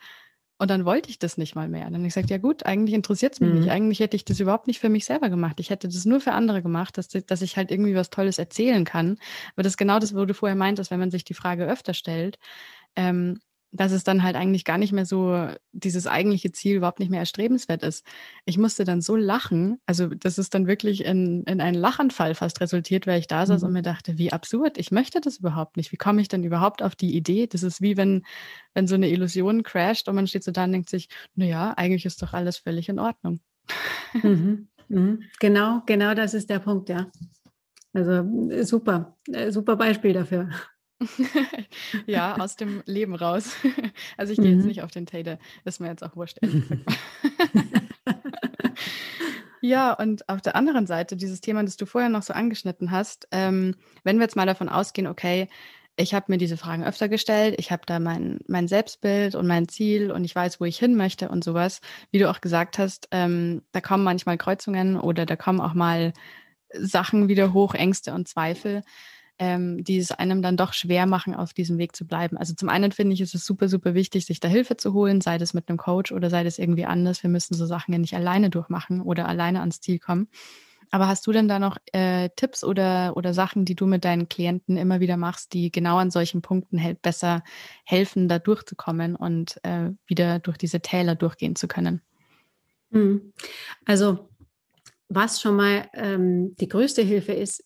Und 0.57 0.69
dann 0.71 0.85
wollte 0.85 1.09
ich 1.09 1.19
das 1.19 1.37
nicht 1.37 1.53
mal 1.53 1.67
mehr. 1.67 1.83
dann 1.83 1.95
habe 1.95 2.07
ich 2.07 2.13
gesagt, 2.13 2.29
ja 2.29 2.37
gut, 2.37 2.65
eigentlich 2.65 2.95
interessiert 2.95 3.33
es 3.33 3.41
mich 3.41 3.49
mhm. 3.49 3.59
nicht. 3.59 3.71
Eigentlich 3.71 3.99
hätte 3.99 4.15
ich 4.15 4.23
das 4.23 4.39
überhaupt 4.39 4.67
nicht 4.67 4.79
für 4.79 4.87
mich 4.87 5.03
selber 5.03 5.29
gemacht. 5.29 5.59
Ich 5.59 5.69
hätte 5.69 5.89
das 5.89 6.05
nur 6.05 6.21
für 6.21 6.31
andere 6.31 6.61
gemacht, 6.61 6.97
dass, 6.97 7.09
dass 7.09 7.41
ich 7.41 7.57
halt 7.57 7.71
irgendwie 7.71 7.93
was 7.93 8.09
Tolles 8.09 8.39
erzählen 8.39 8.85
kann. 8.85 9.17
Aber 9.53 9.63
das 9.63 9.73
ist 9.73 9.77
genau 9.77 9.99
das, 9.99 10.15
wo 10.15 10.23
du 10.23 10.33
vorher 10.33 10.55
meintest, 10.55 10.91
wenn 10.91 10.99
man 10.99 11.11
sich 11.11 11.25
die 11.25 11.33
Frage 11.33 11.65
öfter 11.65 11.93
stellt, 11.93 12.39
ähm, 12.95 13.39
dass 13.75 13.91
es 13.91 14.03
dann 14.03 14.23
halt 14.23 14.35
eigentlich 14.35 14.63
gar 14.63 14.77
nicht 14.77 14.93
mehr 14.93 15.05
so, 15.05 15.47
dieses 15.73 16.07
eigentliche 16.07 16.51
Ziel 16.51 16.77
überhaupt 16.77 16.99
nicht 16.99 17.11
mehr 17.11 17.19
erstrebenswert 17.19 17.83
ist. 17.83 18.05
Ich 18.45 18.57
musste 18.57 18.85
dann 18.85 19.01
so 19.01 19.15
lachen, 19.15 19.79
also 19.85 20.07
das 20.07 20.37
ist 20.37 20.53
dann 20.53 20.67
wirklich 20.67 21.03
in, 21.03 21.43
in 21.43 21.59
einen 21.59 21.75
Lachanfall 21.75 22.35
fast 22.35 22.61
resultiert, 22.61 23.05
weil 23.05 23.19
ich 23.19 23.27
da 23.27 23.45
saß 23.45 23.61
mhm. 23.61 23.67
und 23.67 23.73
mir 23.73 23.81
dachte, 23.81 24.17
wie 24.17 24.31
absurd, 24.31 24.77
ich 24.77 24.91
möchte 24.91 25.19
das 25.19 25.37
überhaupt 25.37 25.77
nicht. 25.77 25.91
Wie 25.91 25.97
komme 25.97 26.21
ich 26.21 26.27
denn 26.27 26.43
überhaupt 26.43 26.81
auf 26.81 26.95
die 26.95 27.15
Idee? 27.15 27.47
Das 27.47 27.63
ist 27.63 27.81
wie 27.81 27.97
wenn, 27.97 28.23
wenn 28.73 28.87
so 28.87 28.95
eine 28.95 29.09
Illusion 29.09 29.63
crasht 29.63 30.07
und 30.07 30.15
man 30.15 30.27
steht 30.27 30.43
so 30.43 30.51
da 30.51 30.63
und 30.63 30.71
denkt 30.71 30.89
sich, 30.89 31.09
naja, 31.35 31.73
eigentlich 31.75 32.05
ist 32.05 32.21
doch 32.21 32.33
alles 32.33 32.57
völlig 32.57 32.89
in 32.89 32.99
Ordnung. 32.99 33.39
Mhm. 34.13 34.67
Mhm. 34.87 35.23
Genau, 35.39 35.81
genau 35.87 36.13
das 36.13 36.35
ist 36.35 36.47
der 36.47 36.59
Punkt, 36.59 36.89
ja. 36.89 37.07
Also 37.93 38.23
super, 38.61 39.17
äh, 39.31 39.51
super 39.51 39.75
Beispiel 39.75 40.13
dafür. 40.13 40.49
ja, 42.05 42.37
aus 42.37 42.55
dem 42.55 42.83
Leben 42.85 43.15
raus. 43.15 43.55
Also 44.17 44.33
ich 44.33 44.39
gehe 44.39 44.51
mhm. 44.51 44.57
jetzt 44.57 44.65
nicht 44.65 44.81
auf 44.81 44.91
den 44.91 45.05
Tater, 45.05 45.39
ist 45.63 45.79
mir 45.79 45.87
jetzt 45.87 46.03
auch 46.03 46.15
wurscht. 46.15 46.39
ja, 49.61 49.93
und 49.93 50.27
auf 50.29 50.41
der 50.41 50.55
anderen 50.55 50.87
Seite, 50.87 51.15
dieses 51.15 51.41
Thema, 51.41 51.63
das 51.63 51.77
du 51.77 51.85
vorher 51.85 52.09
noch 52.09 52.23
so 52.23 52.33
angeschnitten 52.33 52.91
hast, 52.91 53.27
ähm, 53.31 53.75
wenn 54.03 54.17
wir 54.17 54.23
jetzt 54.23 54.35
mal 54.35 54.45
davon 54.45 54.69
ausgehen, 54.69 55.07
okay, 55.07 55.49
ich 55.97 56.13
habe 56.13 56.25
mir 56.29 56.37
diese 56.37 56.57
Fragen 56.57 56.83
öfter 56.83 57.07
gestellt, 57.07 57.55
ich 57.57 57.71
habe 57.71 57.83
da 57.85 57.99
mein, 57.99 58.39
mein 58.47 58.67
Selbstbild 58.67 59.35
und 59.35 59.47
mein 59.47 59.67
Ziel 59.67 60.11
und 60.11 60.25
ich 60.25 60.35
weiß, 60.35 60.59
wo 60.59 60.65
ich 60.65 60.77
hin 60.77 60.95
möchte 60.95 61.29
und 61.29 61.43
sowas. 61.43 61.79
Wie 62.11 62.19
du 62.19 62.29
auch 62.29 62.41
gesagt 62.41 62.77
hast, 62.77 63.07
ähm, 63.11 63.63
da 63.71 63.81
kommen 63.81 64.03
manchmal 64.03 64.37
Kreuzungen 64.37 64.99
oder 64.99 65.25
da 65.25 65.35
kommen 65.35 65.61
auch 65.61 65.73
mal 65.73 66.13
Sachen 66.73 67.27
wieder 67.27 67.53
hoch, 67.53 67.73
Ängste 67.73 68.13
und 68.13 68.27
Zweifel 68.27 68.81
ähm, 69.37 69.83
die 69.83 69.97
es 69.97 70.11
einem 70.11 70.41
dann 70.41 70.57
doch 70.57 70.73
schwer 70.73 71.05
machen, 71.05 71.35
auf 71.35 71.53
diesem 71.53 71.77
Weg 71.77 71.95
zu 71.95 72.05
bleiben. 72.05 72.37
Also 72.37 72.53
zum 72.53 72.69
einen 72.69 72.91
finde 72.91 73.13
ich, 73.13 73.21
ist 73.21 73.35
es 73.35 73.45
super, 73.45 73.67
super 73.67 73.93
wichtig, 73.93 74.25
sich 74.25 74.39
da 74.39 74.47
Hilfe 74.47 74.77
zu 74.77 74.93
holen, 74.93 75.21
sei 75.21 75.37
das 75.37 75.53
mit 75.53 75.67
einem 75.67 75.77
Coach 75.77 76.11
oder 76.11 76.29
sei 76.29 76.43
das 76.43 76.59
irgendwie 76.59 76.85
anders. 76.85 77.23
Wir 77.23 77.29
müssen 77.29 77.53
so 77.53 77.65
Sachen 77.65 77.91
ja 77.91 77.99
nicht 77.99 78.15
alleine 78.15 78.49
durchmachen 78.49 79.01
oder 79.01 79.27
alleine 79.27 79.59
ans 79.59 79.81
Ziel 79.81 79.99
kommen. 79.99 80.27
Aber 80.91 81.07
hast 81.07 81.25
du 81.27 81.31
denn 81.31 81.47
da 81.47 81.59
noch 81.59 81.77
äh, 81.91 82.29
Tipps 82.35 82.63
oder, 82.63 83.17
oder 83.17 83.33
Sachen, 83.33 83.65
die 83.65 83.75
du 83.75 83.85
mit 83.85 84.05
deinen 84.05 84.29
Klienten 84.29 84.77
immer 84.77 84.99
wieder 84.99 85.17
machst, 85.17 85.53
die 85.53 85.71
genau 85.71 85.97
an 85.97 86.11
solchen 86.11 86.41
Punkten 86.41 86.77
hel 86.77 86.95
besser 86.95 87.43
helfen, 87.83 88.29
da 88.29 88.39
durchzukommen 88.39 89.15
und 89.15 89.59
äh, 89.63 89.89
wieder 90.05 90.39
durch 90.39 90.57
diese 90.57 90.79
Täler 90.81 91.15
durchgehen 91.15 91.55
zu 91.55 91.67
können? 91.67 92.01
Hm. 92.91 93.33
Also 93.85 94.29
was 95.09 95.41
schon 95.41 95.55
mal 95.55 95.89
ähm, 95.93 96.55
die 96.55 96.67
größte 96.67 97.01
Hilfe 97.01 97.33
ist, 97.33 97.63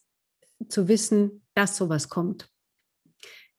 zu 0.68 0.88
wissen, 0.88 1.42
dass 1.60 1.76
sowas 1.76 2.08
kommt. 2.08 2.50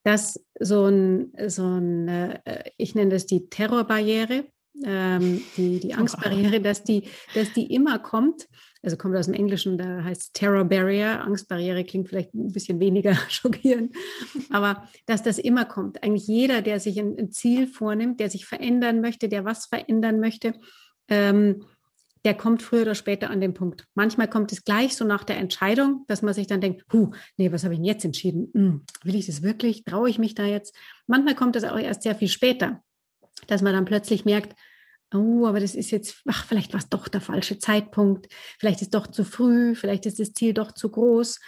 Dass 0.04 0.42
so 0.58 0.86
ein, 0.86 1.32
so 1.46 1.66
ein 1.66 2.08
äh, 2.08 2.70
ich 2.78 2.94
nenne 2.94 3.10
das 3.10 3.26
die 3.26 3.50
Terrorbarriere, 3.50 4.46
ähm, 4.86 5.42
die, 5.58 5.80
die 5.80 5.92
Angstbarriere, 5.92 6.62
dass 6.62 6.82
die, 6.82 7.02
dass 7.34 7.52
die 7.52 7.74
immer 7.74 7.98
kommt. 7.98 8.48
Also 8.82 8.96
kommt 8.96 9.14
aus 9.16 9.26
dem 9.26 9.34
Englischen, 9.34 9.76
da 9.76 10.02
heißt 10.02 10.22
es 10.22 10.32
Terror 10.32 10.64
Barrier. 10.64 11.22
Angstbarriere 11.22 11.84
klingt 11.84 12.08
vielleicht 12.08 12.32
ein 12.32 12.50
bisschen 12.50 12.80
weniger 12.80 13.14
schockierend, 13.28 13.94
aber 14.48 14.88
dass 15.04 15.22
das 15.22 15.38
immer 15.38 15.66
kommt. 15.66 16.02
Eigentlich 16.02 16.26
jeder, 16.26 16.62
der 16.62 16.80
sich 16.80 16.98
ein, 16.98 17.18
ein 17.18 17.30
Ziel 17.30 17.66
vornimmt, 17.66 18.20
der 18.20 18.30
sich 18.30 18.46
verändern 18.46 19.02
möchte, 19.02 19.28
der 19.28 19.44
was 19.44 19.66
verändern 19.66 20.18
möchte, 20.20 20.54
ähm, 21.08 21.66
der 22.24 22.34
kommt 22.34 22.62
früher 22.62 22.82
oder 22.82 22.94
später 22.94 23.30
an 23.30 23.40
den 23.40 23.54
Punkt. 23.54 23.86
Manchmal 23.94 24.28
kommt 24.28 24.52
es 24.52 24.64
gleich 24.64 24.96
so 24.96 25.04
nach 25.04 25.24
der 25.24 25.38
Entscheidung, 25.38 26.04
dass 26.06 26.22
man 26.22 26.34
sich 26.34 26.46
dann 26.46 26.60
denkt, 26.60 26.84
huh, 26.92 27.10
nee, 27.36 27.50
was 27.50 27.64
habe 27.64 27.74
ich 27.74 27.78
denn 27.78 27.86
jetzt 27.86 28.04
entschieden? 28.04 28.50
Hm, 28.52 28.84
will 29.04 29.14
ich 29.14 29.26
das 29.26 29.42
wirklich? 29.42 29.84
Traue 29.84 30.10
ich 30.10 30.18
mich 30.18 30.34
da 30.34 30.44
jetzt? 30.44 30.74
Manchmal 31.06 31.34
kommt 31.34 31.56
es 31.56 31.64
auch 31.64 31.78
erst 31.78 32.02
sehr 32.02 32.14
viel 32.14 32.28
später, 32.28 32.82
dass 33.46 33.62
man 33.62 33.72
dann 33.72 33.86
plötzlich 33.86 34.24
merkt, 34.24 34.54
oh, 35.14 35.46
aber 35.46 35.60
das 35.60 35.74
ist 35.74 35.90
jetzt, 35.90 36.22
ach, 36.28 36.44
vielleicht 36.44 36.72
war 36.72 36.80
es 36.80 36.88
doch 36.88 37.08
der 37.08 37.20
falsche 37.20 37.58
Zeitpunkt, 37.58 38.28
vielleicht 38.58 38.82
ist 38.82 38.94
doch 38.94 39.06
zu 39.06 39.24
früh, 39.24 39.74
vielleicht 39.74 40.06
ist 40.06 40.20
das 40.20 40.32
Ziel 40.32 40.54
doch 40.54 40.72
zu 40.72 40.90
groß. 40.90 41.40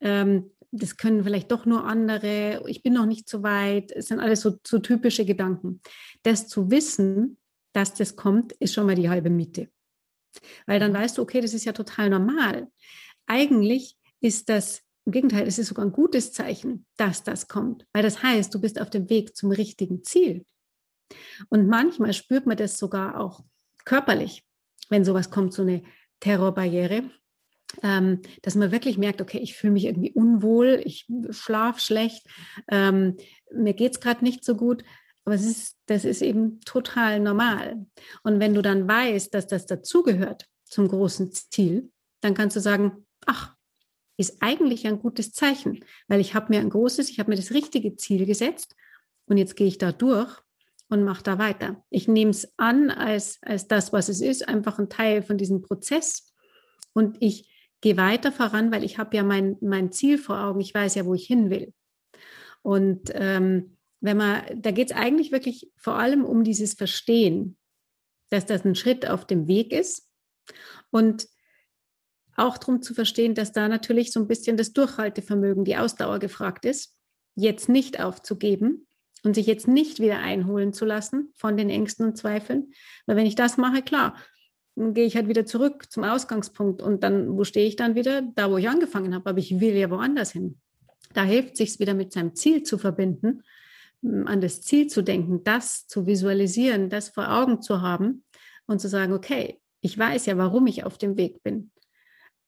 Ähm, 0.00 0.50
das 0.72 0.96
können 0.96 1.24
vielleicht 1.24 1.50
doch 1.50 1.66
nur 1.66 1.84
andere, 1.84 2.62
ich 2.68 2.82
bin 2.82 2.92
noch 2.92 3.06
nicht 3.06 3.28
so 3.28 3.42
weit. 3.42 3.90
Es 3.90 4.06
sind 4.06 4.20
alles 4.20 4.40
so, 4.40 4.54
so 4.64 4.78
typische 4.78 5.24
Gedanken. 5.24 5.80
Das 6.22 6.46
zu 6.46 6.70
wissen, 6.70 7.38
dass 7.72 7.94
das 7.94 8.16
kommt, 8.16 8.52
ist 8.52 8.74
schon 8.74 8.86
mal 8.86 8.94
die 8.94 9.10
halbe 9.10 9.30
Miete. 9.30 9.68
Weil 10.66 10.80
dann 10.80 10.94
weißt 10.94 11.18
du, 11.18 11.22
okay, 11.22 11.40
das 11.40 11.54
ist 11.54 11.64
ja 11.64 11.72
total 11.72 12.10
normal. 12.10 12.68
Eigentlich 13.26 13.96
ist 14.20 14.48
das 14.48 14.82
Im 15.06 15.12
Gegenteil, 15.12 15.46
es 15.46 15.58
ist 15.58 15.68
sogar 15.68 15.84
ein 15.84 15.92
gutes 15.92 16.32
Zeichen, 16.32 16.86
dass 16.96 17.22
das 17.24 17.48
kommt, 17.48 17.86
weil 17.92 18.02
das 18.02 18.22
heißt, 18.22 18.54
du 18.54 18.60
bist 18.60 18.80
auf 18.80 18.90
dem 18.90 19.08
Weg 19.08 19.34
zum 19.34 19.50
richtigen 19.50 20.04
Ziel. 20.04 20.44
Und 21.48 21.66
manchmal 21.66 22.12
spürt 22.12 22.46
man 22.46 22.56
das 22.56 22.78
sogar 22.78 23.18
auch 23.18 23.42
körperlich, 23.84 24.44
wenn 24.88 25.04
sowas 25.04 25.30
kommt, 25.30 25.52
so 25.52 25.62
eine 25.62 25.82
Terrorbarriere, 26.20 27.10
ähm, 27.82 28.20
dass 28.42 28.54
man 28.54 28.72
wirklich 28.72 28.98
merkt, 28.98 29.20
okay, 29.20 29.38
ich 29.38 29.54
fühle 29.54 29.72
mich 29.72 29.84
irgendwie 29.86 30.12
unwohl, 30.12 30.80
ich 30.84 31.06
schlafe 31.30 31.80
schlecht, 31.80 32.26
ähm, 32.68 33.16
mir 33.52 33.74
geht 33.74 33.92
es 33.92 34.00
gerade 34.00 34.24
nicht 34.24 34.44
so 34.44 34.54
gut. 34.54 34.84
Aber 35.24 35.34
es 35.34 35.44
ist, 35.44 35.76
das 35.86 36.04
ist 36.04 36.22
eben 36.22 36.60
total 36.60 37.20
normal. 37.20 37.86
Und 38.22 38.40
wenn 38.40 38.54
du 38.54 38.62
dann 38.62 38.88
weißt, 38.88 39.32
dass 39.34 39.46
das 39.46 39.66
dazugehört 39.66 40.46
zum 40.64 40.88
großen 40.88 41.32
Ziel, 41.32 41.90
dann 42.20 42.34
kannst 42.34 42.56
du 42.56 42.60
sagen, 42.60 43.06
ach, 43.26 43.54
ist 44.16 44.42
eigentlich 44.42 44.86
ein 44.86 44.98
gutes 44.98 45.32
Zeichen, 45.32 45.84
weil 46.06 46.20
ich 46.20 46.34
habe 46.34 46.46
mir 46.50 46.60
ein 46.60 46.70
großes, 46.70 47.08
ich 47.08 47.18
habe 47.18 47.30
mir 47.30 47.36
das 47.36 47.52
richtige 47.52 47.96
Ziel 47.96 48.26
gesetzt 48.26 48.76
und 49.26 49.38
jetzt 49.38 49.56
gehe 49.56 49.66
ich 49.66 49.78
da 49.78 49.92
durch 49.92 50.30
und 50.88 51.04
mache 51.04 51.22
da 51.22 51.38
weiter. 51.38 51.82
Ich 51.88 52.06
nehme 52.06 52.30
es 52.30 52.52
an 52.58 52.90
als, 52.90 53.38
als 53.42 53.66
das, 53.66 53.92
was 53.92 54.08
es 54.08 54.20
ist, 54.20 54.46
einfach 54.46 54.78
ein 54.78 54.90
Teil 54.90 55.22
von 55.22 55.38
diesem 55.38 55.62
Prozess 55.62 56.34
und 56.92 57.16
ich 57.20 57.48
gehe 57.80 57.96
weiter 57.96 58.30
voran, 58.30 58.70
weil 58.72 58.84
ich 58.84 58.98
habe 58.98 59.16
ja 59.16 59.22
mein, 59.22 59.56
mein 59.60 59.90
Ziel 59.90 60.18
vor 60.18 60.38
Augen, 60.38 60.60
ich 60.60 60.74
weiß 60.74 60.96
ja, 60.96 61.06
wo 61.06 61.14
ich 61.14 61.26
hin 61.26 61.48
will. 61.48 61.72
Und 62.62 63.10
ähm, 63.14 63.78
wenn 64.00 64.16
man, 64.16 64.42
da 64.54 64.70
geht 64.70 64.90
es 64.90 64.96
eigentlich 64.96 65.32
wirklich 65.32 65.70
vor 65.76 65.94
allem 65.94 66.24
um 66.24 66.44
dieses 66.44 66.74
Verstehen, 66.74 67.56
dass 68.30 68.46
das 68.46 68.64
ein 68.64 68.74
Schritt 68.74 69.08
auf 69.08 69.26
dem 69.26 69.46
Weg 69.46 69.72
ist 69.72 70.08
und 70.90 71.28
auch 72.36 72.56
darum 72.56 72.80
zu 72.80 72.94
verstehen, 72.94 73.34
dass 73.34 73.52
da 73.52 73.68
natürlich 73.68 74.12
so 74.12 74.20
ein 74.20 74.28
bisschen 74.28 74.56
das 74.56 74.72
Durchhaltevermögen, 74.72 75.64
die 75.64 75.76
Ausdauer 75.76 76.18
gefragt 76.18 76.64
ist, 76.64 76.96
jetzt 77.34 77.68
nicht 77.68 78.00
aufzugeben 78.00 78.86
und 79.22 79.34
sich 79.34 79.46
jetzt 79.46 79.68
nicht 79.68 80.00
wieder 80.00 80.20
einholen 80.20 80.72
zu 80.72 80.86
lassen 80.86 81.32
von 81.36 81.56
den 81.56 81.68
Ängsten 81.68 82.06
und 82.06 82.16
Zweifeln. 82.16 82.72
Weil 83.06 83.16
wenn 83.16 83.26
ich 83.26 83.34
das 83.34 83.58
mache, 83.58 83.82
klar, 83.82 84.16
dann 84.76 84.94
gehe 84.94 85.04
ich 85.04 85.16
halt 85.16 85.28
wieder 85.28 85.44
zurück 85.44 85.90
zum 85.90 86.04
Ausgangspunkt 86.04 86.80
und 86.80 87.02
dann, 87.02 87.36
wo 87.36 87.44
stehe 87.44 87.66
ich 87.66 87.76
dann 87.76 87.94
wieder? 87.94 88.22
Da, 88.34 88.50
wo 88.50 88.56
ich 88.56 88.68
angefangen 88.68 89.14
habe, 89.14 89.28
aber 89.28 89.38
ich 89.38 89.60
will 89.60 89.74
ja 89.74 89.90
woanders 89.90 90.32
hin. 90.32 90.58
Da 91.12 91.24
hilft 91.24 91.56
sich 91.56 91.78
wieder 91.80 91.92
mit 91.92 92.12
seinem 92.12 92.34
Ziel 92.34 92.62
zu 92.62 92.78
verbinden 92.78 93.42
an 94.02 94.40
das 94.40 94.62
Ziel 94.62 94.86
zu 94.86 95.02
denken, 95.02 95.44
das 95.44 95.86
zu 95.86 96.06
visualisieren, 96.06 96.88
das 96.88 97.10
vor 97.10 97.30
Augen 97.30 97.60
zu 97.60 97.82
haben 97.82 98.24
und 98.66 98.80
zu 98.80 98.88
sagen, 98.88 99.12
okay, 99.12 99.60
ich 99.80 99.96
weiß 99.98 100.26
ja, 100.26 100.36
warum 100.36 100.66
ich 100.66 100.84
auf 100.84 100.98
dem 100.98 101.16
Weg 101.16 101.42
bin. 101.42 101.70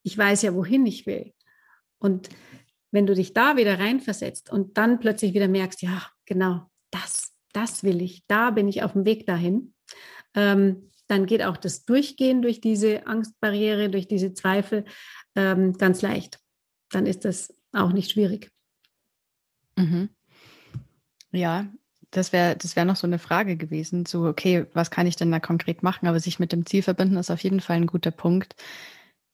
Ich 0.02 0.16
weiß 0.16 0.42
ja, 0.42 0.54
wohin 0.54 0.86
ich 0.86 1.06
will. 1.06 1.32
Und 1.98 2.28
wenn 2.90 3.06
du 3.06 3.14
dich 3.14 3.32
da 3.32 3.56
wieder 3.56 3.78
reinversetzt 3.78 4.50
und 4.50 4.76
dann 4.76 4.98
plötzlich 4.98 5.34
wieder 5.34 5.48
merkst, 5.48 5.82
ja, 5.82 6.06
genau, 6.26 6.70
das, 6.90 7.34
das 7.52 7.84
will 7.84 8.02
ich, 8.02 8.24
da 8.26 8.50
bin 8.50 8.68
ich 8.68 8.82
auf 8.82 8.92
dem 8.92 9.04
Weg 9.04 9.26
dahin, 9.26 9.74
ähm, 10.34 10.90
dann 11.06 11.26
geht 11.26 11.42
auch 11.42 11.56
das 11.56 11.84
Durchgehen 11.84 12.42
durch 12.42 12.60
diese 12.60 13.06
Angstbarriere, 13.06 13.90
durch 13.90 14.08
diese 14.08 14.32
Zweifel 14.32 14.84
ähm, 15.34 15.74
ganz 15.74 16.02
leicht. 16.02 16.38
Dann 16.90 17.06
ist 17.06 17.24
das 17.24 17.54
auch 17.72 17.92
nicht 17.92 18.10
schwierig. 18.10 18.50
Mhm. 19.76 20.10
Ja, 21.32 21.66
das 22.10 22.32
wäre 22.32 22.56
das 22.56 22.76
wär 22.76 22.84
noch 22.84 22.96
so 22.96 23.06
eine 23.06 23.18
Frage 23.18 23.56
gewesen, 23.56 24.06
so, 24.06 24.26
okay, 24.26 24.66
was 24.74 24.90
kann 24.90 25.06
ich 25.06 25.16
denn 25.16 25.32
da 25.32 25.40
konkret 25.40 25.82
machen? 25.82 26.06
Aber 26.06 26.20
sich 26.20 26.38
mit 26.38 26.52
dem 26.52 26.66
Ziel 26.66 26.82
verbinden 26.82 27.16
ist 27.16 27.30
auf 27.30 27.42
jeden 27.42 27.60
Fall 27.60 27.76
ein 27.76 27.86
guter 27.86 28.10
Punkt. 28.10 28.54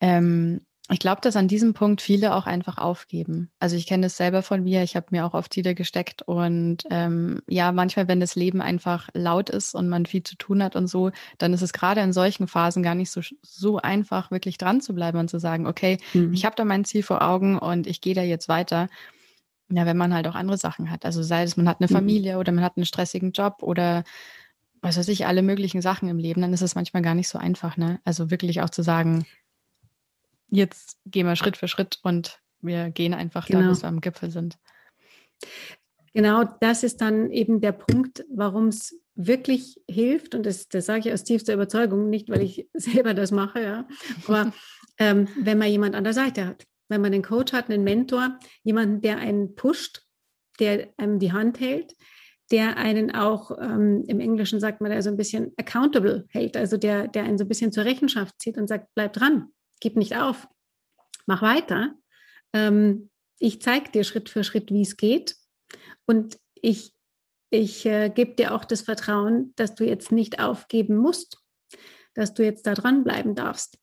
Ähm, 0.00 0.60
ich 0.90 1.00
glaube, 1.00 1.20
dass 1.20 1.36
an 1.36 1.48
diesem 1.48 1.74
Punkt 1.74 2.00
viele 2.00 2.34
auch 2.34 2.46
einfach 2.46 2.78
aufgeben. 2.78 3.50
Also 3.60 3.76
ich 3.76 3.86
kenne 3.86 4.06
das 4.06 4.16
selber 4.16 4.42
von 4.42 4.64
mir, 4.64 4.82
ich 4.82 4.96
habe 4.96 5.08
mir 5.10 5.26
auch 5.26 5.34
oft 5.34 5.52
Ziele 5.52 5.74
gesteckt 5.74 6.22
und 6.22 6.78
ähm, 6.90 7.42
ja, 7.46 7.72
manchmal, 7.72 8.08
wenn 8.08 8.20
das 8.20 8.36
Leben 8.36 8.62
einfach 8.62 9.10
laut 9.12 9.50
ist 9.50 9.74
und 9.74 9.90
man 9.90 10.06
viel 10.06 10.22
zu 10.22 10.36
tun 10.36 10.62
hat 10.62 10.76
und 10.76 10.86
so, 10.86 11.10
dann 11.36 11.52
ist 11.52 11.60
es 11.60 11.74
gerade 11.74 12.00
in 12.00 12.14
solchen 12.14 12.48
Phasen 12.48 12.82
gar 12.82 12.94
nicht 12.94 13.10
so, 13.10 13.20
so 13.42 13.76
einfach, 13.76 14.30
wirklich 14.30 14.56
dran 14.56 14.80
zu 14.80 14.94
bleiben 14.94 15.18
und 15.18 15.28
zu 15.28 15.38
sagen, 15.38 15.66
okay, 15.66 15.98
mhm. 16.14 16.32
ich 16.32 16.46
habe 16.46 16.56
da 16.56 16.64
mein 16.64 16.86
Ziel 16.86 17.02
vor 17.02 17.20
Augen 17.20 17.58
und 17.58 17.86
ich 17.86 18.00
gehe 18.00 18.14
da 18.14 18.22
jetzt 18.22 18.48
weiter. 18.48 18.88
Ja, 19.70 19.84
wenn 19.84 19.96
man 19.96 20.14
halt 20.14 20.26
auch 20.26 20.34
andere 20.34 20.56
Sachen 20.56 20.90
hat. 20.90 21.04
Also 21.04 21.22
sei 21.22 21.42
es, 21.42 21.56
man 21.56 21.68
hat 21.68 21.80
eine 21.80 21.88
mhm. 21.90 21.94
Familie 21.94 22.38
oder 22.38 22.52
man 22.52 22.64
hat 22.64 22.76
einen 22.76 22.86
stressigen 22.86 23.32
Job 23.32 23.62
oder 23.62 24.04
was 24.80 24.96
weiß 24.96 25.08
ich, 25.08 25.26
alle 25.26 25.42
möglichen 25.42 25.82
Sachen 25.82 26.08
im 26.08 26.18
Leben, 26.18 26.40
dann 26.40 26.52
ist 26.52 26.62
es 26.62 26.74
manchmal 26.74 27.02
gar 27.02 27.14
nicht 27.14 27.28
so 27.28 27.38
einfach, 27.38 27.76
ne? 27.76 28.00
Also 28.04 28.30
wirklich 28.30 28.62
auch 28.62 28.70
zu 28.70 28.82
sagen, 28.82 29.26
jetzt 30.50 30.98
gehen 31.04 31.26
wir 31.26 31.36
Schritt 31.36 31.56
für 31.56 31.68
Schritt 31.68 31.98
und 32.02 32.40
wir 32.60 32.90
gehen 32.90 33.12
einfach 33.12 33.46
genau. 33.46 33.62
da, 33.62 33.68
bis 33.68 33.82
wir 33.82 33.88
am 33.88 34.00
Gipfel 34.00 34.30
sind. 34.30 34.56
Genau, 36.14 36.44
das 36.60 36.82
ist 36.82 37.00
dann 37.00 37.30
eben 37.30 37.60
der 37.60 37.72
Punkt, 37.72 38.24
warum 38.32 38.68
es 38.68 38.98
wirklich 39.14 39.80
hilft, 39.88 40.34
und 40.34 40.46
das, 40.46 40.68
das 40.68 40.86
sage 40.86 41.08
ich 41.08 41.12
aus 41.12 41.24
tiefster 41.24 41.54
Überzeugung, 41.54 42.08
nicht 42.08 42.28
weil 42.30 42.42
ich 42.42 42.68
selber 42.74 43.14
das 43.14 43.32
mache, 43.32 43.62
ja, 43.62 43.88
aber 44.26 44.52
ähm, 44.98 45.28
wenn 45.40 45.58
man 45.58 45.68
jemand 45.68 45.94
an 45.94 46.04
der 46.04 46.14
Seite 46.14 46.46
hat 46.46 46.64
wenn 46.88 47.00
man 47.00 47.12
einen 47.12 47.22
Coach 47.22 47.52
hat, 47.52 47.70
einen 47.70 47.84
Mentor, 47.84 48.38
jemanden, 48.62 49.00
der 49.00 49.18
einen 49.18 49.54
pusht, 49.54 50.02
der 50.58 50.88
einem 50.96 51.18
die 51.18 51.32
Hand 51.32 51.60
hält, 51.60 51.94
der 52.50 52.76
einen 52.76 53.14
auch, 53.14 53.56
ähm, 53.60 54.04
im 54.06 54.20
Englischen 54.20 54.60
sagt 54.60 54.80
man 54.80 54.90
da 54.90 55.00
so 55.02 55.10
ein 55.10 55.16
bisschen 55.16 55.52
accountable 55.56 56.26
hält, 56.30 56.56
also 56.56 56.76
der, 56.76 57.08
der 57.08 57.24
einen 57.24 57.38
so 57.38 57.44
ein 57.44 57.48
bisschen 57.48 57.72
zur 57.72 57.84
Rechenschaft 57.84 58.34
zieht 58.40 58.56
und 58.56 58.68
sagt, 58.68 58.88
bleib 58.94 59.12
dran, 59.12 59.48
gib 59.80 59.96
nicht 59.96 60.16
auf, 60.16 60.48
mach 61.26 61.42
weiter. 61.42 61.94
Ähm, 62.54 63.10
ich 63.38 63.60
zeige 63.60 63.90
dir 63.90 64.04
Schritt 64.04 64.28
für 64.28 64.44
Schritt, 64.44 64.72
wie 64.72 64.82
es 64.82 64.96
geht 64.96 65.36
und 66.06 66.38
ich, 66.54 66.94
ich 67.50 67.84
äh, 67.86 68.08
gebe 68.08 68.34
dir 68.34 68.54
auch 68.54 68.64
das 68.64 68.80
Vertrauen, 68.80 69.52
dass 69.56 69.74
du 69.74 69.84
jetzt 69.84 70.10
nicht 70.10 70.40
aufgeben 70.40 70.96
musst, 70.96 71.38
dass 72.14 72.34
du 72.34 72.42
jetzt 72.42 72.66
da 72.66 72.74
dranbleiben 72.74 73.34
darfst 73.34 73.78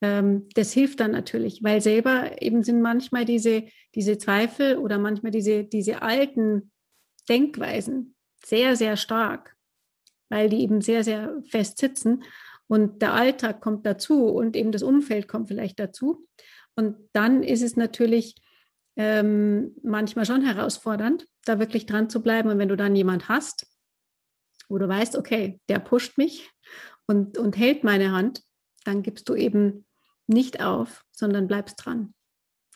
das 0.00 0.72
hilft 0.72 0.98
dann 0.98 1.12
natürlich, 1.12 1.62
weil 1.62 1.80
selber 1.80 2.42
eben 2.42 2.64
sind 2.64 2.82
manchmal 2.82 3.24
diese, 3.24 3.64
diese 3.94 4.18
Zweifel 4.18 4.76
oder 4.76 4.98
manchmal 4.98 5.30
diese, 5.30 5.62
diese 5.62 6.02
alten 6.02 6.72
Denkweisen 7.28 8.16
sehr, 8.44 8.74
sehr 8.74 8.96
stark, 8.96 9.54
weil 10.28 10.48
die 10.48 10.62
eben 10.62 10.80
sehr, 10.80 11.04
sehr 11.04 11.40
fest 11.48 11.78
sitzen. 11.78 12.24
Und 12.66 13.00
der 13.00 13.12
Alltag 13.12 13.60
kommt 13.60 13.86
dazu 13.86 14.26
und 14.26 14.56
eben 14.56 14.72
das 14.72 14.82
Umfeld 14.82 15.28
kommt 15.28 15.46
vielleicht 15.46 15.78
dazu. 15.78 16.26
Und 16.74 16.96
dann 17.12 17.44
ist 17.44 17.62
es 17.62 17.76
natürlich 17.76 18.34
ähm, 18.96 19.76
manchmal 19.84 20.26
schon 20.26 20.42
herausfordernd, 20.42 21.28
da 21.44 21.60
wirklich 21.60 21.86
dran 21.86 22.10
zu 22.10 22.22
bleiben. 22.22 22.50
Und 22.50 22.58
wenn 22.58 22.68
du 22.68 22.76
dann 22.76 22.96
jemand 22.96 23.28
hast, 23.28 23.66
wo 24.68 24.78
du 24.78 24.88
weißt, 24.88 25.16
okay, 25.16 25.60
der 25.68 25.78
pusht 25.78 26.18
mich 26.18 26.50
und, 27.06 27.38
und 27.38 27.56
hält 27.56 27.84
meine 27.84 28.10
Hand, 28.10 28.42
dann 28.84 29.02
gibst 29.02 29.28
du 29.28 29.34
eben 29.34 29.84
nicht 30.26 30.62
auf, 30.62 31.04
sondern 31.12 31.48
bleibst 31.48 31.84
dran. 31.84 32.14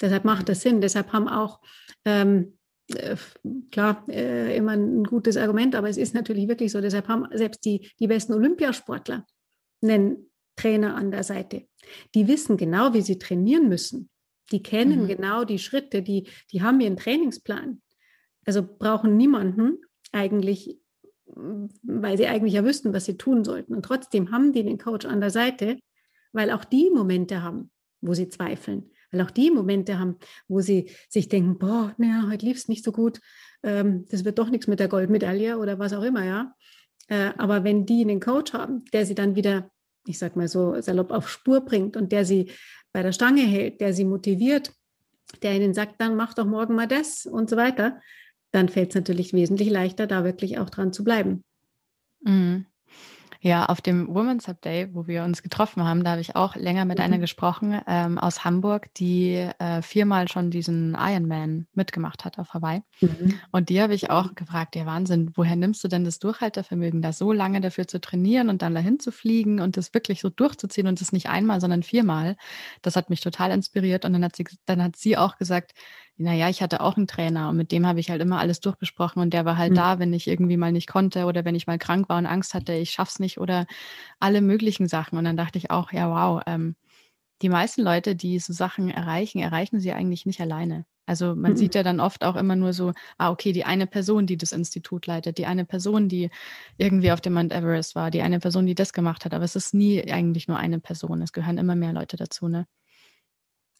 Deshalb 0.01 0.25
macht 0.25 0.49
das 0.49 0.61
Sinn. 0.61 0.81
Deshalb 0.81 1.13
haben 1.13 1.29
auch, 1.29 1.61
ähm, 2.05 2.59
äh, 2.89 3.17
klar, 3.71 4.05
äh, 4.09 4.57
immer 4.57 4.73
ein 4.73 5.05
gutes 5.05 5.37
Argument, 5.37 5.75
aber 5.75 5.89
es 5.89 5.97
ist 5.97 6.15
natürlich 6.15 6.49
wirklich 6.49 6.73
so. 6.73 6.81
Deshalb 6.81 7.09
haben 7.09 7.27
selbst 7.33 7.65
die, 7.65 7.91
die 7.99 8.07
besten 8.07 8.35
Olympiasportler 8.35 9.27
einen 9.83 10.31
Trainer 10.57 10.95
an 10.97 11.11
der 11.11 11.25
Seite. 11.25 11.67
Die 12.15 12.29
wissen 12.29 12.57
genau, 12.57 12.95
wie 12.95 13.03
sie 13.03 13.19
trainieren 13.19 13.69
müssen. 13.69 14.11
Die 14.53 14.63
kennen 14.63 15.03
mhm. 15.03 15.09
genau 15.09 15.45
die 15.45 15.59
Schritte, 15.59 16.03
die, 16.03 16.29
die 16.53 16.63
haben 16.63 16.81
ihren 16.81 16.97
Trainingsplan. 16.97 17.83
Also 18.45 18.63
brauchen 18.63 19.17
niemanden 19.17 19.79
eigentlich, 20.13 20.79
weil 21.27 22.17
sie 22.17 22.27
eigentlich 22.27 22.55
ja 22.55 22.65
wüssten, 22.65 22.93
was 22.93 23.07
sie 23.07 23.17
tun 23.17 23.45
sollten. 23.45 23.75
Und 23.75 23.85
trotzdem 23.85 24.31
haben 24.31 24.53
die 24.53 24.63
den 24.63 24.79
Coach 24.79 25.05
an 25.05 25.21
der 25.21 25.31
Seite, 25.31 25.79
weil 26.37 26.51
auch 26.51 26.65
die 26.65 26.91
Momente 26.91 27.43
haben, 27.43 27.71
wo 28.01 28.15
sie 28.15 28.29
zweifeln, 28.29 28.91
weil 29.11 29.23
auch 29.23 29.31
die 29.31 29.51
Momente 29.51 29.99
haben, 29.99 30.17
wo 30.49 30.61
sie 30.61 30.91
sich 31.09 31.29
denken, 31.29 31.59
boah, 31.59 31.95
naja, 31.99 32.29
heute 32.31 32.47
lief 32.47 32.59
es 32.59 32.69
nicht 32.69 32.85
so 32.85 32.93
gut, 32.93 33.21
ähm, 33.63 34.07
das 34.09 34.25
wird 34.25 34.39
doch 34.39 34.51
nichts 34.51 34.67
mit 34.67 34.79
der 34.79 34.89
Goldmedaille 34.89 35.59
oder 35.59 35.79
was 35.79 35.93
auch 35.93 36.03
immer, 36.03 36.25
ja. 36.25 36.55
Äh, 37.09 37.33
aber 37.39 37.65
wenn 37.65 37.87
die 37.87 38.03
einen 38.03 38.21
Coach 38.21 38.53
haben, 38.53 38.85
der 38.93 39.07
sie 39.07 39.15
dann 39.15 39.35
wieder, 39.35 39.71
ich 40.07 40.19
sag 40.19 40.37
mal 40.37 40.49
so 40.49 40.81
salopp 40.81 41.11
auf 41.11 41.29
Spur 41.29 41.63
bringt 41.63 41.97
und 41.97 42.13
der 42.13 42.25
sie 42.25 42.51
bei 42.93 43.03
der 43.03 43.13
Stange 43.13 43.43
hält, 43.43 43.81
der 43.81 43.93
sie 43.93 44.05
motiviert, 44.05 44.73
der 45.43 45.55
ihnen 45.55 45.75
sagt, 45.75 46.01
dann 46.01 46.17
mach 46.17 46.35
doch 46.35 46.47
morgen 46.47 46.75
mal 46.75 46.87
das 46.87 47.27
und 47.27 47.51
so 47.51 47.57
weiter, 47.57 48.01
dann 48.53 48.69
fällt 48.69 48.91
es 48.91 48.95
natürlich 48.95 49.33
wesentlich 49.33 49.71
leichter, 49.71 50.07
da 50.07 50.25
wirklich 50.25 50.59
auch 50.59 50.71
dran 50.71 50.93
zu 50.93 51.05
bleiben. 51.05 51.45
Mhm. 52.21 52.67
Ja, 53.47 53.67
auf 53.67 53.81
dem 53.81 54.13
Women's 54.13 54.49
Hub 54.49 54.61
Day, 54.61 54.89
wo 54.93 55.07
wir 55.07 55.23
uns 55.23 55.41
getroffen 55.41 55.85
haben, 55.85 56.03
da 56.03 56.11
habe 56.11 56.21
ich 56.21 56.35
auch 56.35 56.57
länger 56.57 56.85
mit 56.85 56.99
mhm. 56.99 57.05
einer 57.05 57.19
gesprochen 57.19 57.81
ähm, 57.87 58.19
aus 58.19 58.45
Hamburg, 58.45 58.93
die 58.95 59.35
äh, 59.61 59.83
viermal 59.83 60.27
schon 60.27 60.51
diesen 60.51 60.97
Ironman 60.99 61.69
mitgemacht 61.73 62.25
hat 62.25 62.41
auf 62.41 62.55
Hawaii. 62.55 62.83
Mhm. 63.01 63.39
Und 63.53 63.69
die 63.69 63.81
habe 63.81 63.95
ich 63.95 64.11
auch 64.11 64.35
gefragt, 64.35 64.75
ja 64.75 64.85
Wahnsinn, 64.85 65.31
woher 65.37 65.55
nimmst 65.55 65.85
du 65.85 65.87
denn 65.87 66.05
das 66.05 66.19
Durchhaltevermögen, 66.19 67.03
da 67.03 67.13
so 67.13 67.31
lange 67.31 67.61
dafür 67.61 67.87
zu 67.87 68.01
trainieren 68.01 68.49
und 68.49 68.63
dann 68.63 68.75
dahin 68.75 68.99
zu 68.99 69.13
fliegen 69.13 69.61
und 69.61 69.77
das 69.77 69.95
wirklich 69.95 70.23
so 70.23 70.29
durchzuziehen 70.29 70.89
und 70.89 71.01
das 71.01 71.13
nicht 71.13 71.29
einmal, 71.29 71.61
sondern 71.61 71.85
viermal. 71.85 72.37
Das 72.83 72.97
hat 72.97 73.11
mich 73.11 73.21
total 73.21 73.53
inspiriert. 73.53 74.05
Und 74.05 74.13
dann 74.13 74.25
hat 74.25 74.35
sie, 74.35 74.45
dann 74.65 74.83
hat 74.83 74.97
sie 74.97 75.17
auch 75.17 75.37
gesagt, 75.37 75.73
naja, 76.19 76.49
ich 76.49 76.63
hatte 76.63 76.81
auch 76.81 76.97
einen 76.97 77.07
Trainer 77.07 77.51
und 77.51 77.57
mit 77.57 77.73
dem 77.73 77.87
habe 77.87 78.01
ich 78.01 78.11
halt 78.11 78.23
immer 78.23 78.39
alles 78.39 78.61
durchgesprochen 78.61 79.21
und 79.21 79.33
der 79.35 79.45
war 79.45 79.59
halt 79.59 79.73
mhm. 79.73 79.77
da, 79.77 79.99
wenn 79.99 80.13
ich 80.13 80.27
irgendwie 80.27 80.57
mal 80.57 80.73
nicht 80.73 80.89
konnte 80.89 81.27
oder 81.27 81.45
wenn 81.45 81.55
ich 81.55 81.67
mal 81.67 81.79
krank 81.79 82.09
war 82.09 82.19
und 82.19 82.27
Angst 82.27 82.55
hatte, 82.55 82.73
ich 82.73 82.91
schaff's 82.91 83.19
nicht 83.19 83.39
oder 83.39 83.67
alle 84.19 84.41
möglichen 84.41 84.89
Sachen. 84.89 85.19
Und 85.19 85.25
dann 85.25 85.37
dachte 85.37 85.59
ich 85.59 85.71
auch, 85.71 85.93
ja, 85.93 86.11
wow, 86.11 86.43
ähm, 86.47 86.75
die 87.43 87.51
meisten 87.51 87.83
Leute, 87.83 88.17
die 88.17 88.39
so 88.39 88.53
Sachen 88.53 88.91
erreichen, 88.91 89.41
erreichen 89.41 89.79
sie 89.79 89.93
eigentlich 89.93 90.25
nicht 90.25 90.41
alleine. 90.41 90.87
Also 91.05 91.37
man 91.37 91.53
mhm. 91.53 91.57
sieht 91.57 91.75
ja 91.75 91.83
dann 91.83 92.01
oft 92.01 92.25
auch 92.25 92.35
immer 92.35 92.57
nur 92.57 92.73
so, 92.73 92.93
ah, 93.19 93.31
okay, 93.31 93.53
die 93.53 93.65
eine 93.65 93.87
Person, 93.87 94.27
die 94.27 94.37
das 94.37 94.53
Institut 94.53 95.07
leitet, 95.07 95.39
die 95.39 95.47
eine 95.47 95.65
Person, 95.65 96.09
die 96.09 96.31
irgendwie 96.79 97.13
auf 97.13 97.21
dem 97.21 97.35
Mount 97.35 97.53
Everest 97.53 97.95
war, 97.95 98.11
die 98.11 98.23
eine 98.23 98.41
Person, 98.41 98.67
die 98.67 98.75
das 98.75 98.93
gemacht 98.93 99.25
hat. 99.25 99.33
Aber 99.33 99.45
es 99.45 99.55
ist 99.55 99.73
nie 99.73 100.11
eigentlich 100.11 100.49
nur 100.49 100.57
eine 100.57 100.81
Person. 100.81 101.23
Es 101.23 101.33
gehören 101.33 101.59
immer 101.59 101.77
mehr 101.77 101.93
Leute 101.93 102.17
dazu, 102.17 102.49
ne? 102.49 102.67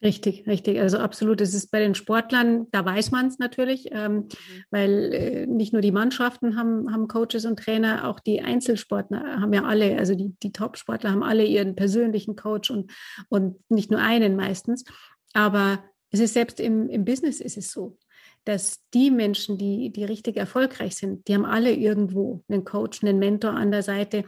Richtig, 0.07 0.47
richtig. 0.47 0.79
Also 0.79 0.99
absolut. 0.99 1.41
Es 1.41 1.53
ist 1.53 1.73
bei 1.73 1.81
den 1.81 1.97
Sportlern, 1.97 2.69
da 2.71 2.85
weiß 2.85 3.11
man 3.11 3.27
es 3.27 3.41
natürlich, 3.41 3.89
ähm, 3.91 4.15
mhm. 4.15 4.29
weil 4.71 5.13
äh, 5.13 5.47
nicht 5.49 5.73
nur 5.73 5.83
die 5.83 5.91
Mannschaften 5.91 6.57
haben, 6.57 6.93
haben 6.93 7.09
Coaches 7.09 7.45
und 7.45 7.59
Trainer, 7.59 8.09
auch 8.09 8.21
die 8.21 8.41
Einzelsportler 8.41 9.41
haben 9.41 9.53
ja 9.53 9.65
alle, 9.65 9.99
also 9.99 10.15
die, 10.15 10.33
die 10.45 10.53
Top-Sportler 10.53 11.11
haben 11.11 11.25
alle 11.25 11.45
ihren 11.45 11.75
persönlichen 11.75 12.37
Coach 12.37 12.71
und, 12.71 12.93
und 13.31 13.57
nicht 13.69 13.91
nur 13.91 13.99
einen 13.99 14.37
meistens. 14.37 14.85
Aber 15.33 15.83
es 16.13 16.21
ist 16.21 16.35
selbst 16.35 16.61
im, 16.61 16.89
im 16.89 17.05
Business 17.05 17.41
ist 17.41 17.57
es 17.57 17.73
so, 17.73 17.99
dass 18.45 18.85
die 18.95 19.11
Menschen, 19.11 19.59
die, 19.59 19.91
die 19.91 20.05
richtig 20.05 20.37
erfolgreich 20.37 20.95
sind, 20.95 21.27
die 21.27 21.35
haben 21.35 21.45
alle 21.45 21.75
irgendwo 21.75 22.45
einen 22.49 22.65
Coach, 22.65 23.03
einen 23.03 23.19
Mentor 23.19 23.55
an 23.55 23.73
der 23.73 23.83
Seite, 23.83 24.23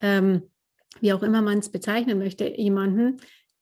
ähm, 0.00 0.44
wie 1.00 1.12
auch 1.12 1.24
immer 1.24 1.42
man 1.42 1.58
es 1.58 1.72
bezeichnen 1.72 2.18
möchte, 2.18 2.48
jemanden, 2.56 3.16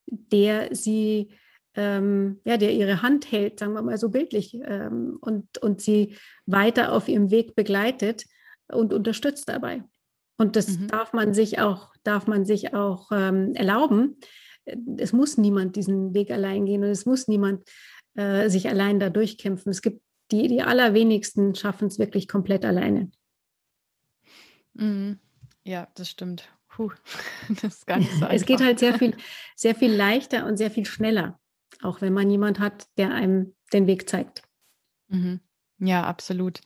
der 0.07 0.75
sie 0.75 1.31
ähm, 1.75 2.41
ja, 2.45 2.57
der 2.57 2.73
ihre 2.73 3.03
Hand 3.03 3.31
hält, 3.31 3.59
sagen 3.59 3.73
wir 3.73 3.83
mal 3.83 3.99
so 3.99 4.11
bildlich, 4.11 4.59
ähm, 4.65 5.19
und, 5.21 5.59
und 5.59 5.81
sie 5.81 6.17
weiter 6.47 6.93
auf 6.93 7.09
ihrem 7.09 7.31
Weg 7.31 7.55
begleitet 7.55 8.25
und 8.69 8.93
unterstützt 8.93 9.49
dabei. 9.49 9.83
Und 10.39 10.57
das 10.57 10.79
mhm. 10.79 10.89
darf 10.89 11.13
man 11.13 11.35
sich 11.35 11.61
auch, 11.61 11.95
darf 12.05 12.27
man 12.27 12.45
sich 12.45 12.75
auch 12.75 13.11
ähm, 13.13 13.55
erlauben. 13.55 14.19
Es 14.97 15.13
muss 15.13 15.39
niemand 15.39 15.77
diesen 15.77 16.15
Weg 16.15 16.31
allein 16.31 16.67
gehen 16.67 16.83
und 16.83 16.91
es 16.91 17.07
muss 17.07 17.29
niemand 17.29 17.69
äh, 18.15 18.49
sich 18.49 18.69
allein 18.69 19.01
da 19.01 19.11
durchkämpfen. 19.11 19.71
Es 19.71 19.83
gibt 19.83 20.03
die, 20.31 20.49
die 20.49 20.63
allerwenigsten 20.63 21.55
schaffen 21.55 21.89
es 21.89 21.99
wirklich 21.99 22.29
komplett 22.29 22.65
alleine. 22.65 23.11
Mhm. 24.75 25.19
Ja, 25.65 25.89
das 25.95 26.11
stimmt. 26.11 26.49
Puh, 26.69 26.91
das 27.63 27.77
ist 27.77 27.87
gar 27.87 27.99
nicht 27.99 28.13
so 28.13 28.27
Es 28.27 28.47
geht 28.47 28.63
halt 28.63 28.79
sehr 28.79 28.99
viel, 28.99 29.15
sehr 29.57 29.75
viel 29.75 29.93
leichter 29.93 30.47
und 30.47 30.57
sehr 30.57 30.71
viel 30.71 30.87
schneller 30.87 31.39
auch 31.83 32.01
wenn 32.01 32.13
man 32.13 32.31
jemand 32.31 32.59
hat, 32.59 32.87
der 32.99 33.13
einem 33.13 33.55
den 33.73 33.87
Weg 33.87 34.09
zeigt. 34.09 34.43
Mhm. 35.09 35.41
Ja, 35.85 36.05
absolut. 36.05 36.61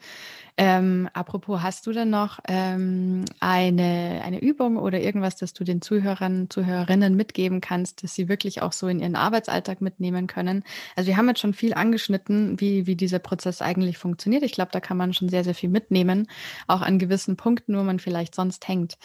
Ähm, 0.58 1.08
apropos, 1.14 1.62
hast 1.62 1.86
du 1.86 1.92
denn 1.92 2.10
noch 2.10 2.38
ähm, 2.48 3.24
eine, 3.40 4.20
eine 4.22 4.42
Übung 4.42 4.76
oder 4.76 5.00
irgendwas, 5.00 5.36
das 5.36 5.54
du 5.54 5.64
den 5.64 5.80
Zuhörern, 5.80 6.50
Zuhörerinnen 6.50 7.16
mitgeben 7.16 7.62
kannst, 7.62 8.02
dass 8.02 8.14
sie 8.14 8.28
wirklich 8.28 8.60
auch 8.60 8.72
so 8.72 8.88
in 8.88 9.00
ihren 9.00 9.16
Arbeitsalltag 9.16 9.80
mitnehmen 9.80 10.26
können? 10.26 10.64
Also 10.96 11.08
wir 11.08 11.16
haben 11.16 11.28
jetzt 11.28 11.40
schon 11.40 11.54
viel 11.54 11.72
angeschnitten, 11.72 12.60
wie, 12.60 12.86
wie 12.86 12.94
dieser 12.94 13.18
Prozess 13.18 13.62
eigentlich 13.62 13.96
funktioniert. 13.96 14.42
Ich 14.42 14.52
glaube, 14.52 14.72
da 14.72 14.80
kann 14.80 14.98
man 14.98 15.14
schon 15.14 15.30
sehr, 15.30 15.44
sehr 15.44 15.54
viel 15.54 15.70
mitnehmen, 15.70 16.28
auch 16.66 16.82
an 16.82 16.98
gewissen 16.98 17.38
Punkten, 17.38 17.74
wo 17.74 17.82
man 17.82 17.98
vielleicht 17.98 18.34
sonst 18.34 18.68
hängt. 18.68 18.98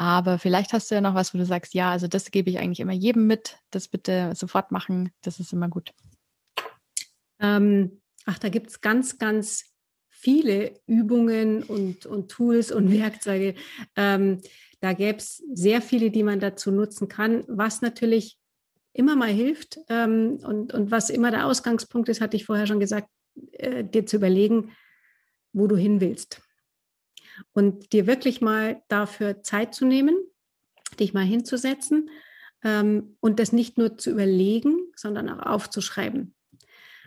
Aber 0.00 0.38
vielleicht 0.38 0.72
hast 0.72 0.90
du 0.90 0.94
ja 0.94 1.02
noch 1.02 1.14
was, 1.14 1.34
wo 1.34 1.38
du 1.38 1.44
sagst, 1.44 1.74
ja, 1.74 1.90
also 1.90 2.08
das 2.08 2.30
gebe 2.30 2.48
ich 2.48 2.58
eigentlich 2.58 2.80
immer 2.80 2.94
jedem 2.94 3.26
mit, 3.26 3.58
das 3.70 3.86
bitte 3.86 4.32
sofort 4.34 4.72
machen, 4.72 5.10
das 5.20 5.40
ist 5.40 5.52
immer 5.52 5.68
gut. 5.68 5.92
Ähm, 7.38 8.00
ach, 8.24 8.38
da 8.38 8.48
gibt 8.48 8.70
es 8.70 8.80
ganz, 8.80 9.18
ganz 9.18 9.66
viele 10.08 10.80
Übungen 10.86 11.62
und, 11.64 12.06
und 12.06 12.30
Tools 12.30 12.72
und 12.72 12.90
Werkzeuge. 12.98 13.56
Ähm, 13.94 14.40
da 14.80 14.94
gäbe 14.94 15.18
es 15.18 15.42
sehr 15.52 15.82
viele, 15.82 16.10
die 16.10 16.22
man 16.22 16.40
dazu 16.40 16.70
nutzen 16.70 17.08
kann, 17.08 17.44
was 17.46 17.82
natürlich 17.82 18.38
immer 18.94 19.16
mal 19.16 19.28
hilft 19.28 19.80
ähm, 19.90 20.38
und, 20.42 20.72
und 20.72 20.90
was 20.90 21.10
immer 21.10 21.30
der 21.30 21.44
Ausgangspunkt 21.44 22.08
ist, 22.08 22.22
hatte 22.22 22.38
ich 22.38 22.46
vorher 22.46 22.66
schon 22.66 22.80
gesagt, 22.80 23.10
äh, 23.52 23.84
dir 23.84 24.06
zu 24.06 24.16
überlegen, 24.16 24.72
wo 25.52 25.66
du 25.66 25.76
hin 25.76 26.00
willst 26.00 26.40
und 27.52 27.92
dir 27.92 28.06
wirklich 28.06 28.40
mal 28.40 28.82
dafür 28.88 29.42
Zeit 29.42 29.74
zu 29.74 29.84
nehmen, 29.84 30.16
dich 30.98 31.14
mal 31.14 31.24
hinzusetzen 31.24 32.10
ähm, 32.64 33.16
und 33.20 33.38
das 33.38 33.52
nicht 33.52 33.78
nur 33.78 33.98
zu 33.98 34.10
überlegen, 34.10 34.92
sondern 34.96 35.28
auch 35.28 35.46
aufzuschreiben. 35.46 36.34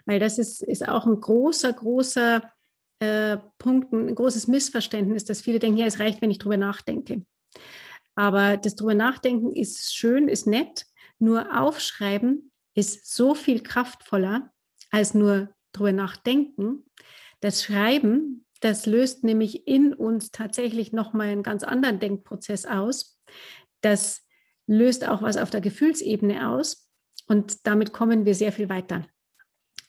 Weil 0.06 0.20
das 0.20 0.38
ist, 0.38 0.62
ist 0.64 0.88
auch 0.88 1.06
ein 1.06 1.20
großer, 1.20 1.72
großer 1.74 2.52
äh, 3.00 3.38
Punkt, 3.58 3.94
ein 3.94 4.16
großes 4.16 4.48
Missverständnis, 4.48 5.26
dass 5.26 5.42
viele 5.42 5.60
denken, 5.60 5.78
ja, 5.78 5.86
es 5.86 6.00
reicht, 6.00 6.22
wenn 6.22 6.32
ich 6.32 6.40
drüber 6.40 6.58
nachdenke. 6.58 7.26
Aber 8.16 8.58
das 8.58 8.76
drüber 8.76 8.96
nachdenken 8.96 9.56
ist 9.56 9.96
schön, 9.96 10.28
ist 10.28 10.48
nett, 10.48 10.86
nur 11.20 11.60
aufschreiben 11.60 12.52
ist 12.76 13.14
so 13.14 13.36
viel 13.36 13.62
kraftvoller 13.62 14.52
als 14.92 15.14
nur 15.14 15.50
drüber 15.74 15.92
nachdenken. 15.92 16.86
Das 17.40 17.64
Schreiben 17.64 18.43
das 18.64 18.86
löst 18.86 19.26
nämlich 19.26 19.68
in 19.68 19.94
uns 19.94 20.32
tatsächlich 20.32 20.94
nochmal 20.94 21.28
einen 21.28 21.44
ganz 21.44 21.64
anderen 21.64 22.00
Denkprozess 22.00 22.66
aus. 22.66 23.20
Das 23.82 24.26
löst 24.68 25.06
auch 25.06 25.22
was 25.22 25.36
auf 25.36 25.50
der 25.50 25.60
Gefühlsebene 25.60 26.50
aus 26.50 26.90
und 27.28 27.68
damit 27.68 27.92
kommen 27.92 28.26
wir 28.26 28.36
sehr 28.36 28.54
viel 28.54 28.70
weiter. 28.70 29.06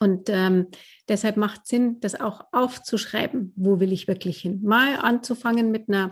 Und 0.01 0.29
ähm, 0.29 0.66
deshalb 1.09 1.37
macht 1.37 1.68
Sinn, 1.68 2.01
das 2.01 2.18
auch 2.18 2.47
aufzuschreiben, 2.51 3.53
wo 3.55 3.79
will 3.79 3.93
ich 3.93 4.09
wirklich 4.09 4.41
hin. 4.41 4.61
Mal 4.64 4.97
anzufangen 4.97 5.70
mit 5.70 5.89
einer 5.89 6.11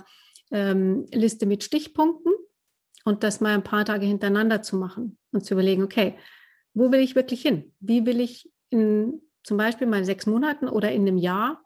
ähm, 0.53 1.07
Liste 1.11 1.47
mit 1.47 1.65
Stichpunkten 1.65 2.33
und 3.05 3.25
das 3.25 3.41
mal 3.41 3.55
ein 3.55 3.65
paar 3.65 3.85
Tage 3.85 4.07
hintereinander 4.07 4.63
zu 4.63 4.77
machen 4.77 5.19
und 5.33 5.45
zu 5.45 5.55
überlegen, 5.55 5.83
okay, 5.83 6.17
wo 6.75 6.93
will 6.93 7.01
ich 7.01 7.17
wirklich 7.17 7.43
hin? 7.43 7.75
Wie 7.81 8.07
will 8.07 8.21
ich 8.21 8.53
in 8.71 9.21
zum 9.43 9.57
Beispiel 9.57 9.89
mal 9.89 10.05
sechs 10.05 10.27
Monaten 10.27 10.69
oder 10.69 10.93
in 10.93 11.03
einem 11.03 11.19
Jahr 11.19 11.65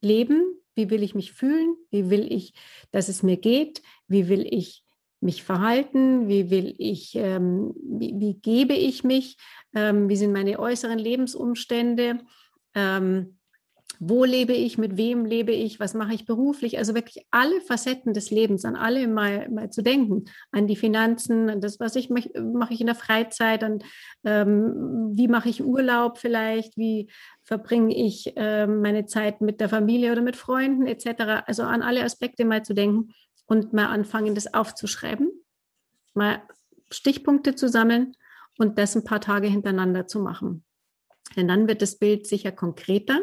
leben? 0.00 0.42
Wie 0.74 0.90
will 0.90 1.02
ich 1.02 1.14
mich 1.14 1.32
fühlen? 1.32 1.76
Wie 1.90 2.10
will 2.10 2.30
ich, 2.32 2.54
dass 2.90 3.08
es 3.08 3.22
mir 3.22 3.36
geht? 3.36 3.82
Wie 4.06 4.28
will 4.28 4.46
ich 4.48 4.84
mich 5.20 5.42
verhalten? 5.42 6.28
Wie 6.28 6.50
will 6.50 6.74
ich, 6.78 7.14
ähm, 7.16 7.74
wie, 7.82 8.14
wie, 8.16 8.34
gebe 8.34 8.74
ich 8.74 9.02
mich? 9.02 9.36
Ähm, 9.74 10.08
wie 10.08 10.16
sind 10.16 10.32
meine 10.32 10.58
äußeren 10.58 10.98
Lebensumstände? 10.98 12.20
Ähm, 12.74 13.37
wo 14.00 14.24
lebe 14.24 14.52
ich, 14.52 14.78
mit 14.78 14.96
wem 14.96 15.24
lebe 15.24 15.52
ich, 15.52 15.80
was 15.80 15.94
mache 15.94 16.14
ich 16.14 16.24
beruflich, 16.24 16.78
also 16.78 16.94
wirklich 16.94 17.26
alle 17.30 17.60
Facetten 17.60 18.14
des 18.14 18.30
Lebens, 18.30 18.64
an 18.64 18.76
alle 18.76 19.08
mal, 19.08 19.48
mal 19.48 19.70
zu 19.70 19.82
denken, 19.82 20.26
an 20.52 20.68
die 20.68 20.76
Finanzen, 20.76 21.50
an 21.50 21.60
das, 21.60 21.80
was 21.80 21.96
ich 21.96 22.08
mache, 22.08 22.30
mache 22.40 22.74
ich 22.74 22.80
in 22.80 22.86
der 22.86 22.94
Freizeit, 22.94 23.64
an 23.64 23.80
ähm, 24.24 25.10
wie 25.12 25.26
mache 25.26 25.48
ich 25.48 25.64
Urlaub 25.64 26.18
vielleicht, 26.18 26.76
wie 26.76 27.10
verbringe 27.42 27.94
ich 27.94 28.32
ähm, 28.36 28.82
meine 28.82 29.06
Zeit 29.06 29.40
mit 29.40 29.60
der 29.60 29.68
Familie 29.68 30.12
oder 30.12 30.22
mit 30.22 30.36
Freunden 30.36 30.86
etc. 30.86 31.44
Also 31.46 31.64
an 31.64 31.82
alle 31.82 32.04
Aspekte 32.04 32.44
mal 32.44 32.64
zu 32.64 32.74
denken 32.74 33.12
und 33.46 33.72
mal 33.72 33.86
anfangen, 33.86 34.36
das 34.36 34.54
aufzuschreiben, 34.54 35.30
mal 36.14 36.42
Stichpunkte 36.90 37.56
zu 37.56 37.68
sammeln 37.68 38.14
und 38.58 38.78
das 38.78 38.94
ein 38.94 39.04
paar 39.04 39.20
Tage 39.20 39.48
hintereinander 39.48 40.06
zu 40.06 40.20
machen. 40.20 40.64
Denn 41.36 41.48
dann 41.48 41.66
wird 41.66 41.82
das 41.82 41.98
Bild 41.98 42.26
sicher 42.26 42.52
konkreter 42.52 43.20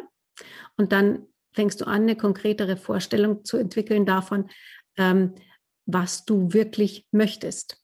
und 0.77 0.91
dann 0.91 1.27
fängst 1.53 1.81
du 1.81 1.85
an, 1.85 2.03
eine 2.03 2.15
konkretere 2.15 2.77
Vorstellung 2.77 3.45
zu 3.45 3.57
entwickeln 3.57 4.05
davon, 4.05 4.49
ähm, 4.97 5.35
was 5.85 6.25
du 6.25 6.53
wirklich 6.53 7.07
möchtest. 7.11 7.81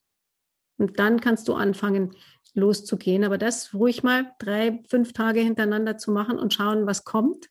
Und 0.77 0.99
dann 0.99 1.21
kannst 1.21 1.47
du 1.47 1.53
anfangen, 1.53 2.15
loszugehen. 2.53 3.23
Aber 3.23 3.37
das 3.37 3.73
ruhig 3.73 4.03
mal 4.03 4.33
drei, 4.39 4.83
fünf 4.89 5.13
Tage 5.13 5.39
hintereinander 5.39 5.97
zu 5.97 6.11
machen 6.11 6.37
und 6.37 6.53
schauen, 6.53 6.85
was 6.85 7.03
kommt. 7.03 7.49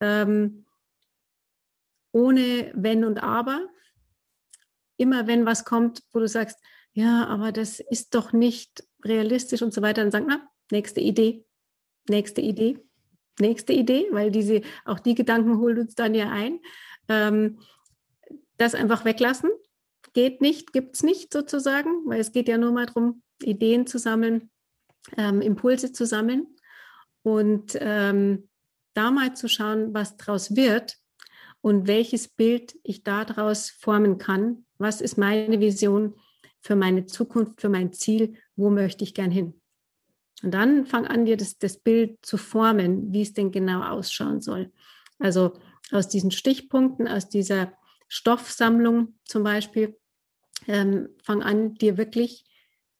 Ähm, 0.00 0.66
ohne 2.12 2.70
Wenn 2.74 3.04
und 3.04 3.22
Aber. 3.22 3.68
Immer 4.96 5.26
wenn 5.26 5.44
was 5.44 5.64
kommt, 5.64 6.02
wo 6.12 6.20
du 6.20 6.28
sagst, 6.28 6.60
ja, 6.92 7.26
aber 7.26 7.50
das 7.50 7.80
ist 7.80 8.14
doch 8.14 8.32
nicht 8.32 8.84
realistisch 9.04 9.60
und 9.62 9.74
so 9.74 9.82
weiter, 9.82 10.02
dann 10.02 10.12
sag, 10.12 10.24
na, 10.26 10.48
nächste 10.70 11.00
Idee, 11.00 11.44
nächste 12.08 12.40
Idee, 12.40 12.78
nächste 13.40 13.72
Idee, 13.72 14.06
weil 14.10 14.30
diese, 14.30 14.62
auch 14.84 14.98
die 14.98 15.14
Gedanken 15.14 15.58
holen 15.58 15.78
uns 15.78 15.94
dann 15.94 16.14
ja 16.14 16.30
ein. 16.30 16.60
Ähm, 17.08 17.58
das 18.56 18.74
einfach 18.74 19.04
weglassen 19.04 19.50
geht 20.14 20.40
nicht, 20.40 20.72
gibt 20.72 20.94
es 20.94 21.02
nicht 21.02 21.32
sozusagen, 21.32 21.90
weil 22.06 22.20
es 22.20 22.32
geht 22.32 22.48
ja 22.48 22.56
nur 22.56 22.72
mal 22.72 22.86
darum, 22.86 23.22
Ideen 23.42 23.86
zu 23.86 23.98
sammeln, 23.98 24.50
ähm, 25.18 25.42
Impulse 25.42 25.92
zu 25.92 26.06
sammeln 26.06 26.46
und 27.22 27.76
ähm, 27.80 28.48
da 28.94 29.10
mal 29.10 29.34
zu 29.36 29.48
schauen, 29.48 29.92
was 29.92 30.16
daraus 30.16 30.56
wird 30.56 30.96
und 31.60 31.86
welches 31.86 32.28
Bild 32.28 32.76
ich 32.84 33.02
daraus 33.02 33.70
formen 33.70 34.18
kann. 34.18 34.64
Was 34.78 35.00
ist 35.00 35.18
meine 35.18 35.60
Vision 35.60 36.14
für 36.60 36.76
meine 36.76 37.06
Zukunft, 37.06 37.60
für 37.60 37.68
mein 37.68 37.92
Ziel? 37.92 38.36
Wo 38.54 38.70
möchte 38.70 39.04
ich 39.04 39.14
gern 39.14 39.30
hin? 39.30 39.60
Und 40.42 40.52
dann 40.52 40.86
fang 40.86 41.06
an, 41.06 41.24
dir 41.24 41.36
das, 41.36 41.58
das 41.58 41.78
Bild 41.78 42.18
zu 42.22 42.36
formen, 42.36 43.12
wie 43.12 43.22
es 43.22 43.32
denn 43.32 43.50
genau 43.50 43.82
ausschauen 43.82 44.40
soll. 44.40 44.72
Also 45.18 45.52
aus 45.90 46.08
diesen 46.08 46.30
Stichpunkten, 46.30 47.08
aus 47.08 47.28
dieser 47.28 47.72
Stoffsammlung 48.08 49.14
zum 49.24 49.44
Beispiel, 49.44 49.96
ähm, 50.66 51.08
fang 51.22 51.42
an, 51.42 51.74
dir 51.74 51.96
wirklich 51.96 52.44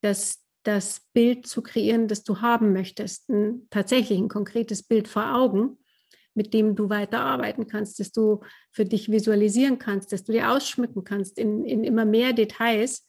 das, 0.00 0.44
das 0.62 1.02
Bild 1.12 1.46
zu 1.46 1.62
kreieren, 1.62 2.08
das 2.08 2.24
du 2.24 2.40
haben 2.40 2.72
möchtest. 2.72 3.28
Ein, 3.28 3.66
tatsächlich 3.70 4.18
ein 4.18 4.28
konkretes 4.28 4.82
Bild 4.82 5.08
vor 5.08 5.34
Augen, 5.34 5.78
mit 6.34 6.52
dem 6.52 6.74
du 6.74 6.88
weiterarbeiten 6.88 7.66
kannst, 7.66 8.00
das 8.00 8.10
du 8.10 8.40
für 8.70 8.84
dich 8.84 9.10
visualisieren 9.10 9.78
kannst, 9.78 10.12
das 10.12 10.24
du 10.24 10.32
dir 10.32 10.50
ausschmücken 10.50 11.04
kannst 11.04 11.38
in, 11.38 11.64
in 11.64 11.84
immer 11.84 12.04
mehr 12.04 12.32
Details 12.32 13.06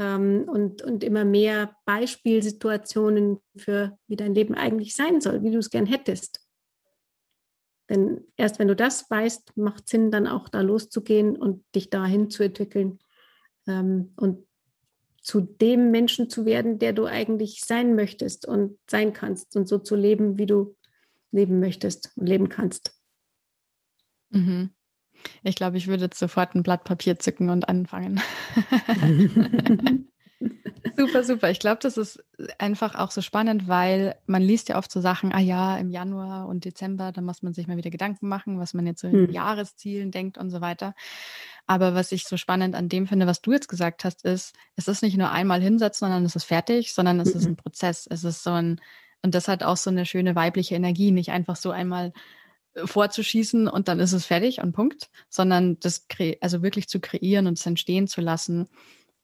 ähm, 0.00 0.48
und, 0.48 0.82
und 0.82 1.04
immer 1.04 1.24
mehr 1.24 1.76
Beispielsituationen 1.84 3.38
für, 3.56 3.96
wie 4.08 4.16
dein 4.16 4.34
Leben 4.34 4.54
eigentlich 4.54 4.96
sein 4.96 5.20
soll, 5.20 5.42
wie 5.44 5.50
du 5.50 5.58
es 5.58 5.70
gern 5.70 5.86
hättest. 5.86 6.40
Denn 7.88 8.24
erst 8.36 8.58
wenn 8.58 8.68
du 8.68 8.74
das 8.74 9.10
weißt, 9.10 9.56
macht 9.56 9.88
Sinn, 9.88 10.10
dann 10.10 10.26
auch 10.26 10.48
da 10.48 10.62
loszugehen 10.62 11.36
und 11.36 11.64
dich 11.74 11.90
dahin 11.90 12.30
zu 12.30 12.42
entwickeln 12.42 12.98
ähm, 13.66 14.12
und 14.16 14.46
zu 15.20 15.42
dem 15.42 15.90
Menschen 15.90 16.30
zu 16.30 16.46
werden, 16.46 16.78
der 16.78 16.94
du 16.94 17.04
eigentlich 17.04 17.60
sein 17.64 17.94
möchtest 17.94 18.46
und 18.46 18.78
sein 18.88 19.12
kannst 19.12 19.54
und 19.54 19.68
so 19.68 19.78
zu 19.78 19.96
leben, 19.96 20.38
wie 20.38 20.46
du 20.46 20.76
leben 21.30 21.60
möchtest 21.60 22.12
und 22.16 22.26
leben 22.26 22.48
kannst. 22.48 22.98
Mhm. 24.30 24.70
Ich 25.42 25.54
glaube, 25.56 25.76
ich 25.76 25.86
würde 25.86 26.04
jetzt 26.04 26.18
sofort 26.18 26.54
ein 26.54 26.62
Blatt 26.62 26.84
Papier 26.84 27.18
zücken 27.18 27.50
und 27.50 27.68
anfangen. 27.68 28.20
super, 30.96 31.24
super. 31.24 31.50
Ich 31.50 31.60
glaube, 31.60 31.78
das 31.82 31.96
ist 31.96 32.22
einfach 32.58 32.94
auch 32.94 33.10
so 33.10 33.20
spannend, 33.20 33.68
weil 33.68 34.16
man 34.26 34.42
liest 34.42 34.68
ja 34.68 34.78
oft 34.78 34.90
so 34.90 35.00
Sachen, 35.00 35.32
ah 35.32 35.40
ja, 35.40 35.76
im 35.78 35.90
Januar 35.90 36.48
und 36.48 36.64
Dezember, 36.64 37.12
da 37.12 37.20
muss 37.20 37.42
man 37.42 37.52
sich 37.52 37.66
mal 37.66 37.76
wieder 37.76 37.90
Gedanken 37.90 38.28
machen, 38.28 38.58
was 38.58 38.74
man 38.74 38.86
jetzt 38.86 39.00
so 39.00 39.08
in 39.08 39.26
hm. 39.26 39.30
Jahreszielen 39.30 40.10
denkt 40.10 40.38
und 40.38 40.50
so 40.50 40.60
weiter. 40.60 40.94
Aber 41.66 41.94
was 41.94 42.12
ich 42.12 42.24
so 42.24 42.36
spannend 42.36 42.74
an 42.74 42.88
dem 42.88 43.06
finde, 43.06 43.26
was 43.26 43.42
du 43.42 43.52
jetzt 43.52 43.68
gesagt 43.68 44.04
hast, 44.04 44.24
ist, 44.24 44.54
es 44.76 44.88
ist 44.88 45.02
nicht 45.02 45.16
nur 45.16 45.30
einmal 45.30 45.60
hinsetzen, 45.60 46.06
sondern 46.06 46.24
es 46.24 46.36
ist 46.36 46.44
fertig, 46.44 46.92
sondern 46.92 47.20
es 47.20 47.34
mhm. 47.34 47.40
ist 47.40 47.46
ein 47.46 47.56
Prozess. 47.56 48.08
Es 48.10 48.24
ist 48.24 48.42
so 48.42 48.50
ein, 48.50 48.80
und 49.22 49.34
das 49.34 49.48
hat 49.48 49.62
auch 49.62 49.76
so 49.76 49.90
eine 49.90 50.06
schöne 50.06 50.34
weibliche 50.34 50.74
Energie, 50.74 51.12
nicht 51.12 51.30
einfach 51.30 51.56
so 51.56 51.70
einmal 51.70 52.12
vorzuschießen 52.76 53.68
und 53.68 53.88
dann 53.88 54.00
ist 54.00 54.12
es 54.12 54.26
fertig 54.26 54.60
und 54.60 54.72
Punkt, 54.72 55.10
sondern 55.28 55.78
das 55.80 56.06
also 56.40 56.62
wirklich 56.62 56.88
zu 56.88 57.00
kreieren 57.00 57.46
und 57.46 57.58
es 57.58 57.66
entstehen 57.66 58.06
zu 58.06 58.20
lassen. 58.20 58.68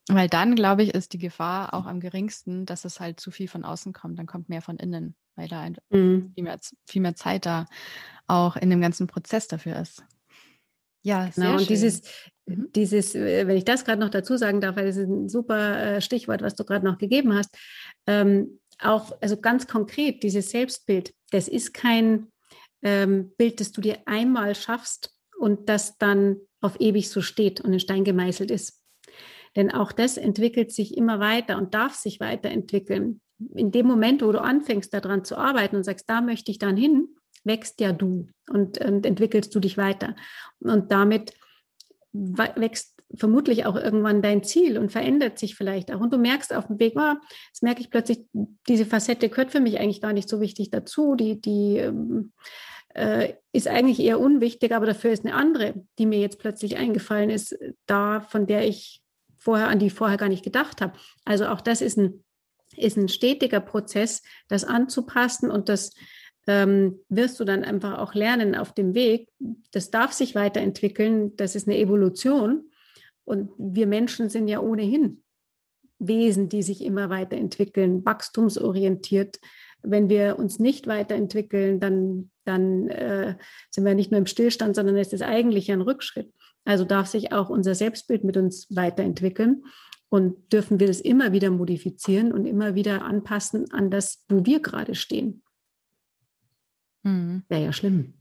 Weil 0.08 0.28
dann, 0.28 0.54
glaube 0.54 0.84
ich, 0.84 0.94
ist 0.94 1.12
die 1.12 1.18
Gefahr 1.18 1.74
auch 1.74 1.86
am 1.86 1.98
geringsten, 1.98 2.64
dass 2.64 2.84
es 2.84 3.00
halt 3.00 3.18
zu 3.18 3.32
viel 3.32 3.48
von 3.48 3.64
außen 3.64 3.92
kommt. 3.92 4.18
Dann 4.18 4.26
kommt 4.26 4.48
mehr 4.48 4.62
von 4.62 4.76
innen, 4.76 5.16
weil 5.34 5.48
da 5.48 5.68
mhm. 5.90 6.32
viel, 6.34 6.44
mehr, 6.44 6.58
viel 6.86 7.02
mehr 7.02 7.16
Zeit 7.16 7.44
da 7.44 7.66
auch 8.28 8.56
in 8.56 8.70
dem 8.70 8.80
ganzen 8.80 9.08
Prozess 9.08 9.48
dafür 9.48 9.76
ist. 9.80 10.04
Ja, 11.02 11.30
sehr 11.32 11.46
genau. 11.46 11.58
Und 11.58 11.68
dieses, 11.68 12.02
mhm. 12.46 12.68
dieses, 12.74 13.14
äh, 13.14 13.46
wenn 13.46 13.56
ich 13.56 13.64
das 13.64 13.84
gerade 13.84 14.00
noch 14.00 14.10
dazu 14.10 14.36
sagen 14.36 14.60
darf, 14.60 14.76
weil 14.76 14.86
das 14.86 14.96
ist 14.96 15.08
ein 15.08 15.28
super 15.28 15.96
äh, 15.96 16.00
Stichwort, 16.00 16.42
was 16.42 16.54
du 16.54 16.64
gerade 16.64 16.84
noch 16.84 16.98
gegeben 16.98 17.34
hast, 17.34 17.56
ähm, 18.06 18.60
auch, 18.78 19.16
also 19.20 19.36
ganz 19.36 19.66
konkret, 19.66 20.22
dieses 20.22 20.50
Selbstbild, 20.50 21.14
das 21.30 21.48
ist 21.48 21.74
kein 21.74 22.28
ähm, 22.82 23.32
Bild, 23.36 23.60
das 23.60 23.72
du 23.72 23.80
dir 23.80 23.98
einmal 24.06 24.54
schaffst 24.54 25.14
und 25.38 25.68
das 25.68 25.98
dann 25.98 26.36
auf 26.60 26.80
ewig 26.80 27.10
so 27.10 27.22
steht 27.22 27.60
und 27.60 27.72
in 27.72 27.80
Stein 27.80 28.04
gemeißelt 28.04 28.50
ist. 28.50 28.82
Denn 29.54 29.70
auch 29.70 29.92
das 29.92 30.16
entwickelt 30.16 30.72
sich 30.72 30.96
immer 30.96 31.18
weiter 31.18 31.56
und 31.56 31.74
darf 31.74 31.94
sich 31.94 32.20
weiterentwickeln. 32.20 33.20
In 33.54 33.70
dem 33.70 33.86
Moment, 33.86 34.22
wo 34.22 34.32
du 34.32 34.40
anfängst, 34.40 34.92
daran 34.92 35.24
zu 35.24 35.36
arbeiten 35.36 35.76
und 35.76 35.84
sagst, 35.84 36.08
da 36.08 36.20
möchte 36.20 36.50
ich 36.50 36.58
dann 36.58 36.76
hin, 36.76 37.08
wächst 37.44 37.80
ja 37.80 37.92
du 37.92 38.28
und, 38.50 38.78
und 38.78 39.06
entwickelst 39.06 39.54
du 39.54 39.60
dich 39.60 39.76
weiter. 39.78 40.14
Und 40.58 40.92
damit 40.92 41.34
wächst 42.12 42.95
vermutlich 43.14 43.66
auch 43.66 43.76
irgendwann 43.76 44.22
dein 44.22 44.42
Ziel 44.42 44.78
und 44.78 44.90
verändert 44.90 45.38
sich 45.38 45.54
vielleicht 45.54 45.92
auch. 45.92 46.00
Und 46.00 46.12
du 46.12 46.18
merkst 46.18 46.54
auf 46.54 46.66
dem 46.66 46.78
Weg, 46.78 46.94
oh, 46.96 47.14
jetzt 47.48 47.62
merke 47.62 47.80
ich 47.80 47.90
plötzlich, 47.90 48.20
diese 48.68 48.86
Facette 48.86 49.28
gehört 49.28 49.52
für 49.52 49.60
mich 49.60 49.78
eigentlich 49.78 50.00
gar 50.00 50.12
nicht 50.12 50.28
so 50.28 50.40
wichtig 50.40 50.70
dazu. 50.70 51.14
Die, 51.14 51.40
die 51.40 51.78
ähm, 51.78 52.32
äh, 52.94 53.34
ist 53.52 53.68
eigentlich 53.68 54.00
eher 54.00 54.18
unwichtig, 54.18 54.72
aber 54.72 54.86
dafür 54.86 55.12
ist 55.12 55.24
eine 55.24 55.34
andere, 55.34 55.74
die 55.98 56.06
mir 56.06 56.18
jetzt 56.18 56.38
plötzlich 56.38 56.76
eingefallen 56.76 57.30
ist, 57.30 57.56
da, 57.86 58.20
von 58.20 58.46
der 58.46 58.66
ich 58.66 59.02
vorher, 59.36 59.68
an 59.68 59.78
die 59.78 59.90
vorher 59.90 60.16
gar 60.16 60.28
nicht 60.28 60.44
gedacht 60.44 60.80
habe. 60.80 60.98
Also 61.24 61.46
auch 61.46 61.60
das 61.60 61.80
ist 61.80 61.98
ein, 61.98 62.24
ist 62.76 62.96
ein 62.96 63.08
stetiger 63.08 63.60
Prozess, 63.60 64.22
das 64.48 64.64
anzupassen 64.64 65.50
und 65.50 65.68
das 65.68 65.92
ähm, 66.46 67.00
wirst 67.08 67.38
du 67.38 67.44
dann 67.44 67.64
einfach 67.64 67.98
auch 67.98 68.14
lernen 68.14 68.54
auf 68.54 68.72
dem 68.72 68.94
Weg. 68.94 69.28
Das 69.72 69.90
darf 69.90 70.12
sich 70.12 70.34
weiterentwickeln, 70.34 71.36
das 71.36 71.54
ist 71.54 71.68
eine 71.68 71.78
Evolution. 71.78 72.70
Und 73.26 73.50
wir 73.58 73.86
Menschen 73.86 74.30
sind 74.30 74.48
ja 74.48 74.60
ohnehin 74.60 75.22
Wesen, 75.98 76.48
die 76.48 76.62
sich 76.62 76.82
immer 76.82 77.10
weiterentwickeln, 77.10 78.04
wachstumsorientiert. 78.04 79.38
Wenn 79.82 80.08
wir 80.08 80.38
uns 80.38 80.58
nicht 80.58 80.86
weiterentwickeln, 80.86 81.80
dann, 81.80 82.30
dann 82.44 82.88
äh, 82.88 83.36
sind 83.70 83.84
wir 83.84 83.94
nicht 83.94 84.10
nur 84.10 84.18
im 84.18 84.26
Stillstand, 84.26 84.76
sondern 84.76 84.96
es 84.96 85.12
ist 85.12 85.22
eigentlich 85.22 85.70
ein 85.70 85.80
Rückschritt. 85.80 86.32
Also 86.64 86.84
darf 86.84 87.08
sich 87.08 87.32
auch 87.32 87.50
unser 87.50 87.74
Selbstbild 87.74 88.24
mit 88.24 88.36
uns 88.36 88.66
weiterentwickeln 88.70 89.64
und 90.08 90.52
dürfen 90.52 90.80
wir 90.80 90.86
das 90.86 91.00
immer 91.00 91.32
wieder 91.32 91.50
modifizieren 91.50 92.32
und 92.32 92.46
immer 92.46 92.74
wieder 92.74 93.04
anpassen 93.04 93.70
an 93.72 93.90
das, 93.90 94.24
wo 94.28 94.46
wir 94.46 94.60
gerade 94.60 94.94
stehen. 94.94 95.42
Mhm. 97.02 97.44
Wäre 97.48 97.64
ja 97.64 97.72
schlimm. 97.72 98.14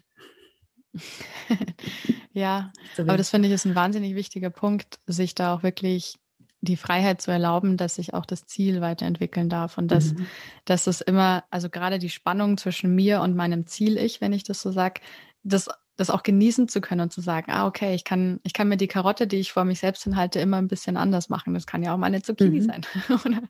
ja, 2.34 2.72
aber 2.98 3.18
das 3.18 3.30
finde 3.30 3.48
ich 3.48 3.54
ist 3.54 3.66
ein 3.66 3.76
wahnsinnig 3.76 4.16
wichtiger 4.16 4.50
Punkt, 4.50 5.00
sich 5.08 5.36
da 5.36 5.54
auch 5.54 5.64
wirklich 5.64 6.16
die 6.62 6.78
Freiheit 6.78 7.22
zu 7.22 7.32
erlauben, 7.32 7.78
dass 7.78 7.96
sich 7.96 8.14
auch 8.14 8.26
das 8.26 8.46
Ziel 8.46 8.82
weiterentwickeln 8.82 9.50
darf 9.50 9.78
und 9.78 9.89
dass, 9.89 10.14
mhm. 10.14 10.26
dass 10.66 10.88
es 10.88 11.02
immer, 11.02 11.43
also 11.50 11.70
gerade 11.70 12.00
die 12.00 12.10
Spannung 12.10 12.58
zwischen 12.58 12.93
mir 12.93 13.22
und 13.22 13.36
meinem 13.36 13.68
Ziel, 13.68 13.98
ich, 13.98 14.20
wenn 14.20 14.34
ich 14.34 14.43
das 14.43 14.62
so 14.62 14.72
sage, 14.72 15.02
das, 15.43 15.70
das 15.96 16.10
auch 16.10 16.24
genießen 16.24 16.68
zu 16.68 16.82
können 16.82 17.02
und 17.02 17.14
zu 17.14 17.22
sagen, 17.22 17.52
ah, 17.52 17.68
okay, 17.68 17.93
ich 17.96 18.04
kann, 18.04 18.39
ich 18.43 18.54
kann 18.54 18.68
mir 18.68 18.78
die 18.78 18.88
Karotte, 18.88 19.28
die 19.28 19.38
ich 19.38 19.54
vor 19.54 19.64
mich 19.64 19.80
selbst 19.80 20.04
hinhalte, 20.04 20.39
immer 20.39 20.58
ein 20.58 20.68
bisschen 20.68 20.98
anders 20.98 21.30
machen. 21.30 21.54
Das 21.54 21.68
kann 21.68 21.84
ja 21.84 21.93
auch 21.93 21.98
mal 21.98 22.08
eine 22.08 22.22
Zucchini 22.22 22.62
mhm. 22.62 22.66
sein 22.66 22.82
oder, 23.26 23.41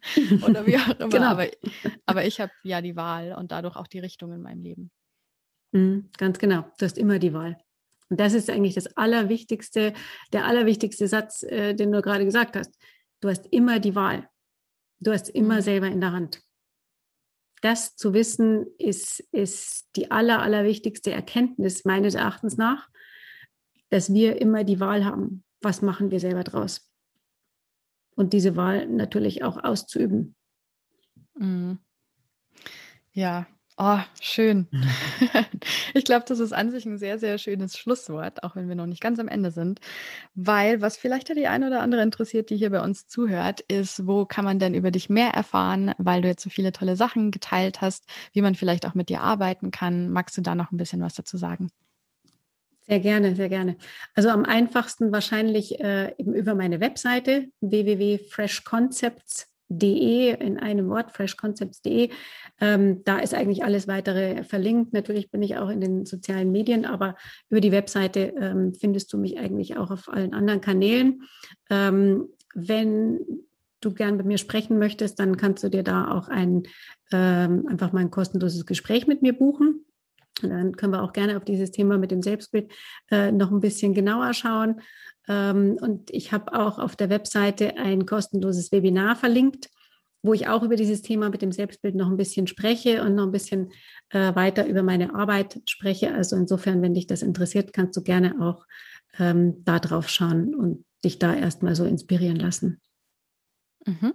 oder 0.47 0.67
wie 0.67 0.77
auch 0.77 0.89
immer. 0.99 1.09
Genau. 1.09 1.27
Aber, 1.27 1.47
aber 2.05 2.25
ich 2.25 2.39
habe 2.39 2.51
ja 2.63 2.81
die 2.81 2.95
Wahl 2.95 3.33
und 3.33 3.51
dadurch 3.51 3.75
auch 3.75 3.87
die 3.87 3.99
Richtung 3.99 4.31
in 4.33 4.41
meinem 4.41 4.61
Leben. 4.61 4.91
Mhm, 5.75 6.09
ganz 6.17 6.39
genau. 6.39 6.61
Du 6.77 6.85
hast 6.85 6.97
immer 6.97 7.19
die 7.19 7.33
Wahl. 7.33 7.57
Und 8.09 8.19
das 8.19 8.33
ist 8.33 8.49
eigentlich 8.49 8.75
das 8.75 8.95
Allerwichtigste, 8.95 9.93
der 10.31 10.45
allerwichtigste 10.45 11.07
Satz, 11.07 11.43
äh, 11.43 11.73
den 11.73 11.91
du 11.91 12.01
gerade 12.01 12.23
gesagt 12.23 12.55
hast. 12.55 12.79
Du 13.19 13.29
hast 13.29 13.45
immer 13.47 13.79
die 13.79 13.93
Wahl. 13.93 14.29
Du 15.01 15.11
hast 15.11 15.27
immer 15.27 15.55
mhm. 15.55 15.61
selber 15.61 15.87
in 15.87 15.99
der 15.99 16.13
Hand. 16.13 16.41
Das 17.61 17.97
zu 17.97 18.13
wissen, 18.13 18.67
ist, 18.77 19.19
ist 19.33 19.89
die 19.97 20.11
aller, 20.11 20.41
allerwichtigste 20.41 21.11
Erkenntnis 21.11 21.83
meines 21.83 22.15
Erachtens 22.15 22.55
nach, 22.55 22.87
dass 23.89 24.13
wir 24.13 24.39
immer 24.39 24.63
die 24.63 24.79
Wahl 24.79 25.03
haben. 25.03 25.43
Was 25.61 25.81
machen 25.81 26.09
wir 26.09 26.21
selber 26.21 26.45
draus? 26.45 26.89
Und 28.15 28.31
diese 28.31 28.55
Wahl 28.55 28.87
natürlich 28.87 29.43
auch 29.43 29.61
auszuüben. 29.61 30.35
Mhm. 31.37 31.79
Ja, 33.11 33.47
Oh, 33.77 33.99
schön. 34.21 34.67
Mhm. 34.71 34.85
Ich 35.93 36.05
glaube, 36.05 36.25
das 36.27 36.39
ist 36.39 36.53
an 36.53 36.71
sich 36.71 36.85
ein 36.85 36.97
sehr, 36.97 37.19
sehr 37.19 37.37
schönes 37.37 37.77
Schlusswort, 37.77 38.43
auch 38.43 38.55
wenn 38.55 38.67
wir 38.67 38.75
noch 38.75 38.85
nicht 38.85 39.01
ganz 39.01 39.19
am 39.19 39.27
Ende 39.27 39.51
sind. 39.51 39.79
Weil, 40.35 40.81
was 40.81 40.97
vielleicht 40.97 41.29
ja 41.29 41.35
die 41.35 41.47
eine 41.47 41.67
oder 41.67 41.81
andere 41.81 42.01
interessiert, 42.03 42.49
die 42.49 42.57
hier 42.57 42.69
bei 42.69 42.81
uns 42.81 43.07
zuhört, 43.07 43.61
ist, 43.61 44.05
wo 44.07 44.25
kann 44.25 44.45
man 44.45 44.59
denn 44.59 44.73
über 44.75 44.91
dich 44.91 45.09
mehr 45.09 45.29
erfahren, 45.31 45.93
weil 45.97 46.21
du 46.21 46.27
jetzt 46.27 46.43
so 46.43 46.49
viele 46.49 46.71
tolle 46.73 46.95
Sachen 46.95 47.31
geteilt 47.31 47.81
hast, 47.81 48.05
wie 48.33 48.41
man 48.41 48.55
vielleicht 48.55 48.85
auch 48.85 48.93
mit 48.93 49.09
dir 49.09 49.21
arbeiten 49.21 49.71
kann. 49.71 50.09
Magst 50.11 50.37
du 50.37 50.41
da 50.41 50.55
noch 50.55 50.71
ein 50.71 50.77
bisschen 50.77 51.01
was 51.01 51.15
dazu 51.15 51.37
sagen? 51.37 51.69
Sehr 52.87 52.99
gerne, 52.99 53.35
sehr 53.35 53.49
gerne. 53.49 53.77
Also 54.13 54.29
am 54.29 54.45
einfachsten 54.45 55.11
wahrscheinlich 55.11 55.79
äh, 55.79 56.13
eben 56.17 56.33
über 56.35 56.55
meine 56.55 56.79
Webseite 56.79 57.47
www.freshconcepts.com 57.61 59.54
de 59.67 60.33
in 60.33 60.59
einem 60.59 60.89
Wort, 60.89 61.11
freshconcepts.de. 61.11 62.09
Ähm, 62.61 63.03
da 63.03 63.19
ist 63.19 63.33
eigentlich 63.33 63.63
alles 63.63 63.87
weitere 63.87 64.43
verlinkt. 64.43 64.93
Natürlich 64.93 65.31
bin 65.31 65.41
ich 65.41 65.57
auch 65.57 65.69
in 65.69 65.81
den 65.81 66.05
sozialen 66.05 66.51
Medien, 66.51 66.85
aber 66.85 67.15
über 67.49 67.61
die 67.61 67.71
Webseite 67.71 68.33
ähm, 68.39 68.73
findest 68.73 69.11
du 69.11 69.17
mich 69.17 69.37
eigentlich 69.37 69.77
auch 69.77 69.91
auf 69.91 70.09
allen 70.09 70.33
anderen 70.33 70.61
Kanälen. 70.61 71.23
Ähm, 71.69 72.27
wenn 72.53 73.19
du 73.81 73.93
gern 73.93 74.17
mit 74.17 74.25
mir 74.25 74.37
sprechen 74.37 74.79
möchtest, 74.79 75.19
dann 75.19 75.37
kannst 75.37 75.63
du 75.63 75.69
dir 75.69 75.83
da 75.83 76.11
auch 76.11 76.27
ein, 76.27 76.63
ähm, 77.11 77.67
einfach 77.67 77.91
mal 77.91 77.99
ein 77.99 78.11
kostenloses 78.11 78.65
Gespräch 78.65 79.07
mit 79.07 79.21
mir 79.21 79.33
buchen. 79.33 79.85
Und 80.43 80.49
dann 80.49 80.75
können 80.75 80.93
wir 80.93 81.03
auch 81.03 81.13
gerne 81.13 81.37
auf 81.37 81.45
dieses 81.45 81.71
Thema 81.71 81.97
mit 81.97 82.11
dem 82.11 82.21
Selbstbild 82.21 82.71
äh, 83.09 83.31
noch 83.31 83.51
ein 83.51 83.61
bisschen 83.61 83.93
genauer 83.93 84.33
schauen. 84.33 84.81
Ähm, 85.27 85.77
und 85.81 86.11
ich 86.11 86.31
habe 86.31 86.53
auch 86.53 86.79
auf 86.79 86.95
der 86.95 87.09
Webseite 87.09 87.77
ein 87.77 88.05
kostenloses 88.05 88.71
Webinar 88.71 89.15
verlinkt, 89.15 89.69
wo 90.23 90.33
ich 90.33 90.47
auch 90.47 90.63
über 90.63 90.75
dieses 90.75 91.01
Thema 91.01 91.29
mit 91.29 91.41
dem 91.41 91.51
Selbstbild 91.51 91.95
noch 91.95 92.09
ein 92.09 92.17
bisschen 92.17 92.47
spreche 92.47 93.03
und 93.03 93.15
noch 93.15 93.25
ein 93.25 93.31
bisschen 93.31 93.71
äh, 94.09 94.33
weiter 94.35 94.65
über 94.65 94.83
meine 94.83 95.13
Arbeit 95.13 95.61
spreche. 95.69 96.13
Also 96.13 96.35
insofern, 96.35 96.81
wenn 96.81 96.95
dich 96.95 97.07
das 97.07 97.21
interessiert, 97.21 97.73
kannst 97.73 97.95
du 97.97 98.01
gerne 98.01 98.41
auch 98.41 98.65
ähm, 99.19 99.63
da 99.63 99.79
drauf 99.79 100.09
schauen 100.09 100.55
und 100.55 100.85
dich 101.03 101.19
da 101.19 101.35
erstmal 101.35 101.75
so 101.75 101.85
inspirieren 101.85 102.37
lassen. 102.37 102.81
Mhm. 103.85 104.13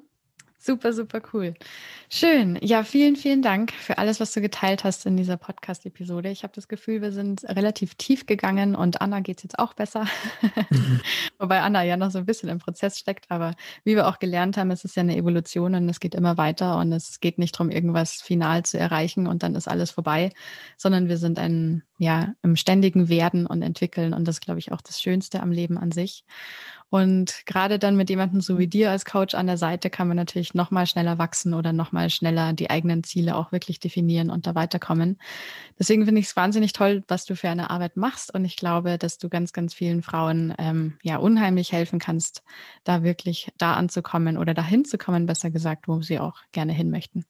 Super, 0.62 0.92
super 0.92 1.22
cool. 1.32 1.54
Schön. 2.10 2.58
Ja, 2.60 2.84
vielen, 2.84 3.16
vielen 3.16 3.40
Dank 3.40 3.72
für 3.72 3.96
alles, 3.96 4.20
was 4.20 4.34
du 4.34 4.42
geteilt 4.42 4.84
hast 4.84 5.06
in 5.06 5.16
dieser 5.16 5.38
Podcast-Episode. 5.38 6.28
Ich 6.28 6.42
habe 6.42 6.52
das 6.54 6.68
Gefühl, 6.68 7.00
wir 7.00 7.12
sind 7.12 7.44
relativ 7.44 7.94
tief 7.94 8.26
gegangen 8.26 8.74
und 8.74 9.00
Anna 9.00 9.20
geht 9.20 9.38
es 9.38 9.44
jetzt 9.44 9.58
auch 9.58 9.72
besser. 9.72 10.04
Mhm. 10.68 11.00
Wobei 11.38 11.62
Anna 11.62 11.82
ja 11.82 11.96
noch 11.96 12.10
so 12.10 12.18
ein 12.18 12.26
bisschen 12.26 12.50
im 12.50 12.58
Prozess 12.58 12.98
steckt. 12.98 13.30
Aber 13.30 13.54
wie 13.84 13.96
wir 13.96 14.06
auch 14.06 14.18
gelernt 14.18 14.58
haben, 14.58 14.70
es 14.70 14.84
ist 14.84 14.96
ja 14.96 15.00
eine 15.00 15.16
Evolution 15.16 15.74
und 15.74 15.88
es 15.88 15.98
geht 15.98 16.14
immer 16.14 16.36
weiter 16.36 16.76
und 16.76 16.92
es 16.92 17.20
geht 17.20 17.38
nicht 17.38 17.54
darum, 17.54 17.70
irgendwas 17.70 18.20
final 18.20 18.62
zu 18.62 18.78
erreichen 18.78 19.26
und 19.26 19.42
dann 19.42 19.54
ist 19.54 19.66
alles 19.66 19.90
vorbei, 19.90 20.30
sondern 20.76 21.08
wir 21.08 21.16
sind 21.16 21.38
ein, 21.38 21.84
ja, 21.96 22.34
im 22.42 22.56
ständigen 22.56 23.08
Werden 23.08 23.46
und 23.46 23.62
Entwickeln 23.62 24.12
und 24.12 24.28
das 24.28 24.40
glaube 24.42 24.58
ich 24.58 24.72
auch 24.72 24.82
das 24.82 25.00
Schönste 25.00 25.40
am 25.40 25.52
Leben 25.52 25.78
an 25.78 25.90
sich. 25.90 26.26
Und 26.90 27.42
gerade 27.46 27.78
dann 27.78 27.96
mit 27.96 28.10
jemandem 28.10 28.40
so 28.40 28.58
wie 28.58 28.66
dir 28.66 28.90
als 28.90 29.04
Coach 29.04 29.34
an 29.36 29.46
der 29.46 29.56
Seite 29.56 29.90
kann 29.90 30.08
man 30.08 30.16
natürlich 30.16 30.54
noch 30.54 30.72
mal 30.72 30.86
schneller 30.86 31.18
wachsen 31.18 31.54
oder 31.54 31.72
noch 31.72 31.92
mal 31.92 32.10
schneller 32.10 32.52
die 32.52 32.68
eigenen 32.68 33.04
Ziele 33.04 33.36
auch 33.36 33.52
wirklich 33.52 33.78
definieren 33.78 34.28
und 34.28 34.48
da 34.48 34.56
weiterkommen. 34.56 35.18
Deswegen 35.78 36.04
finde 36.04 36.20
ich 36.20 36.26
es 36.26 36.36
wahnsinnig 36.36 36.72
toll, 36.72 37.04
was 37.06 37.24
du 37.24 37.36
für 37.36 37.48
eine 37.48 37.70
Arbeit 37.70 37.96
machst. 37.96 38.34
Und 38.34 38.44
ich 38.44 38.56
glaube, 38.56 38.98
dass 38.98 39.18
du 39.18 39.28
ganz, 39.28 39.52
ganz 39.52 39.72
vielen 39.72 40.02
Frauen 40.02 40.52
ähm, 40.58 40.98
ja 41.02 41.18
unheimlich 41.18 41.70
helfen 41.72 42.00
kannst, 42.00 42.42
da 42.82 43.04
wirklich 43.04 43.52
da 43.56 43.74
anzukommen 43.74 44.36
oder 44.36 44.52
dahin 44.52 44.84
zu 44.84 44.98
kommen, 44.98 45.26
besser 45.26 45.50
gesagt, 45.50 45.86
wo 45.86 46.02
sie 46.02 46.18
auch 46.18 46.40
gerne 46.50 46.72
hin 46.72 46.90
möchten. 46.90 47.24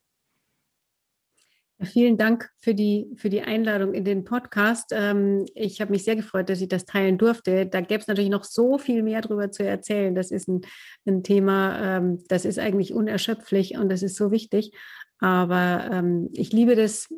Vielen 1.82 2.18
Dank 2.18 2.50
für 2.58 2.74
die, 2.74 3.10
für 3.16 3.30
die 3.30 3.40
Einladung 3.40 3.94
in 3.94 4.04
den 4.04 4.24
Podcast. 4.24 4.90
Ähm, 4.92 5.46
ich 5.54 5.80
habe 5.80 5.92
mich 5.92 6.04
sehr 6.04 6.16
gefreut, 6.16 6.50
dass 6.50 6.60
ich 6.60 6.68
das 6.68 6.84
teilen 6.84 7.16
durfte. 7.16 7.64
Da 7.64 7.80
gäbe 7.80 8.02
es 8.02 8.06
natürlich 8.06 8.28
noch 8.28 8.44
so 8.44 8.76
viel 8.76 9.02
mehr 9.02 9.22
darüber 9.22 9.50
zu 9.50 9.64
erzählen. 9.64 10.14
Das 10.14 10.30
ist 10.30 10.46
ein, 10.46 10.60
ein 11.06 11.22
Thema, 11.22 11.96
ähm, 11.96 12.22
das 12.28 12.44
ist 12.44 12.58
eigentlich 12.58 12.92
unerschöpflich 12.92 13.78
und 13.78 13.88
das 13.88 14.02
ist 14.02 14.16
so 14.16 14.30
wichtig. 14.30 14.72
Aber 15.20 15.88
ähm, 15.90 16.28
ich 16.34 16.52
liebe 16.52 16.76
das, 16.76 17.08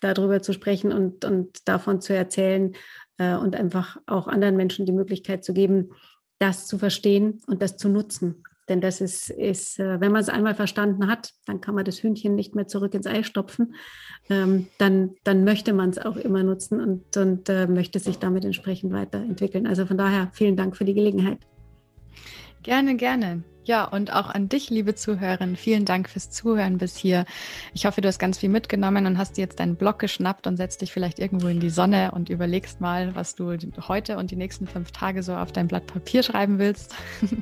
darüber 0.00 0.40
zu 0.40 0.54
sprechen 0.54 0.92
und, 0.92 1.26
und 1.26 1.68
davon 1.68 2.00
zu 2.00 2.14
erzählen 2.14 2.72
äh, 3.18 3.34
und 3.34 3.54
einfach 3.54 3.98
auch 4.06 4.28
anderen 4.28 4.56
Menschen 4.56 4.86
die 4.86 4.92
Möglichkeit 4.92 5.44
zu 5.44 5.52
geben, 5.52 5.90
das 6.38 6.66
zu 6.66 6.78
verstehen 6.78 7.42
und 7.46 7.60
das 7.60 7.76
zu 7.76 7.90
nutzen. 7.90 8.44
Denn 8.68 8.80
das 8.80 9.00
ist, 9.00 9.30
ist 9.30 9.78
äh, 9.78 10.00
wenn 10.00 10.12
man 10.12 10.20
es 10.20 10.28
einmal 10.28 10.54
verstanden 10.54 11.06
hat, 11.06 11.32
dann 11.44 11.60
kann 11.60 11.74
man 11.74 11.84
das 11.84 12.02
Hühnchen 12.02 12.34
nicht 12.34 12.54
mehr 12.54 12.66
zurück 12.66 12.94
ins 12.94 13.06
Ei 13.06 13.22
stopfen. 13.22 13.74
Ähm, 14.28 14.66
dann, 14.78 15.14
dann 15.24 15.44
möchte 15.44 15.72
man 15.72 15.90
es 15.90 15.98
auch 15.98 16.16
immer 16.16 16.42
nutzen 16.42 16.80
und, 16.80 17.16
und 17.16 17.48
äh, 17.48 17.66
möchte 17.66 17.98
sich 17.98 18.18
damit 18.18 18.44
entsprechend 18.44 18.92
weiterentwickeln. 18.92 19.66
Also 19.66 19.86
von 19.86 19.96
daher 19.96 20.30
vielen 20.32 20.56
Dank 20.56 20.76
für 20.76 20.84
die 20.84 20.94
Gelegenheit. 20.94 21.38
Gerne, 22.62 22.96
gerne. 22.96 23.44
Ja, 23.66 23.84
und 23.84 24.12
auch 24.12 24.28
an 24.28 24.48
dich, 24.48 24.70
liebe 24.70 24.94
Zuhörerin, 24.94 25.56
vielen 25.56 25.84
Dank 25.84 26.08
fürs 26.08 26.30
Zuhören 26.30 26.78
bis 26.78 26.96
hier. 26.96 27.24
Ich 27.74 27.84
hoffe, 27.84 28.00
du 28.00 28.06
hast 28.06 28.20
ganz 28.20 28.38
viel 28.38 28.48
mitgenommen 28.48 29.06
und 29.06 29.18
hast 29.18 29.36
dir 29.36 29.42
jetzt 29.42 29.58
deinen 29.58 29.74
Blog 29.74 29.98
geschnappt 29.98 30.46
und 30.46 30.56
setzt 30.56 30.82
dich 30.82 30.92
vielleicht 30.92 31.18
irgendwo 31.18 31.48
in 31.48 31.58
die 31.58 31.70
Sonne 31.70 32.12
und 32.12 32.28
überlegst 32.28 32.80
mal, 32.80 33.16
was 33.16 33.34
du 33.34 33.56
heute 33.88 34.18
und 34.18 34.30
die 34.30 34.36
nächsten 34.36 34.68
fünf 34.68 34.92
Tage 34.92 35.24
so 35.24 35.34
auf 35.34 35.50
dein 35.50 35.66
Blatt 35.66 35.86
Papier 35.88 36.22
schreiben 36.22 36.60
willst. 36.60 36.94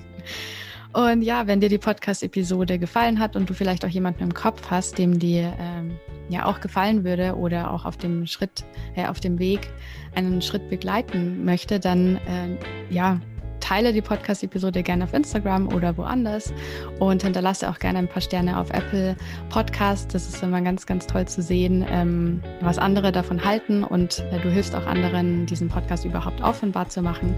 Und 0.95 1.23
ja, 1.23 1.49
wenn 1.49 1.61
dir 1.61 1.69
die 1.69 1.79
Podcast-Episode 1.79 2.79
gefallen 2.79 3.19
hat 3.19 3.35
und 3.35 3.51
du 3.51 3.55
vielleicht 3.55 3.85
auch 3.85 3.89
jemanden 3.89 4.23
im 4.23 4.33
Kopf 4.33 4.71
hast, 4.71 4.97
dem 4.97 5.19
die 5.19 5.39
ähm, 5.39 5.99
ja 6.29 6.47
auch 6.47 6.61
gefallen 6.61 7.03
würde 7.03 7.35
oder 7.35 7.73
auch 7.73 7.85
auf 7.85 7.97
dem 7.97 8.27
Schritt, 8.27 8.65
äh, 8.95 9.07
auf 9.07 9.19
dem 9.19 9.41
Weg 9.41 9.69
einen 10.15 10.41
Schritt 10.41 10.71
begleiten 10.71 11.45
möchte, 11.45 11.81
dann 11.81 12.17
äh, 12.17 12.57
ja, 12.91 13.21
teile 13.65 13.95
die 13.95 14.03
Podcast-Episode 14.03 14.83
gerne 14.83 15.05
auf 15.05 15.15
Instagram 15.15 15.73
oder 15.73 15.97
woanders 15.97 16.53
und 16.99 17.23
hinterlasse 17.23 17.71
auch 17.71 17.79
gerne 17.79 18.01
ein 18.01 18.09
paar 18.09 18.21
Sterne 18.21 18.59
auf 18.59 18.71
Apple 18.71 19.17
Podcast. 19.49 20.15
Das 20.15 20.29
ist 20.29 20.43
immer 20.43 20.61
ganz, 20.61 20.85
ganz 20.85 21.07
toll 21.07 21.27
zu 21.27 21.41
sehen, 21.41 21.85
ähm, 21.89 22.43
was 22.61 22.77
andere 22.77 23.11
davon 23.11 23.43
halten 23.43 23.83
und 23.83 24.23
äh, 24.33 24.39
du 24.41 24.51
hilfst 24.51 24.75
auch 24.77 24.87
anderen, 24.87 25.47
diesen 25.47 25.69
Podcast 25.69 26.05
überhaupt 26.05 26.43
offenbar 26.43 26.91
zu 26.91 27.01
machen. 27.01 27.35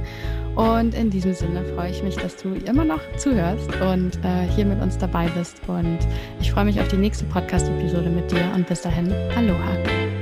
Und 0.57 0.95
in 0.95 1.11
diesem 1.11 1.33
Sinne 1.33 1.65
freue 1.77 1.91
ich 1.91 2.03
mich, 2.03 2.17
dass 2.17 2.37
du 2.37 2.55
immer 2.55 2.85
noch 2.85 3.01
zuhörst 3.17 3.71
und 3.81 4.17
äh, 4.25 4.49
hier 4.49 4.65
mit 4.65 4.83
uns 4.83 4.99
dabei 4.99 5.29
bist. 5.29 5.61
Und 5.69 5.99
ich 6.41 6.51
freue 6.51 6.65
mich 6.65 6.81
auf 6.81 6.89
die 6.89 6.97
nächste 6.97 7.25
Podcast-Episode 7.27 8.11
mit 8.11 8.33
dir 8.33 8.51
und 8.55 8.67
bis 8.67 8.83
dahin, 8.83 9.13
Aloha. 9.37 10.16